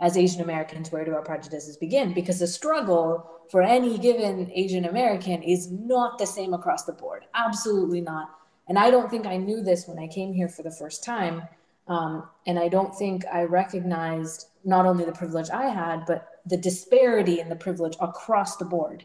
as 0.00 0.16
Asian 0.16 0.40
Americans, 0.42 0.90
where 0.90 1.04
do 1.04 1.14
our 1.14 1.22
prejudices 1.22 1.76
begin? 1.76 2.12
Because 2.12 2.40
the 2.40 2.46
struggle 2.46 3.30
for 3.50 3.62
any 3.62 3.96
given 3.96 4.50
Asian 4.52 4.86
American 4.86 5.42
is 5.42 5.70
not 5.70 6.18
the 6.18 6.26
same 6.26 6.52
across 6.52 6.84
the 6.84 6.92
board. 6.92 7.24
Absolutely 7.34 8.00
not. 8.00 8.30
And 8.68 8.78
I 8.78 8.90
don't 8.90 9.10
think 9.10 9.26
I 9.26 9.36
knew 9.36 9.62
this 9.62 9.86
when 9.86 9.98
I 9.98 10.08
came 10.08 10.32
here 10.32 10.48
for 10.48 10.62
the 10.62 10.70
first 10.70 11.04
time. 11.04 11.42
Um, 11.86 12.28
and 12.46 12.58
I 12.58 12.68
don't 12.68 12.94
think 12.94 13.24
I 13.32 13.42
recognized 13.42 14.46
not 14.64 14.86
only 14.86 15.04
the 15.04 15.12
privilege 15.12 15.50
I 15.50 15.66
had, 15.66 16.06
but 16.06 16.26
the 16.46 16.56
disparity 16.56 17.40
in 17.40 17.48
the 17.48 17.56
privilege 17.56 17.96
across 18.00 18.56
the 18.56 18.64
board 18.64 19.04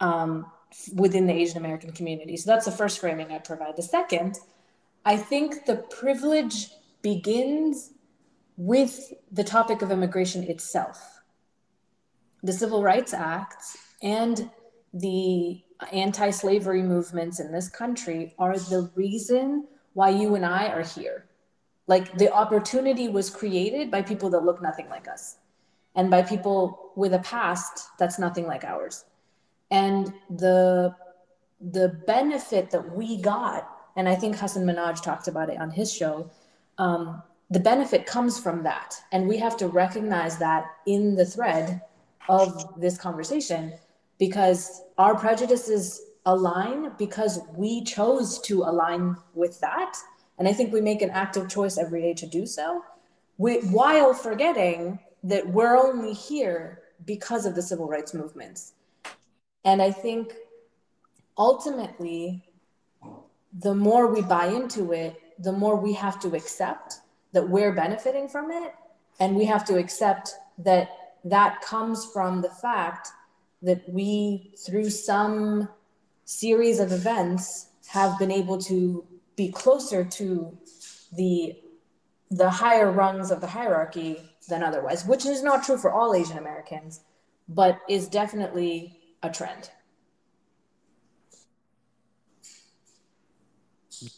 um, 0.00 0.46
within 0.94 1.26
the 1.26 1.32
Asian 1.32 1.58
American 1.58 1.92
community. 1.92 2.36
So 2.36 2.50
that's 2.50 2.66
the 2.66 2.72
first 2.72 2.98
framing 2.98 3.30
I 3.30 3.38
provide. 3.38 3.76
The 3.76 3.82
second, 3.82 4.38
I 5.04 5.16
think 5.16 5.64
the 5.66 5.76
privilege 5.76 6.70
begins 7.02 7.92
with 8.56 9.12
the 9.30 9.44
topic 9.44 9.82
of 9.82 9.90
immigration 9.90 10.44
itself. 10.44 11.20
The 12.42 12.52
Civil 12.52 12.82
Rights 12.82 13.14
Act 13.14 13.62
and 14.02 14.50
the 14.92 15.62
anti 15.92 16.30
slavery 16.30 16.82
movements 16.82 17.40
in 17.40 17.52
this 17.52 17.68
country 17.68 18.34
are 18.38 18.58
the 18.58 18.90
reason 18.94 19.66
why 19.94 20.10
you 20.10 20.34
and 20.34 20.44
I 20.44 20.68
are 20.68 20.82
here. 20.82 21.26
Like 21.86 22.18
the 22.18 22.32
opportunity 22.32 23.08
was 23.08 23.30
created 23.30 23.90
by 23.90 24.02
people 24.02 24.30
that 24.30 24.44
look 24.44 24.60
nothing 24.60 24.88
like 24.88 25.08
us 25.08 25.36
and 25.94 26.10
by 26.10 26.22
people 26.22 26.92
with 26.96 27.14
a 27.14 27.18
past 27.20 27.88
that's 27.98 28.18
nothing 28.18 28.46
like 28.46 28.64
ours. 28.64 29.04
And 29.70 30.12
the 30.30 30.94
the 31.60 32.00
benefit 32.06 32.70
that 32.70 32.94
we 32.94 33.20
got, 33.20 33.68
and 33.98 34.08
I 34.08 34.14
think 34.14 34.36
Hasan 34.38 34.64
Minhaj 34.64 35.02
talked 35.02 35.26
about 35.26 35.50
it 35.50 35.58
on 35.58 35.72
his 35.72 35.92
show, 35.92 36.30
um, 36.78 37.20
the 37.50 37.58
benefit 37.58 38.06
comes 38.06 38.38
from 38.38 38.62
that. 38.62 38.94
And 39.10 39.26
we 39.26 39.38
have 39.38 39.56
to 39.56 39.66
recognize 39.66 40.38
that 40.38 40.66
in 40.86 41.16
the 41.16 41.26
thread 41.26 41.82
of 42.28 42.80
this 42.80 42.96
conversation 42.96 43.72
because 44.16 44.82
our 44.98 45.16
prejudices 45.16 46.00
align 46.26 46.92
because 46.96 47.40
we 47.56 47.82
chose 47.82 48.38
to 48.42 48.62
align 48.62 49.16
with 49.34 49.58
that. 49.60 49.96
And 50.38 50.46
I 50.46 50.52
think 50.52 50.72
we 50.72 50.80
make 50.80 51.02
an 51.02 51.10
active 51.10 51.48
choice 51.48 51.76
every 51.76 52.00
day 52.00 52.14
to 52.14 52.26
do 52.26 52.46
so, 52.46 52.84
we, 53.36 53.58
while 53.62 54.14
forgetting 54.14 55.00
that 55.24 55.44
we're 55.48 55.76
only 55.76 56.12
here 56.12 56.82
because 57.04 57.46
of 57.46 57.56
the 57.56 57.62
civil 57.62 57.88
rights 57.88 58.14
movements. 58.14 58.74
And 59.64 59.82
I 59.82 59.90
think 59.90 60.34
ultimately, 61.36 62.47
the 63.56 63.74
more 63.74 64.06
we 64.06 64.22
buy 64.22 64.46
into 64.46 64.92
it, 64.92 65.20
the 65.38 65.52
more 65.52 65.76
we 65.76 65.92
have 65.94 66.20
to 66.20 66.34
accept 66.34 67.00
that 67.32 67.48
we're 67.48 67.72
benefiting 67.72 68.28
from 68.28 68.50
it. 68.50 68.74
And 69.20 69.36
we 69.36 69.44
have 69.46 69.64
to 69.66 69.78
accept 69.78 70.34
that 70.58 70.90
that 71.24 71.60
comes 71.62 72.04
from 72.06 72.42
the 72.42 72.50
fact 72.50 73.08
that 73.62 73.88
we, 73.88 74.52
through 74.64 74.90
some 74.90 75.68
series 76.24 76.78
of 76.78 76.92
events, 76.92 77.68
have 77.88 78.18
been 78.18 78.30
able 78.30 78.58
to 78.58 79.04
be 79.36 79.50
closer 79.50 80.04
to 80.04 80.56
the 81.12 81.56
the 82.30 82.50
higher 82.50 82.90
rungs 82.90 83.30
of 83.30 83.40
the 83.40 83.46
hierarchy 83.46 84.20
than 84.50 84.62
otherwise, 84.62 85.06
which 85.06 85.24
is 85.24 85.42
not 85.42 85.64
true 85.64 85.78
for 85.78 85.90
all 85.90 86.14
Asian 86.14 86.36
Americans, 86.36 87.00
but 87.48 87.80
is 87.88 88.06
definitely 88.06 89.00
a 89.22 89.30
trend. 89.30 89.70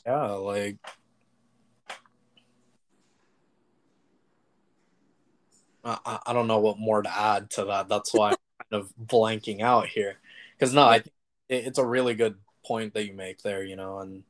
Yeah, 0.06 0.32
like 0.32 0.76
I, 5.84 6.18
I 6.26 6.32
don't 6.32 6.46
know 6.46 6.58
what 6.58 6.78
more 6.78 7.02
to 7.02 7.18
add 7.18 7.50
to 7.50 7.66
that. 7.66 7.88
That's 7.88 8.12
why 8.12 8.30
I'm 8.30 8.36
kind 8.70 8.82
of 8.82 8.92
blanking 9.02 9.60
out 9.60 9.88
here 9.88 10.16
because 10.58 10.74
no, 10.74 10.82
I 10.82 11.00
think 11.00 11.14
it's 11.48 11.78
a 11.78 11.86
really 11.86 12.14
good 12.14 12.36
point 12.64 12.94
that 12.94 13.06
you 13.06 13.14
make 13.14 13.42
there. 13.42 13.64
You 13.64 13.76
know, 13.76 13.98
and 14.00 14.22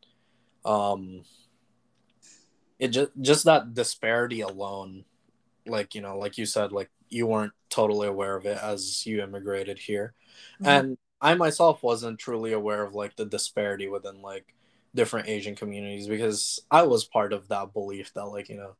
um, 0.64 1.22
it 2.78 2.88
just 2.88 3.10
just 3.20 3.44
that 3.44 3.74
disparity 3.74 4.40
alone, 4.40 5.04
like 5.66 5.94
you 5.94 6.00
know, 6.00 6.18
like 6.18 6.38
you 6.38 6.46
said, 6.46 6.72
like 6.72 6.90
you 7.08 7.26
weren't 7.26 7.52
totally 7.68 8.06
aware 8.06 8.36
of 8.36 8.46
it 8.46 8.58
as 8.62 9.04
you 9.06 9.22
immigrated 9.22 9.78
here, 9.78 10.14
mm-hmm. 10.60 10.68
and 10.68 10.98
I 11.20 11.34
myself 11.34 11.82
wasn't 11.82 12.18
truly 12.18 12.52
aware 12.52 12.82
of 12.82 12.94
like 12.94 13.16
the 13.16 13.26
disparity 13.26 13.88
within 13.88 14.22
like 14.22 14.54
different 14.94 15.28
Asian 15.28 15.54
communities 15.54 16.08
because 16.08 16.60
I 16.70 16.82
was 16.82 17.04
part 17.04 17.32
of 17.32 17.48
that 17.48 17.72
belief 17.72 18.12
that 18.14 18.26
like 18.26 18.48
you 18.48 18.56
know 18.56 18.74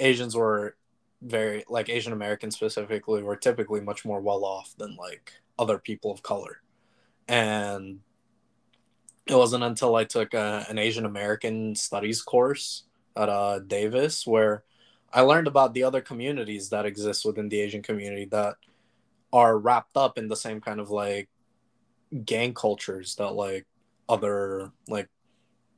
Asians 0.00 0.34
were 0.34 0.76
very 1.22 1.64
like 1.68 1.88
Asian 1.88 2.12
Americans 2.12 2.56
specifically 2.56 3.22
were 3.22 3.36
typically 3.36 3.80
much 3.80 4.04
more 4.04 4.20
well 4.20 4.44
off 4.44 4.74
than 4.78 4.96
like 4.96 5.32
other 5.58 5.78
people 5.78 6.10
of 6.10 6.22
color. 6.22 6.60
And 7.28 8.00
it 9.26 9.34
wasn't 9.34 9.64
until 9.64 9.96
I 9.96 10.04
took 10.04 10.34
a, 10.34 10.66
an 10.68 10.78
Asian 10.78 11.04
American 11.04 11.74
studies 11.74 12.22
course 12.22 12.84
at 13.16 13.28
uh, 13.28 13.58
Davis 13.60 14.26
where 14.26 14.62
I 15.12 15.22
learned 15.22 15.46
about 15.48 15.74
the 15.74 15.82
other 15.82 16.00
communities 16.00 16.68
that 16.70 16.86
exist 16.86 17.24
within 17.24 17.48
the 17.48 17.60
Asian 17.60 17.82
community 17.82 18.26
that 18.26 18.56
are 19.32 19.58
wrapped 19.58 19.96
up 19.96 20.18
in 20.18 20.28
the 20.28 20.36
same 20.36 20.60
kind 20.60 20.78
of 20.78 20.90
like 20.90 21.28
gang 22.24 22.54
cultures 22.54 23.16
that 23.16 23.32
like 23.32 23.66
other 24.08 24.70
like 24.88 25.08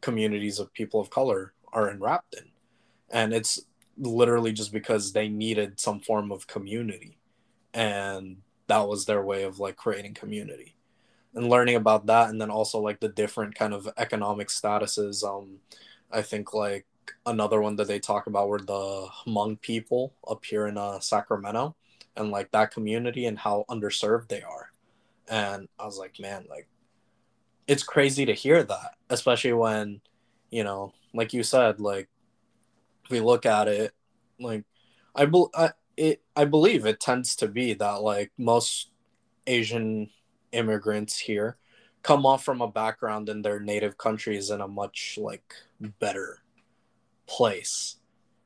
communities 0.01 0.59
of 0.59 0.72
people 0.72 1.01
of 1.01 1.11
color 1.11 1.53
are 1.72 1.90
enwrapped 1.90 2.34
in. 2.34 2.51
And 3.11 3.32
it's 3.32 3.61
literally 3.96 4.53
just 4.53 4.72
because 4.72 5.12
they 5.12 5.28
needed 5.28 5.80
some 5.80 6.01
form 6.01 6.30
of 6.30 6.46
community. 6.46 7.18
And 7.74 8.38
that 8.68 8.88
was 8.88 9.05
their 9.05 9.22
way 9.22 9.42
of 9.42 9.59
like 9.59 9.76
creating 9.76 10.14
community 10.14 10.76
and 11.34 11.49
learning 11.49 11.76
about 11.76 12.07
that. 12.07 12.30
And 12.30 12.40
then 12.40 12.51
also 12.51 12.78
like 12.78 13.01
the 13.01 13.09
different 13.09 13.55
kind 13.55 13.74
of 13.74 13.88
economic 13.96 14.49
statuses. 14.49 15.24
Um 15.24 15.59
i 16.11 16.22
think 16.22 16.55
like 16.55 16.86
another 17.26 17.61
one 17.61 17.76
that 17.76 17.86
they 17.86 17.99
talk 17.99 18.26
about 18.26 18.49
were 18.49 18.59
the 18.59 19.09
hmong 19.26 19.61
people 19.61 20.14
up 20.26 20.44
here 20.44 20.66
in 20.66 20.78
uh, 20.78 20.99
sacramento 21.01 21.74
and 22.16 22.30
like 22.30 22.51
that 22.51 22.70
community 22.70 23.26
and 23.26 23.38
how 23.38 23.64
underserved 23.68 24.28
they 24.28 24.42
are. 24.42 24.70
And 25.28 25.68
i 25.78 25.84
was 25.84 25.99
like 25.99 26.18
man 26.20 26.46
like 26.49 26.68
it's 27.68 27.84
crazy 27.84 28.26
to 28.26 28.32
hear 28.32 28.64
that 28.64 28.96
especially 29.10 29.52
when 29.52 30.00
you 30.50 30.64
know 30.64 30.92
like 31.14 31.32
you 31.32 31.44
said 31.44 31.80
like 31.80 32.08
we 33.10 33.20
look 33.20 33.46
at 33.46 33.68
it, 33.68 33.94
like 34.38 34.64
I, 35.14 35.26
be, 35.26 35.44
I 35.54 35.72
it 35.96 36.22
I 36.36 36.44
believe 36.44 36.86
it 36.86 37.00
tends 37.00 37.36
to 37.36 37.48
be 37.48 37.74
that 37.74 38.02
like 38.02 38.32
most 38.38 38.90
Asian 39.46 40.10
immigrants 40.52 41.18
here 41.18 41.56
come 42.02 42.24
off 42.24 42.44
from 42.44 42.60
a 42.60 42.68
background 42.68 43.28
in 43.28 43.42
their 43.42 43.60
native 43.60 43.98
countries 43.98 44.50
in 44.50 44.60
a 44.60 44.68
much 44.68 45.18
like 45.20 45.54
better 45.98 46.42
place. 47.26 47.96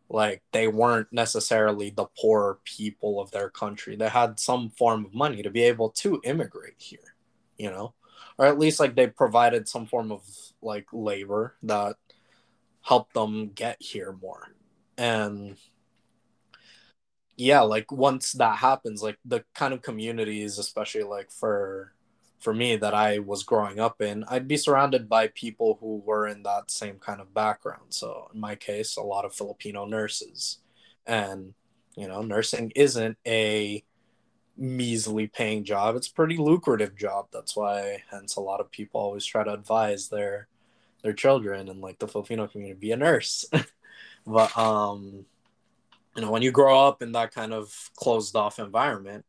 Like 0.08 0.42
they 0.52 0.68
weren't 0.68 1.08
necessarily 1.12 1.90
the 1.90 2.06
poor 2.20 2.58
people 2.64 3.20
of 3.20 3.30
their 3.30 3.50
country. 3.50 3.96
They 3.96 4.08
had 4.08 4.38
some 4.38 4.70
form 4.70 5.06
of 5.06 5.14
money 5.14 5.42
to 5.42 5.50
be 5.50 5.62
able 5.62 5.90
to 5.90 6.20
immigrate 6.24 6.74
here 6.78 7.12
you 7.58 7.70
know 7.70 7.94
or 8.42 8.46
at 8.46 8.58
least 8.58 8.80
like 8.80 8.96
they 8.96 9.06
provided 9.06 9.68
some 9.68 9.86
form 9.86 10.10
of 10.10 10.24
like 10.60 10.86
labor 10.92 11.54
that 11.62 11.94
helped 12.80 13.14
them 13.14 13.52
get 13.54 13.76
here 13.80 14.18
more 14.20 14.48
and 14.98 15.56
yeah 17.36 17.60
like 17.60 17.92
once 17.92 18.32
that 18.32 18.56
happens 18.56 19.00
like 19.00 19.16
the 19.24 19.44
kind 19.54 19.72
of 19.72 19.80
communities 19.80 20.58
especially 20.58 21.04
like 21.04 21.30
for 21.30 21.92
for 22.40 22.52
me 22.52 22.74
that 22.74 22.92
I 22.92 23.20
was 23.20 23.44
growing 23.44 23.78
up 23.78 24.02
in, 24.02 24.24
I'd 24.26 24.48
be 24.48 24.56
surrounded 24.56 25.08
by 25.08 25.28
people 25.28 25.78
who 25.80 26.02
were 26.04 26.26
in 26.26 26.42
that 26.42 26.72
same 26.72 26.98
kind 26.98 27.20
of 27.20 27.32
background. 27.32 27.90
So 27.90 28.28
in 28.34 28.40
my 28.40 28.56
case, 28.56 28.96
a 28.96 29.00
lot 29.00 29.24
of 29.24 29.32
Filipino 29.32 29.84
nurses. 29.86 30.58
And, 31.06 31.54
you 31.96 32.08
know, 32.08 32.20
nursing 32.20 32.72
isn't 32.74 33.16
a 33.24 33.84
measly 34.56 35.26
paying 35.26 35.64
job. 35.64 35.96
It's 35.96 36.08
a 36.08 36.12
pretty 36.12 36.36
lucrative 36.36 36.96
job. 36.96 37.28
That's 37.32 37.56
why 37.56 38.02
hence 38.10 38.36
a 38.36 38.40
lot 38.40 38.60
of 38.60 38.70
people 38.70 39.00
always 39.00 39.24
try 39.24 39.44
to 39.44 39.52
advise 39.52 40.08
their 40.08 40.48
their 41.02 41.12
children 41.12 41.68
and 41.68 41.80
like 41.80 41.98
the 41.98 42.06
Filipino 42.06 42.46
community 42.46 42.78
be 42.78 42.92
a 42.92 42.96
nurse. 42.96 43.44
but 44.26 44.56
um 44.56 45.26
you 46.16 46.22
know, 46.22 46.30
when 46.30 46.42
you 46.42 46.52
grow 46.52 46.86
up 46.86 47.02
in 47.02 47.12
that 47.12 47.34
kind 47.34 47.54
of 47.54 47.90
closed 47.96 48.36
off 48.36 48.58
environment, 48.58 49.24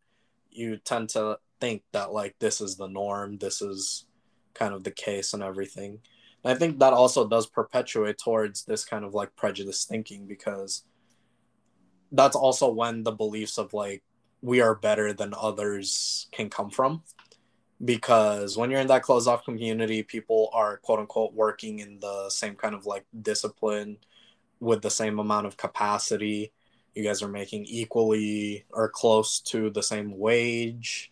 you 0.52 0.78
tend 0.78 1.10
to 1.10 1.40
think 1.62 1.82
that 1.94 2.12
like 2.12 2.36
this 2.40 2.60
is 2.60 2.76
the 2.76 2.88
norm, 2.88 3.38
this 3.38 3.62
is 3.62 4.06
kind 4.54 4.74
of 4.74 4.84
the 4.84 4.92
case 4.92 5.34
and 5.34 5.42
everything. 5.42 6.00
And 6.44 6.54
I 6.54 6.56
think 6.56 6.80
that 6.80 6.94
also 6.94 7.28
does 7.28 7.48
perpetuate 7.48 8.18
towards 8.18 8.66
this 8.66 8.84
kind 8.84 9.06
of 9.06 9.14
like 9.14 9.36
prejudice 9.36 9.86
thinking 9.86 10.28
because 10.28 10.84
that's 12.12 12.36
also 12.36 12.70
when 12.70 13.04
the 13.04 13.12
beliefs 13.12 13.58
of 13.58 13.74
like 13.74 14.04
we 14.44 14.62
are 14.62 14.76
better 14.76 15.14
than 15.14 15.34
others 15.36 16.28
can 16.32 16.50
come 16.50 16.70
from. 16.70 17.02
Because 17.84 18.56
when 18.56 18.70
you're 18.70 18.80
in 18.80 18.88
that 18.88 19.02
closed 19.02 19.28
off 19.28 19.44
community, 19.44 20.04
people 20.04 20.50
are 20.54 20.78
quote 20.78 21.00
unquote 21.00 21.34
working 21.34 21.80
in 21.80 22.00
the 22.00 22.30
same 22.30 22.56
kind 22.56 22.76
of 22.76 22.86
like 22.86 23.06
discipline 23.22 23.98
with 24.60 24.82
the 24.82 24.92
same 24.92 25.18
amount 25.18 25.48
of 25.48 25.58
capacity. 25.58 26.52
You 26.94 27.04
guys 27.04 27.24
are 27.24 27.28
making 27.28 27.66
equally 27.66 28.66
or 28.70 28.90
close 28.90 29.40
to 29.40 29.72
the 29.72 29.82
same 29.82 30.18
wage 30.18 31.10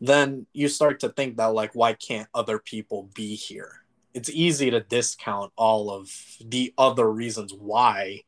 then 0.00 0.46
you 0.52 0.68
start 0.68 1.00
to 1.00 1.08
think 1.08 1.36
that 1.36 1.46
like 1.46 1.72
why 1.74 1.94
can't 1.94 2.28
other 2.34 2.58
people 2.58 3.08
be 3.14 3.34
here 3.34 3.82
it's 4.16 4.30
easy 4.30 4.70
to 4.70 4.80
discount 4.80 5.52
all 5.56 5.90
of 5.90 6.10
the 6.44 6.72
other 6.78 7.10
reasons 7.12 7.52
why 7.52 8.22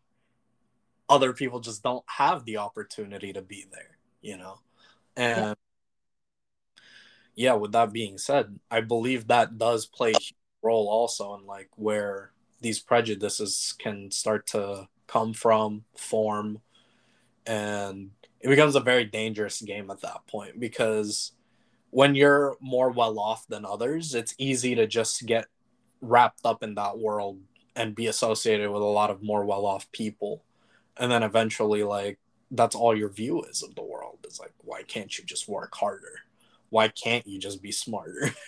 other 1.09 1.33
people 1.33 1.61
just 1.61 1.83
don't 1.83 2.05
have 2.07 2.45
the 2.45 2.57
opportunity 2.57 3.33
to 3.33 3.43
be 3.43 3.65
there 3.73 3.99
you 4.21 4.37
know 4.37 4.59
and 5.17 5.57
yeah, 7.37 7.53
yeah 7.53 7.55
with 7.55 7.73
that 7.73 7.93
being 7.93 8.19
said 8.19 8.59
i 8.71 8.81
believe 8.81 9.27
that 9.27 9.59
does 9.59 9.87
play 9.87 10.13
a 10.13 10.19
role 10.63 10.89
also 10.89 11.35
in 11.35 11.47
like 11.47 11.71
where 11.77 12.33
these 12.61 12.81
prejudices 12.81 13.75
can 13.79 14.11
start 14.11 14.47
to 14.47 14.89
come 15.07 15.33
from 15.33 15.85
form 15.97 16.61
and 17.47 18.11
it 18.41 18.49
becomes 18.49 18.75
a 18.75 18.81
very 18.81 19.05
dangerous 19.05 19.61
game 19.63 19.91
at 19.91 20.01
that 20.03 20.27
point 20.27 20.61
because 20.61 21.33
when 21.91 22.15
you're 22.15 22.57
more 22.61 22.91
well 22.91 23.19
off 23.19 23.47
than 23.49 23.65
others, 23.65 24.15
it's 24.15 24.35
easy 24.39 24.75
to 24.75 24.87
just 24.87 25.25
get 25.27 25.47
wrapped 26.01 26.41
up 26.45 26.63
in 26.63 26.75
that 26.75 26.99
world 26.99 27.41
and 27.75 27.95
be 27.95 28.07
associated 28.07 28.71
with 28.71 28.83
a 28.83 28.87
lot 28.87 29.11
of 29.11 29.23
more 29.23 29.45
well 29.45 29.65
off 29.67 29.91
people. 29.93 30.45
And 30.99 31.11
then 31.11 31.23
eventually, 31.23 31.83
like, 31.83 32.19
that's 32.51 32.75
all 32.75 32.97
your 32.97 33.11
view 33.11 33.43
is 33.45 33.63
of 33.63 33.75
the 33.75 33.83
world 33.83 34.19
is 34.27 34.41
like, 34.41 34.53
why 34.59 34.83
can't 34.83 35.17
you 35.19 35.25
just 35.25 35.49
work 35.49 35.75
harder? 35.75 36.21
Why 36.71 36.89
can't 36.89 37.27
you 37.27 37.39
just 37.39 37.63
be 37.63 37.73
smarter? 37.73 38.33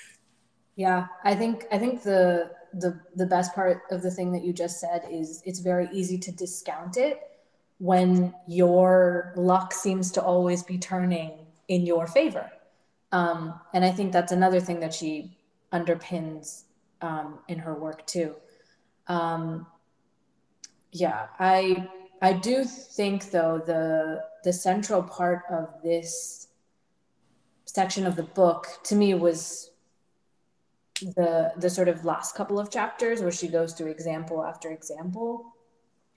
Yeah, 0.77 1.09
I 1.25 1.35
think 1.35 1.67
I 1.71 1.79
think 1.79 2.03
the 2.05 2.53
the 2.73 2.99
the 3.15 3.27
best 3.27 3.55
part 3.55 3.83
of 3.91 4.01
the 4.01 4.11
thing 4.11 4.33
that 4.33 4.43
you 4.43 4.55
just 4.55 4.81
said 4.81 5.05
is 5.11 5.43
it's 5.45 5.59
very 5.59 5.89
easy 5.93 6.17
to 6.17 6.33
discount 6.33 6.97
it 6.97 7.21
when 7.79 8.33
your 8.47 9.35
luck 9.37 9.75
seems 9.75 10.11
to 10.13 10.23
always 10.23 10.63
be 10.63 10.79
turning 10.79 11.33
in 11.69 11.85
your 11.85 12.07
favor 12.07 12.51
um, 13.13 13.61
and 13.75 13.85
I 13.85 13.91
think 13.91 14.13
that's 14.13 14.33
another 14.33 14.61
thing 14.61 14.81
that 14.81 14.95
she 14.95 15.37
underpins 15.73 16.63
um, 17.01 17.41
in 17.49 17.59
her 17.59 17.75
work 17.75 18.07
too. 18.07 18.37
Um, 19.09 19.67
yeah, 20.93 21.27
I 21.39 21.89
I 22.21 22.33
do 22.35 22.64
think 22.64 23.31
though 23.31 23.62
the 23.64 24.25
the 24.45 24.53
central 24.53 25.03
part 25.03 25.43
of 25.51 25.83
this 25.83 26.49
section 27.64 28.07
of 28.07 28.16
the 28.16 28.23
book 28.23 28.66
to 28.85 28.95
me 28.95 29.14
was 29.14 29.71
the 31.01 31.53
the 31.57 31.71
sort 31.71 31.89
of 31.89 32.05
last 32.05 32.35
couple 32.35 32.59
of 32.59 32.71
chapters 32.71 33.23
where 33.23 33.33
she 33.33 33.49
goes 33.49 33.73
through 33.73 33.91
example 33.91 34.45
after 34.45 34.71
example. 34.71 35.55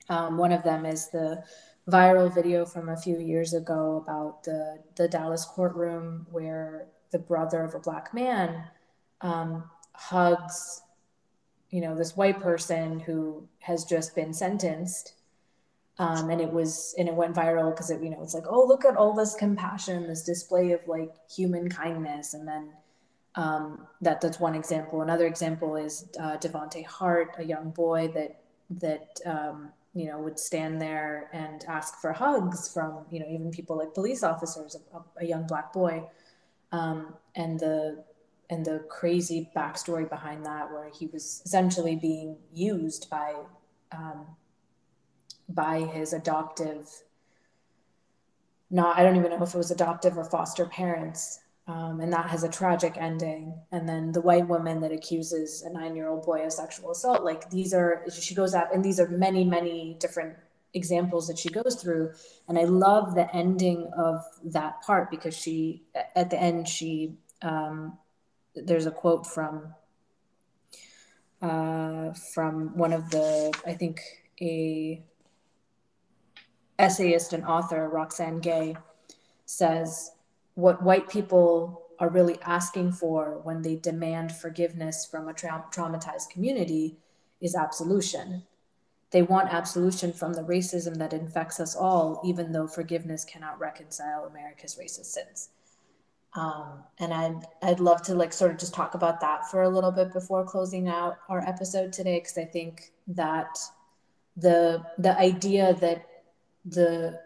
Um, 0.09 0.37
one 0.37 0.51
of 0.51 0.63
them 0.63 0.85
is 0.85 1.09
the 1.09 1.43
viral 1.87 2.33
video 2.33 2.65
from 2.65 2.89
a 2.89 2.97
few 2.97 3.17
years 3.19 3.53
ago 3.53 4.03
about 4.03 4.43
the 4.43 4.79
the 4.95 5.07
Dallas 5.07 5.45
courtroom 5.45 6.27
where 6.31 6.87
the 7.11 7.19
brother 7.19 7.63
of 7.63 7.75
a 7.75 7.79
black 7.79 8.13
man 8.13 8.65
um, 9.21 9.69
hugs, 9.93 10.81
you 11.69 11.79
know, 11.79 11.95
this 11.95 12.17
white 12.17 12.41
person 12.41 12.99
who 12.99 13.47
has 13.59 13.85
just 13.85 14.15
been 14.15 14.33
sentenced. 14.33 15.13
Um, 15.99 16.31
and 16.31 16.41
it 16.41 16.51
was 16.51 16.95
and 16.97 17.07
it 17.07 17.13
went 17.13 17.35
viral 17.35 17.69
because 17.69 17.91
it 17.91 18.01
you 18.01 18.09
know 18.09 18.23
it's 18.23 18.33
like 18.33 18.45
oh 18.49 18.65
look 18.65 18.83
at 18.83 18.97
all 18.97 19.13
this 19.13 19.35
compassion 19.35 20.07
this 20.07 20.23
display 20.23 20.71
of 20.71 20.81
like 20.87 21.13
human 21.29 21.69
kindness. 21.69 22.33
And 22.33 22.47
then 22.47 22.71
um, 23.35 23.87
that 24.01 24.19
that's 24.21 24.39
one 24.39 24.55
example. 24.55 25.01
Another 25.01 25.27
example 25.27 25.75
is 25.75 26.09
uh, 26.19 26.37
Devonte 26.37 26.85
Hart 26.85 27.35
a 27.37 27.43
young 27.43 27.69
boy 27.71 28.11
that 28.15 28.41
that 28.71 29.19
um, 29.25 29.69
you 29.93 30.07
know 30.07 30.19
would 30.19 30.39
stand 30.39 30.81
there 30.81 31.29
and 31.31 31.63
ask 31.67 31.99
for 32.01 32.11
hugs 32.11 32.71
from 32.71 33.05
you 33.11 33.19
know 33.19 33.27
even 33.29 33.51
people 33.51 33.77
like 33.77 33.93
police 33.93 34.23
officers 34.23 34.75
a, 34.93 35.23
a 35.23 35.25
young 35.25 35.45
black 35.45 35.73
boy. 35.73 36.03
Um, 36.71 37.13
and 37.35 37.59
the 37.59 38.03
and 38.49 38.65
the 38.65 38.85
crazy 38.89 39.49
backstory 39.55 40.09
behind 40.09 40.45
that 40.45 40.71
where 40.71 40.89
he 40.89 41.07
was 41.07 41.41
essentially 41.45 41.95
being 41.95 42.37
used 42.51 43.09
by 43.09 43.35
um, 43.91 44.25
by 45.49 45.81
his 45.81 46.13
adoptive 46.13 46.89
not 48.69 48.97
i 48.97 49.03
don't 49.03 49.15
even 49.15 49.31
know 49.31 49.43
if 49.43 49.53
it 49.53 49.57
was 49.57 49.71
adoptive 49.71 50.17
or 50.17 50.23
foster 50.23 50.65
parents 50.65 51.39
um, 51.65 52.01
and 52.01 52.11
that 52.11 52.29
has 52.29 52.43
a 52.43 52.49
tragic 52.49 52.97
ending. 52.97 53.53
And 53.71 53.87
then 53.87 54.11
the 54.11 54.21
white 54.21 54.47
woman 54.47 54.81
that 54.81 54.91
accuses 54.91 55.61
a 55.61 55.69
nine 55.69 55.95
year 55.95 56.09
old 56.09 56.25
boy 56.25 56.45
of 56.45 56.51
sexual 56.51 56.91
assault 56.91 57.23
like 57.23 57.49
these 57.49 57.73
are 57.73 58.03
she 58.11 58.35
goes 58.35 58.53
out 58.53 58.73
and 58.73 58.83
these 58.83 58.99
are 58.99 59.07
many 59.07 59.43
many 59.45 59.95
different 59.99 60.35
examples 60.73 61.27
that 61.27 61.37
she 61.37 61.49
goes 61.49 61.75
through. 61.75 62.11
And 62.47 62.57
i 62.59 62.63
love 62.65 63.15
the 63.15 63.33
ending 63.33 63.89
of 63.97 64.23
that 64.45 64.81
part 64.81 65.09
because 65.09 65.35
she 65.35 65.83
at 66.15 66.29
the 66.29 66.41
end 66.41 66.67
she 66.67 67.13
um, 67.41 67.97
there's 68.55 68.85
a 68.85 68.91
quote 68.91 69.25
from 69.25 69.73
uh, 71.41 72.11
from 72.33 72.77
one 72.77 72.91
of 72.91 73.09
the 73.09 73.57
i 73.65 73.73
think 73.73 74.01
a 74.41 75.01
essayist 76.79 77.33
and 77.33 77.45
author 77.45 77.87
roxane 77.89 78.39
gay 78.39 78.75
says 79.45 80.11
what 80.55 80.83
white 80.83 81.09
people 81.09 81.83
are 81.99 82.09
really 82.09 82.37
asking 82.41 82.91
for 82.91 83.39
when 83.43 83.61
they 83.61 83.75
demand 83.75 84.31
forgiveness 84.31 85.05
from 85.05 85.27
a 85.27 85.33
tra- 85.33 85.65
traumatized 85.71 86.29
community 86.29 86.97
is 87.41 87.55
absolution. 87.55 88.43
They 89.11 89.21
want 89.21 89.53
absolution 89.53 90.11
from 90.11 90.33
the 90.33 90.41
racism 90.41 90.97
that 90.97 91.13
infects 91.13 91.59
us 91.59 91.75
all, 91.75 92.21
even 92.25 92.51
though 92.51 92.67
forgiveness 92.67 93.23
cannot 93.23 93.59
reconcile 93.59 94.25
America's 94.25 94.75
racist 94.81 95.05
sins. 95.05 95.49
Um, 96.35 96.83
and 96.99 97.13
I'd 97.13 97.41
I'd 97.61 97.79
love 97.79 98.01
to 98.03 98.15
like 98.15 98.33
sort 98.33 98.51
of 98.51 98.57
just 98.57 98.73
talk 98.73 98.95
about 98.95 99.21
that 99.21 99.51
for 99.51 99.61
a 99.61 99.69
little 99.69 99.91
bit 99.91 100.11
before 100.11 100.43
closing 100.43 100.87
out 100.87 101.17
our 101.29 101.47
episode 101.47 101.93
today, 101.93 102.19
because 102.19 102.39
I 102.39 102.45
think 102.45 102.91
that 103.07 103.55
the 104.35 104.83
the 104.97 105.15
idea 105.19 105.75
that 105.75 106.07
the 106.65 107.19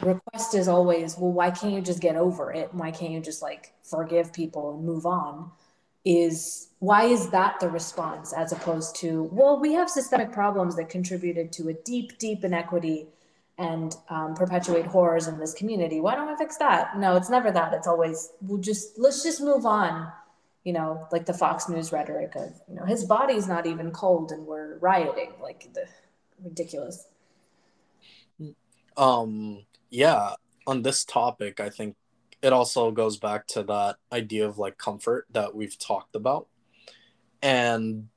request 0.00 0.54
is 0.54 0.68
always, 0.68 1.16
well, 1.18 1.32
why 1.32 1.50
can't 1.50 1.72
you 1.72 1.80
just 1.80 2.00
get 2.00 2.16
over 2.16 2.52
it? 2.52 2.72
Why 2.72 2.90
can't 2.90 3.12
you 3.12 3.20
just 3.20 3.42
like 3.42 3.74
forgive 3.82 4.32
people 4.32 4.74
and 4.74 4.84
move 4.84 5.06
on? 5.06 5.50
Is 6.04 6.68
why 6.78 7.04
is 7.04 7.30
that 7.30 7.60
the 7.60 7.68
response 7.68 8.32
as 8.32 8.52
opposed 8.52 8.96
to, 8.96 9.28
well, 9.32 9.60
we 9.60 9.72
have 9.74 9.90
systemic 9.90 10.32
problems 10.32 10.76
that 10.76 10.88
contributed 10.88 11.52
to 11.52 11.68
a 11.68 11.74
deep, 11.74 12.18
deep 12.18 12.44
inequity 12.44 13.08
and 13.58 13.96
um, 14.08 14.34
perpetuate 14.34 14.86
horrors 14.86 15.26
in 15.26 15.38
this 15.38 15.52
community. 15.52 16.00
Why 16.00 16.14
don't 16.14 16.28
we 16.28 16.36
fix 16.36 16.56
that? 16.58 16.96
No, 16.96 17.16
it's 17.16 17.28
never 17.28 17.50
that. 17.50 17.74
It's 17.74 17.88
always, 17.88 18.30
we'll 18.40 18.60
just, 18.60 18.98
let's 18.98 19.24
just 19.24 19.40
move 19.40 19.66
on. 19.66 20.12
you 20.68 20.74
know, 20.74 21.06
like 21.12 21.24
the 21.24 21.32
Fox 21.32 21.66
News 21.68 21.92
rhetoric 21.92 22.34
of, 22.36 22.52
you 22.68 22.74
know, 22.74 22.84
his 22.84 23.04
body's 23.04 23.48
not 23.48 23.66
even 23.66 23.90
cold 23.90 24.32
and 24.32 24.46
we're 24.46 24.76
rioting, 24.78 25.32
like 25.40 25.72
the 25.72 25.86
ridiculous. 26.44 27.06
Um, 28.98 29.64
yeah, 29.88 30.34
on 30.66 30.82
this 30.82 31.04
topic, 31.04 31.60
I 31.60 31.70
think 31.70 31.96
it 32.42 32.52
also 32.52 32.90
goes 32.90 33.16
back 33.16 33.46
to 33.48 33.62
that 33.64 33.96
idea 34.12 34.46
of 34.46 34.58
like 34.58 34.76
comfort 34.76 35.26
that 35.32 35.54
we've 35.54 35.78
talked 35.78 36.14
about. 36.14 36.48
And 37.42 38.08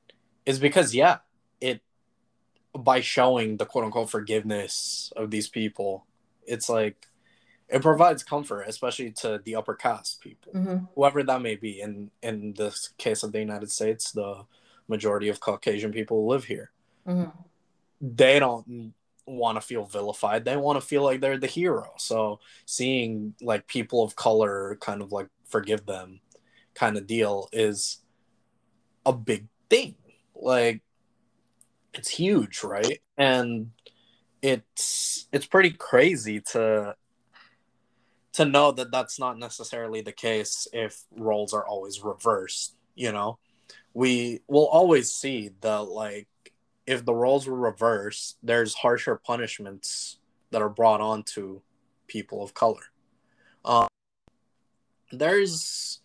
is 0.46 0.60
because, 0.60 0.94
yeah, 0.94 1.18
it 1.62 1.82
by 2.78 3.02
showing 3.02 3.58
the 3.58 3.66
quote 3.66 3.86
unquote 3.86 4.10
forgiveness 4.10 5.14
of 5.16 5.32
these 5.32 5.48
people, 5.48 6.06
it's 6.46 6.68
like 6.68 7.08
it 7.70 7.82
provides 7.82 8.24
comfort, 8.24 8.64
especially 8.64 9.12
to 9.12 9.40
the 9.44 9.56
upper 9.56 9.76
caste 9.76 10.20
people, 10.20 10.52
mm-hmm. 10.54 10.86
whoever 10.96 11.24
that 11.24 11.42
may 11.42 11.56
be. 11.56 11.80
In 11.80 12.12
in 12.22 12.54
this 12.58 12.90
case 12.98 13.24
of 13.24 13.32
the 13.32 13.40
United 13.40 13.72
States, 13.72 14.12
the 14.12 14.46
majority 14.88 15.30
of 15.30 15.40
Caucasian 15.40 15.92
people 15.92 16.28
live 16.28 16.46
here. 16.46 16.72
Mm-hmm. 17.08 17.30
They 18.02 18.40
don't 18.40 18.94
want 19.38 19.58
to 19.58 19.62
feel 19.62 19.86
vilified. 19.86 20.46
They 20.46 20.58
want 20.58 20.80
to 20.80 20.86
feel 20.86 21.04
like 21.04 21.22
they're 21.22 21.38
the 21.38 21.48
hero. 21.48 21.92
So 21.98 22.40
seeing 22.66 23.36
like 23.42 23.68
people 23.68 24.04
of 24.04 24.16
color 24.16 24.78
kind 24.82 25.02
of 25.02 25.12
like 25.12 25.28
forgive 25.48 25.86
them 25.86 26.20
kind 26.74 26.98
of 26.98 27.08
deal 27.08 27.50
is 27.52 28.00
a 29.06 29.14
big 29.14 29.48
thing. 29.70 29.96
Like 30.36 30.82
it's 31.94 32.10
huge, 32.10 32.64
right? 32.64 33.00
And 33.18 33.72
it's 34.42 35.28
it's 35.32 35.46
pretty 35.46 35.72
crazy 35.72 36.42
to 36.42 36.96
to 38.34 38.46
know 38.46 38.72
that 38.72 38.92
that's 38.92 39.20
not 39.20 39.38
necessarily 39.38 40.02
the 40.02 40.12
case 40.12 40.68
if 40.74 41.04
roles 41.12 41.54
are 41.54 41.68
always 41.68 42.04
reversed 42.04 42.76
you 42.96 43.12
know 43.12 43.38
we 43.94 44.42
will 44.48 44.68
always 44.68 45.14
see 45.14 45.52
that 45.62 45.84
like 45.84 46.28
if 46.86 47.06
the 47.06 47.14
roles 47.14 47.48
were 47.48 47.58
reversed 47.58 48.38
there's 48.44 48.76
harsher 48.76 49.16
punishments 49.16 50.18
that 50.52 50.62
are 50.62 50.70
brought 50.70 51.02
on 51.02 51.24
to 51.24 51.62
people 52.08 52.44
of 52.44 52.54
color 52.54 52.84
um, 53.66 53.88
there's 55.12 56.00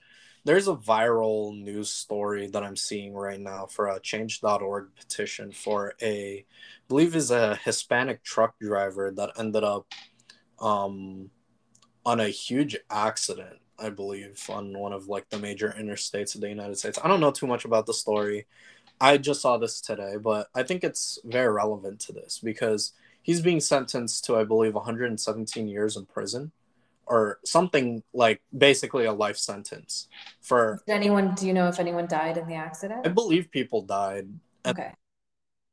there's 0.44 0.68
a 0.68 0.74
viral 0.74 1.60
news 1.60 1.90
story 1.90 2.46
that 2.46 2.62
i'm 2.62 2.76
seeing 2.76 3.14
right 3.14 3.40
now 3.40 3.66
for 3.66 3.88
a 3.88 4.00
change.org 4.00 4.88
petition 4.96 5.50
for 5.50 5.94
a 6.02 6.44
I 6.86 6.88
believe 6.88 7.16
is 7.16 7.32
a 7.32 7.56
hispanic 7.56 8.22
truck 8.22 8.58
driver 8.60 9.12
that 9.16 9.32
ended 9.38 9.64
up 9.64 9.86
um, 10.60 11.30
on 12.04 12.20
a 12.20 12.28
huge 12.28 12.76
accident, 12.90 13.58
I 13.78 13.90
believe, 13.90 14.42
on 14.48 14.78
one 14.78 14.92
of 14.92 15.08
like 15.08 15.28
the 15.28 15.38
major 15.38 15.74
interstates 15.78 16.34
of 16.34 16.40
the 16.40 16.48
United 16.48 16.78
States. 16.78 16.98
I 17.02 17.08
don't 17.08 17.20
know 17.20 17.32
too 17.32 17.48
much 17.48 17.64
about 17.64 17.86
the 17.86 17.94
story. 17.94 18.46
I 19.00 19.18
just 19.18 19.42
saw 19.42 19.58
this 19.58 19.80
today, 19.80 20.16
but 20.16 20.48
I 20.54 20.62
think 20.62 20.82
it's 20.82 21.18
very 21.24 21.52
relevant 21.52 22.00
to 22.00 22.12
this 22.12 22.40
because 22.42 22.92
he's 23.22 23.40
being 23.40 23.60
sentenced 23.60 24.24
to, 24.24 24.36
I 24.36 24.44
believe, 24.44 24.74
117 24.74 25.68
years 25.68 25.96
in 25.96 26.06
prison 26.06 26.52
or 27.06 27.38
something 27.44 28.02
like 28.12 28.42
basically 28.56 29.04
a 29.04 29.12
life 29.12 29.36
sentence 29.36 30.08
for 30.40 30.82
Did 30.86 30.94
anyone 30.94 31.34
do 31.34 31.46
you 31.46 31.52
know 31.52 31.68
if 31.68 31.78
anyone 31.78 32.06
died 32.06 32.36
in 32.36 32.46
the 32.48 32.54
accident? 32.54 33.06
I 33.06 33.10
believe 33.10 33.50
people 33.50 33.82
died. 33.82 34.28
And 34.64 34.78
okay. 34.78 34.92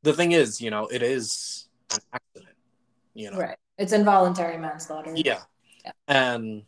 The 0.03 0.13
thing 0.13 0.33
is, 0.33 0.61
you 0.61 0.69
know, 0.69 0.87
it 0.87 1.01
is 1.01 1.67
an 1.91 1.99
accident. 2.13 2.55
You 3.13 3.31
know. 3.31 3.37
Right. 3.37 3.57
It's 3.77 3.93
involuntary 3.93 4.57
manslaughter. 4.57 5.13
Yeah. 5.15 5.41
And 6.07 6.63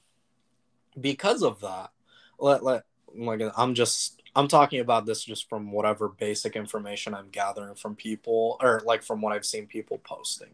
because 1.00 1.44
of 1.44 1.62
that, 1.62 1.92
let 2.40 2.64
let 2.64 2.84
like 3.16 3.42
I'm 3.56 3.76
just 3.76 4.15
I'm 4.36 4.48
talking 4.48 4.80
about 4.82 5.06
this 5.06 5.24
just 5.24 5.50
from 5.50 5.72
whatever 5.72 6.10
basic 6.10 6.56
information 6.56 7.14
I'm 7.14 7.30
gathering 7.30 7.76
from 7.76 7.96
people 7.96 8.58
or 8.62 8.82
like 8.86 9.02
from 9.02 9.22
what 9.22 9.34
I've 9.34 9.46
seen 9.46 9.68
people 9.68 10.00
posting. 10.04 10.54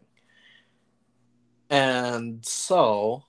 And 1.68 2.44
so 2.44 3.24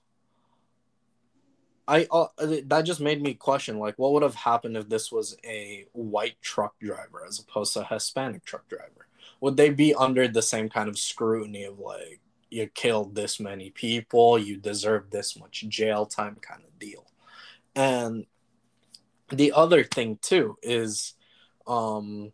I 1.88 2.08
uh, 2.12 2.28
that 2.66 2.84
just 2.84 3.02
made 3.02 3.22
me 3.22 3.34
question 3.34 3.80
like 3.80 3.96
what 3.98 4.14
would 4.14 4.24
have 4.24 4.36
happened 4.36 4.78
if 4.78 4.88
this 4.90 5.12
was 5.12 5.36
a 5.44 5.86
white 5.94 6.42
truck 6.42 6.80
driver 6.80 7.26
as 7.28 7.40
opposed 7.40 7.74
to 7.74 7.82
a 7.82 7.86
Hispanic 7.86 8.46
truck 8.46 8.68
driver? 8.68 9.08
Would 9.42 9.58
they 9.58 9.70
be 9.70 9.96
under 9.96 10.28
the 10.28 10.42
same 10.42 10.70
kind 10.70 10.88
of 10.88 11.00
scrutiny 11.00 11.64
of 11.64 11.80
like 11.80 12.22
you 12.54 12.68
killed 12.68 13.16
this 13.16 13.40
many 13.40 13.72
people, 13.72 14.38
you 14.38 14.58
deserve 14.58 15.10
this 15.10 15.38
much 15.38 15.66
jail 15.68 16.06
time 16.06 16.38
kind 16.40 16.62
of 16.64 16.78
deal. 16.78 17.08
And 17.76 18.28
the 19.30 19.52
other 19.54 19.84
thing 19.84 20.18
too 20.22 20.58
is 20.62 21.14
um 21.66 22.32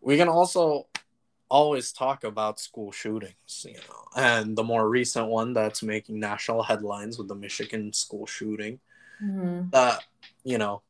we 0.00 0.16
can 0.16 0.28
also 0.28 0.86
always 1.50 1.92
talk 1.92 2.24
about 2.24 2.60
school 2.60 2.92
shootings, 2.92 3.66
you 3.66 3.74
know, 3.74 4.04
and 4.16 4.56
the 4.56 4.64
more 4.64 4.88
recent 4.88 5.28
one 5.28 5.52
that's 5.52 5.82
making 5.82 6.20
national 6.20 6.62
headlines 6.62 7.18
with 7.18 7.28
the 7.28 7.34
Michigan 7.34 7.92
school 7.92 8.26
shooting. 8.26 8.80
Mm-hmm. 9.22 9.70
That, 9.70 10.04
you 10.44 10.58
know, 10.58 10.82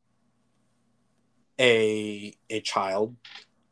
a 1.59 2.35
a 2.49 2.61
child 2.61 3.15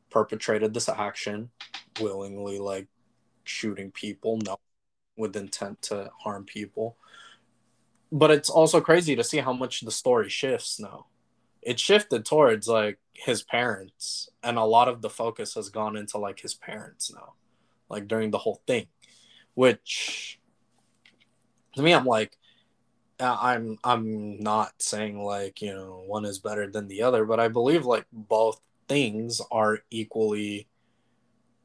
perpetrated 0.09 0.73
this 0.73 0.89
action 0.89 1.49
willingly 1.99 2.59
like 2.59 2.87
shooting 3.43 3.91
people, 3.91 4.39
no, 4.45 4.57
with 5.17 5.35
intent 5.35 5.81
to 5.83 6.09
harm 6.19 6.45
people. 6.45 6.97
But 8.11 8.31
it's 8.31 8.49
also 8.49 8.79
crazy 8.81 9.15
to 9.15 9.23
see 9.23 9.37
how 9.37 9.53
much 9.53 9.81
the 9.81 9.91
story 9.91 10.29
shifts 10.29 10.79
now. 10.79 11.07
It 11.67 11.81
shifted 11.81 12.23
towards 12.23 12.69
like 12.69 12.97
his 13.11 13.43
parents, 13.43 14.29
and 14.41 14.57
a 14.57 14.63
lot 14.63 14.87
of 14.87 15.01
the 15.01 15.09
focus 15.09 15.55
has 15.55 15.67
gone 15.67 15.97
into 15.97 16.17
like 16.17 16.39
his 16.39 16.53
parents 16.53 17.11
now, 17.13 17.33
like 17.89 18.07
during 18.07 18.31
the 18.31 18.37
whole 18.37 18.61
thing, 18.65 18.87
which 19.53 20.39
to 21.75 21.81
me, 21.81 21.93
I'm 21.93 22.05
like, 22.05 22.37
uh, 23.19 23.37
I'm 23.37 23.79
I'm 23.83 24.39
not 24.39 24.81
saying 24.81 25.21
like 25.21 25.61
you 25.61 25.73
know 25.73 26.03
one 26.07 26.23
is 26.23 26.39
better 26.39 26.71
than 26.71 26.87
the 26.87 27.01
other, 27.01 27.25
but 27.25 27.41
I 27.41 27.49
believe 27.49 27.85
like 27.85 28.05
both 28.13 28.61
things 28.87 29.41
are 29.51 29.79
equally 29.91 30.69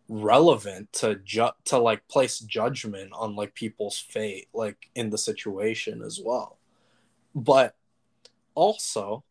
relevant 0.08 0.92
to 0.94 1.14
ju- 1.14 1.56
to 1.66 1.78
like 1.78 2.08
place 2.08 2.40
judgment 2.40 3.12
on 3.14 3.36
like 3.36 3.54
people's 3.54 4.00
fate 4.00 4.48
like 4.52 4.90
in 4.96 5.10
the 5.10 5.18
situation 5.18 6.02
as 6.02 6.20
well. 6.20 6.58
But 7.36 7.76
also 8.56 9.22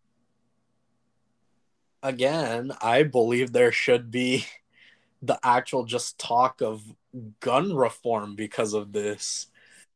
again 2.04 2.72
i 2.82 3.04
believe 3.04 3.52
there 3.52 3.72
should 3.72 4.12
be 4.12 4.45
the 5.22 5.39
actual 5.43 5.84
just 5.86 6.18
talk 6.18 6.62
of 6.62 6.82
gun 7.39 7.76
reform 7.76 8.36
because 8.36 8.74
of 8.74 8.91
this 8.91 9.47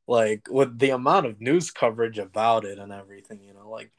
like 0.07 0.47
with 0.49 0.77
the 0.77 0.91
amount 0.91 1.25
of 1.25 1.41
news 1.41 1.71
coverage 1.71 2.19
about 2.19 2.63
it 2.63 2.77
and 2.77 2.91
everything 2.91 3.39
you 3.41 3.53
know 3.53 3.69
like 3.69 3.91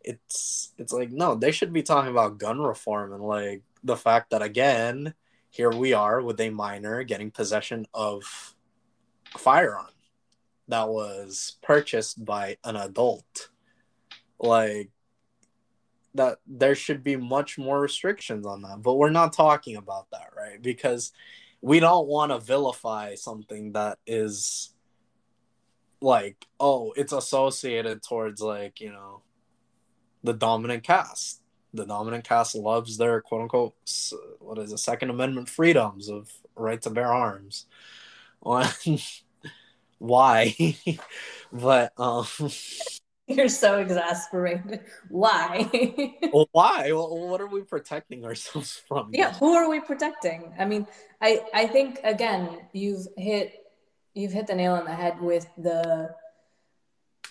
it's 0.00 0.72
it's 0.78 0.92
like 0.92 1.10
no 1.10 1.34
they 1.34 1.52
should 1.52 1.72
be 1.72 1.82
talking 1.82 2.10
about 2.10 2.38
gun 2.38 2.58
reform 2.58 3.12
and 3.12 3.22
like 3.22 3.62
the 3.84 3.96
fact 3.96 4.30
that 4.30 4.42
again 4.42 5.12
here 5.50 5.70
we 5.70 5.92
are 5.92 6.22
with 6.22 6.40
a 6.40 6.48
minor 6.48 7.04
getting 7.04 7.30
possession 7.30 7.86
of 7.92 8.54
a 9.34 9.38
firearm 9.38 9.92
that 10.68 10.88
was 10.88 11.58
purchased 11.62 12.24
by 12.24 12.56
an 12.64 12.76
adult. 12.76 13.50
Like 14.38 14.88
that 16.14 16.38
there 16.46 16.74
should 16.74 17.02
be 17.02 17.16
much 17.16 17.58
more 17.58 17.80
restrictions 17.80 18.46
on 18.46 18.62
that, 18.62 18.82
but 18.82 18.94
we're 18.94 19.10
not 19.10 19.32
talking 19.32 19.76
about 19.76 20.10
that, 20.10 20.28
right? 20.36 20.60
Because 20.60 21.12
we 21.60 21.80
don't 21.80 22.08
want 22.08 22.32
to 22.32 22.38
vilify 22.38 23.14
something 23.14 23.72
that 23.72 23.98
is 24.06 24.74
like, 26.00 26.46
oh, 26.58 26.92
it's 26.96 27.12
associated 27.12 28.02
towards 28.02 28.40
like, 28.42 28.80
you 28.80 28.90
know, 28.92 29.22
the 30.22 30.32
dominant 30.32 30.82
caste. 30.82 31.40
The 31.74 31.86
dominant 31.86 32.24
caste 32.24 32.54
loves 32.54 32.98
their 32.98 33.22
quote 33.22 33.42
unquote 33.42 33.74
what 34.40 34.58
is 34.58 34.72
it 34.72 34.78
second 34.78 35.08
amendment 35.08 35.48
freedoms 35.48 36.10
of 36.10 36.30
right 36.54 36.82
to 36.82 36.90
bear 36.90 37.12
arms. 37.12 37.66
Why? 39.98 40.76
But 41.52 41.92
um 41.98 42.26
you're 43.36 43.48
so 43.48 43.78
exasperated. 43.78 44.80
Why? 45.08 45.70
Well 46.32 46.48
why? 46.52 46.92
Well, 46.92 47.28
what 47.28 47.40
are 47.40 47.46
we 47.46 47.62
protecting 47.62 48.24
ourselves 48.24 48.80
from 48.88 49.10
yeah 49.12 49.32
who 49.34 49.54
are 49.54 49.68
we 49.68 49.80
protecting? 49.80 50.52
I 50.58 50.64
mean 50.64 50.86
i 51.20 51.40
i 51.52 51.66
think 51.66 52.00
again 52.04 52.60
you've 52.72 53.06
hit 53.16 53.66
you've 54.14 54.32
hit 54.32 54.46
the 54.46 54.54
nail 54.54 54.74
on 54.74 54.84
the 54.84 54.94
head 54.94 55.20
with 55.20 55.46
the 55.58 56.14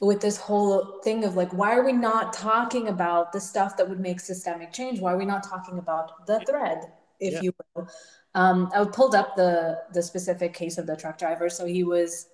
with 0.02 0.20
this 0.20 0.38
whole 0.38 1.00
thing 1.04 1.24
of 1.24 1.36
like 1.36 1.54
why 1.54 1.76
are 1.76 1.84
we 1.84 1.94
not 1.94 2.34
talking 2.34 2.88
about 2.88 3.32
the 3.32 3.40
stuff 3.40 3.78
that 3.78 3.88
would 3.88 4.00
make 4.00 4.20
systemic 4.20 4.74
change? 4.74 5.00
Why 5.00 5.14
are 5.14 5.18
we 5.18 5.26
not 5.26 5.44
talking 5.44 5.78
about 5.78 6.26
the 6.26 6.40
thread 6.42 6.92
if 7.20 7.34
yeah. 7.34 7.42
you 7.42 7.54
will? 7.76 7.88
Um, 8.34 8.72
i 8.74 8.84
pulled 8.86 9.16
up 9.16 9.36
the 9.36 9.80
the 9.94 10.02
specific 10.02 10.54
case 10.54 10.78
of 10.78 10.86
the 10.88 10.96
truck 10.96 11.18
driver. 11.18 11.50
So 11.50 11.66
he 11.66 11.84
was 11.84 12.28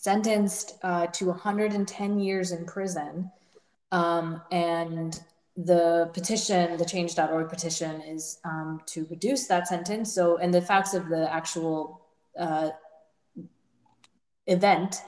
sentenced 0.00 0.78
uh, 0.82 1.06
to 1.08 1.26
110 1.26 2.18
years 2.18 2.52
in 2.52 2.64
prison 2.64 3.30
um, 3.92 4.40
and 4.50 5.20
the 5.58 6.10
petition, 6.14 6.78
the 6.78 6.86
change.org 6.86 7.50
petition, 7.50 8.00
is 8.00 8.38
um, 8.44 8.80
to 8.86 9.06
reduce 9.10 9.46
that 9.48 9.68
sentence. 9.68 10.14
So, 10.14 10.38
and 10.38 10.54
the 10.54 10.62
facts 10.62 10.94
of 10.94 11.10
the 11.10 11.30
actual 11.30 12.00
uh, 12.38 12.70
event 14.46 15.02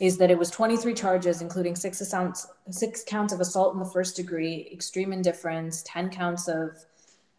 is 0.00 0.18
that 0.18 0.30
it 0.30 0.38
was 0.38 0.50
23 0.50 0.92
charges, 0.92 1.40
including 1.40 1.74
six, 1.74 2.02
assaults, 2.02 2.46
six 2.70 3.02
counts 3.04 3.32
of 3.32 3.40
assault 3.40 3.72
in 3.72 3.78
the 3.78 3.86
first 3.86 4.16
degree, 4.16 4.68
extreme 4.70 5.14
indifference, 5.14 5.82
10 5.86 6.10
counts 6.10 6.46
of 6.46 6.76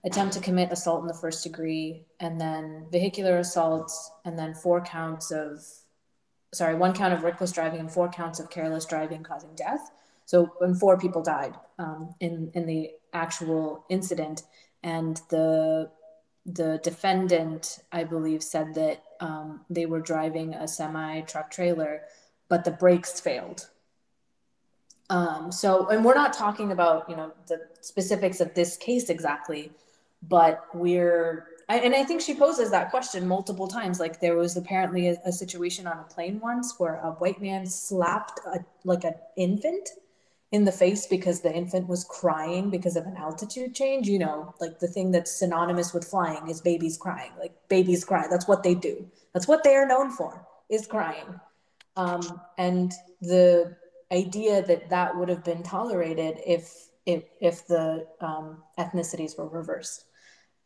attempt 0.04 0.34
to 0.34 0.40
commit 0.40 0.72
assault 0.72 1.02
in 1.02 1.08
the 1.08 1.14
first 1.14 1.44
degree, 1.44 2.06
and 2.20 2.42
then 2.42 2.88
vehicular 2.92 3.38
assaults, 3.38 4.10
and 4.26 4.40
then 4.40 4.56
four 4.56 4.82
counts 4.82 5.30
of, 5.30 5.64
sorry, 6.54 6.76
one 6.76 6.94
count 6.94 7.14
of 7.14 7.24
reckless 7.24 7.52
driving 7.52 7.80
and 7.80 7.92
four 7.92 8.10
counts 8.10 8.40
of 8.40 8.50
careless 8.50 8.86
driving 8.86 9.24
causing 9.24 9.54
death. 9.56 9.92
So, 10.26 10.54
and 10.62 10.78
four 10.78 10.98
people 10.98 11.22
died 11.22 11.56
um, 11.80 12.14
in 12.20 12.52
in 12.54 12.66
the 12.66 12.92
actual 13.14 13.86
incident, 13.90 14.44
and 14.84 15.22
the 15.30 15.90
the 16.46 16.80
defendant, 16.84 17.80
I 17.92 18.04
believe, 18.04 18.42
said 18.42 18.74
that 18.76 19.04
um, 19.20 19.62
they 19.70 19.86
were 19.86 20.02
driving 20.02 20.54
a 20.54 20.68
semi 20.68 21.22
truck 21.22 21.52
trailer, 21.52 22.02
but 22.50 22.64
the 22.64 22.72
brakes 22.72 23.20
failed. 23.20 23.68
Um, 25.10 25.52
so, 25.52 25.88
and 25.88 26.04
we're 26.04 26.16
not 26.16 26.34
talking 26.34 26.72
about 26.72 27.10
you 27.10 27.16
know 27.16 27.32
the 27.48 27.62
specifics 27.82 28.42
of 28.42 28.54
this 28.54 28.76
case 28.78 29.10
exactly, 29.10 29.72
but 30.22 30.66
we're 30.74 31.48
and 31.76 31.94
I 31.94 32.04
think 32.04 32.22
she 32.22 32.34
poses 32.34 32.72
that 32.72 32.92
question 32.92 33.28
multiple 33.28 33.68
times. 33.68 34.00
Like 34.00 34.20
there 34.20 34.36
was 34.36 34.56
apparently 34.56 35.10
a, 35.10 35.18
a 35.26 35.32
situation 35.32 35.86
on 35.86 36.00
a 36.00 36.04
plane 36.04 36.40
once 36.40 36.76
where 36.78 36.96
a 36.96 37.12
white 37.12 37.42
man 37.42 37.66
slapped 37.66 38.40
a, 38.46 38.60
like 38.86 39.04
an 39.04 39.16
infant 39.36 39.90
in 40.54 40.64
the 40.64 40.72
face 40.72 41.08
because 41.08 41.42
the 41.42 41.54
infant 41.54 41.90
was 41.90 42.06
crying 42.06 42.70
because 42.70 42.96
of 42.96 43.06
an 43.06 43.18
altitude 43.18 43.76
change. 43.76 44.08
You 44.08 44.20
know, 44.20 44.54
like 44.62 44.80
the 44.80 44.88
thing 44.88 45.12
that's 45.12 45.32
synonymous 45.32 45.94
with 45.94 46.06
flying 46.06 46.48
is 46.48 46.62
babies 46.62 46.98
crying. 46.98 47.32
Like 47.38 47.54
babies 47.68 48.06
cry. 48.06 48.28
That's 48.30 48.48
what 48.48 48.64
they 48.64 48.74
do. 48.74 49.06
That's 49.34 49.48
what 49.48 49.64
they 49.64 49.76
are 49.76 49.86
known 49.86 50.12
for 50.12 50.46
is 50.70 50.88
crying. 50.88 51.40
Um, 51.98 52.42
and 52.58 52.94
the 53.22 53.76
idea 54.12 54.62
that 54.66 54.90
that 54.90 55.18
would 55.18 55.28
have 55.28 55.44
been 55.44 55.64
tolerated 55.64 56.40
if 56.46 56.88
if, 57.06 57.24
if 57.40 57.66
the 57.68 58.06
um, 58.20 58.62
ethnicities 58.78 59.38
were 59.38 59.48
reversed. 59.48 60.06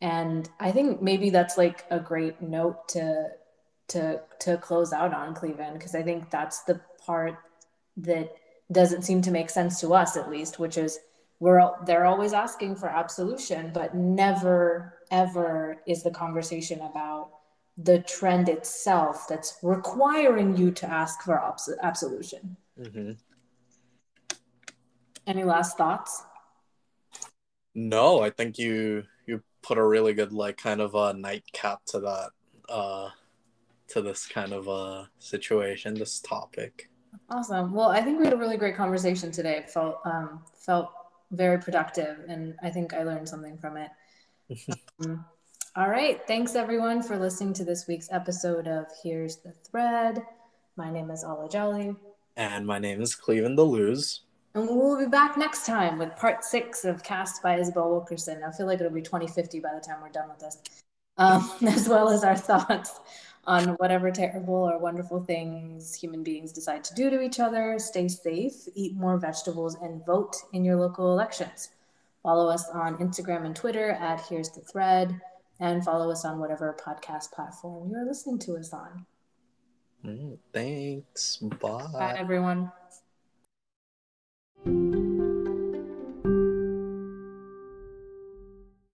And 0.02 0.50
I 0.58 0.72
think 0.72 1.00
maybe 1.00 1.30
that's 1.30 1.56
like 1.56 1.84
a 1.88 2.00
great 2.00 2.42
note 2.42 2.88
to 2.88 3.28
to 3.88 4.20
to 4.40 4.56
close 4.58 4.92
out 4.92 5.14
on 5.14 5.32
Cleveland 5.32 5.78
because 5.78 5.94
I 5.94 6.02
think 6.02 6.28
that's 6.28 6.64
the 6.64 6.80
part 7.06 7.36
that 7.96 8.34
doesn't 8.72 9.02
seem 9.02 9.22
to 9.22 9.30
make 9.30 9.48
sense 9.48 9.78
to 9.80 9.94
us 9.94 10.16
at 10.16 10.28
least, 10.28 10.58
which 10.58 10.76
is 10.76 10.98
we're 11.38 11.70
they're 11.86 12.04
always 12.04 12.32
asking 12.32 12.76
for 12.76 12.88
absolution, 12.88 13.70
but 13.72 13.94
never 13.94 14.98
ever 15.12 15.80
is 15.86 16.02
the 16.02 16.10
conversation 16.10 16.80
about 16.80 17.30
the 17.78 18.00
trend 18.00 18.48
itself 18.48 19.28
that's 19.28 19.56
requiring 19.62 20.56
you 20.56 20.72
to 20.72 20.86
ask 20.86 21.22
for 21.22 21.38
abs- 21.38 21.78
absolution. 21.80 22.56
Mm-hmm. 22.80 23.12
Any 25.28 25.44
last 25.44 25.78
thoughts? 25.78 26.24
No, 27.74 28.20
I 28.20 28.30
think 28.30 28.58
you 28.58 29.04
you 29.04 29.04
put 29.62 29.78
a 29.78 29.84
really 29.84 30.12
good 30.12 30.32
like 30.32 30.56
kind 30.56 30.80
of 30.80 30.94
a 30.94 31.14
nightcap 31.14 31.84
to 31.86 32.00
that 32.00 32.30
uh 32.68 33.08
to 33.88 34.00
this 34.00 34.26
kind 34.26 34.52
of 34.52 34.68
a 34.68 34.70
uh, 34.70 35.04
situation, 35.18 35.92
this 35.92 36.18
topic. 36.20 36.88
Awesome. 37.28 37.74
Well, 37.74 37.88
I 37.88 38.00
think 38.00 38.18
we 38.18 38.24
had 38.24 38.32
a 38.32 38.38
really 38.38 38.56
great 38.56 38.74
conversation 38.74 39.30
today. 39.30 39.56
It 39.56 39.70
felt 39.70 39.98
um 40.04 40.42
felt 40.54 40.90
very 41.30 41.58
productive 41.58 42.18
and 42.28 42.54
I 42.62 42.70
think 42.70 42.94
I 42.94 43.02
learned 43.02 43.28
something 43.28 43.58
from 43.58 43.76
it. 43.76 43.90
um, 45.04 45.24
all 45.76 45.88
right. 45.88 46.20
Thanks 46.26 46.54
everyone 46.54 47.02
for 47.02 47.18
listening 47.18 47.54
to 47.54 47.64
this 47.64 47.86
week's 47.86 48.08
episode 48.12 48.66
of 48.68 48.86
Here's 49.02 49.36
the 49.36 49.52
Thread. 49.52 50.22
My 50.76 50.90
name 50.90 51.10
is 51.10 51.24
Ala 51.24 51.48
Jolly. 51.48 51.96
And 52.36 52.66
my 52.66 52.78
name 52.78 53.00
is 53.00 53.14
Cleveland 53.14 53.58
Deleuze. 53.58 54.20
And 54.54 54.68
we'll 54.68 54.98
be 54.98 55.06
back 55.06 55.38
next 55.38 55.64
time 55.64 55.98
with 55.98 56.14
part 56.16 56.44
six 56.44 56.84
of 56.84 57.02
Caste 57.02 57.42
by 57.42 57.58
Isabel 57.58 57.90
Wilkerson. 57.90 58.42
I 58.44 58.50
feel 58.52 58.66
like 58.66 58.80
it'll 58.80 58.92
be 58.92 59.00
2050 59.00 59.60
by 59.60 59.70
the 59.74 59.80
time 59.80 59.96
we're 60.02 60.10
done 60.10 60.28
with 60.28 60.40
this, 60.40 60.58
um, 61.16 61.50
as 61.66 61.88
well 61.88 62.10
as 62.10 62.22
our 62.22 62.36
thoughts 62.36 63.00
on 63.46 63.70
whatever 63.76 64.10
terrible 64.10 64.54
or 64.54 64.78
wonderful 64.78 65.24
things 65.24 65.94
human 65.94 66.22
beings 66.22 66.52
decide 66.52 66.84
to 66.84 66.94
do 66.94 67.08
to 67.10 67.22
each 67.22 67.40
other. 67.40 67.78
Stay 67.78 68.08
safe, 68.08 68.68
eat 68.74 68.94
more 68.94 69.16
vegetables, 69.16 69.76
and 69.76 70.04
vote 70.04 70.36
in 70.52 70.64
your 70.64 70.76
local 70.76 71.12
elections. 71.12 71.70
Follow 72.22 72.48
us 72.48 72.68
on 72.68 72.98
Instagram 72.98 73.46
and 73.46 73.56
Twitter 73.56 73.92
at 73.92 74.20
Here's 74.28 74.50
the 74.50 74.60
Thread, 74.60 75.18
and 75.60 75.82
follow 75.82 76.10
us 76.10 76.24
on 76.24 76.38
whatever 76.38 76.76
podcast 76.78 77.32
platform 77.32 77.90
you're 77.90 78.06
listening 78.06 78.38
to 78.40 78.56
us 78.56 78.72
on. 78.72 79.06
Thanks. 80.52 81.38
Bye. 81.38 81.86
Bye, 81.92 82.16
everyone. 82.18 82.70
Thank 84.64 84.94
you. 84.94 85.01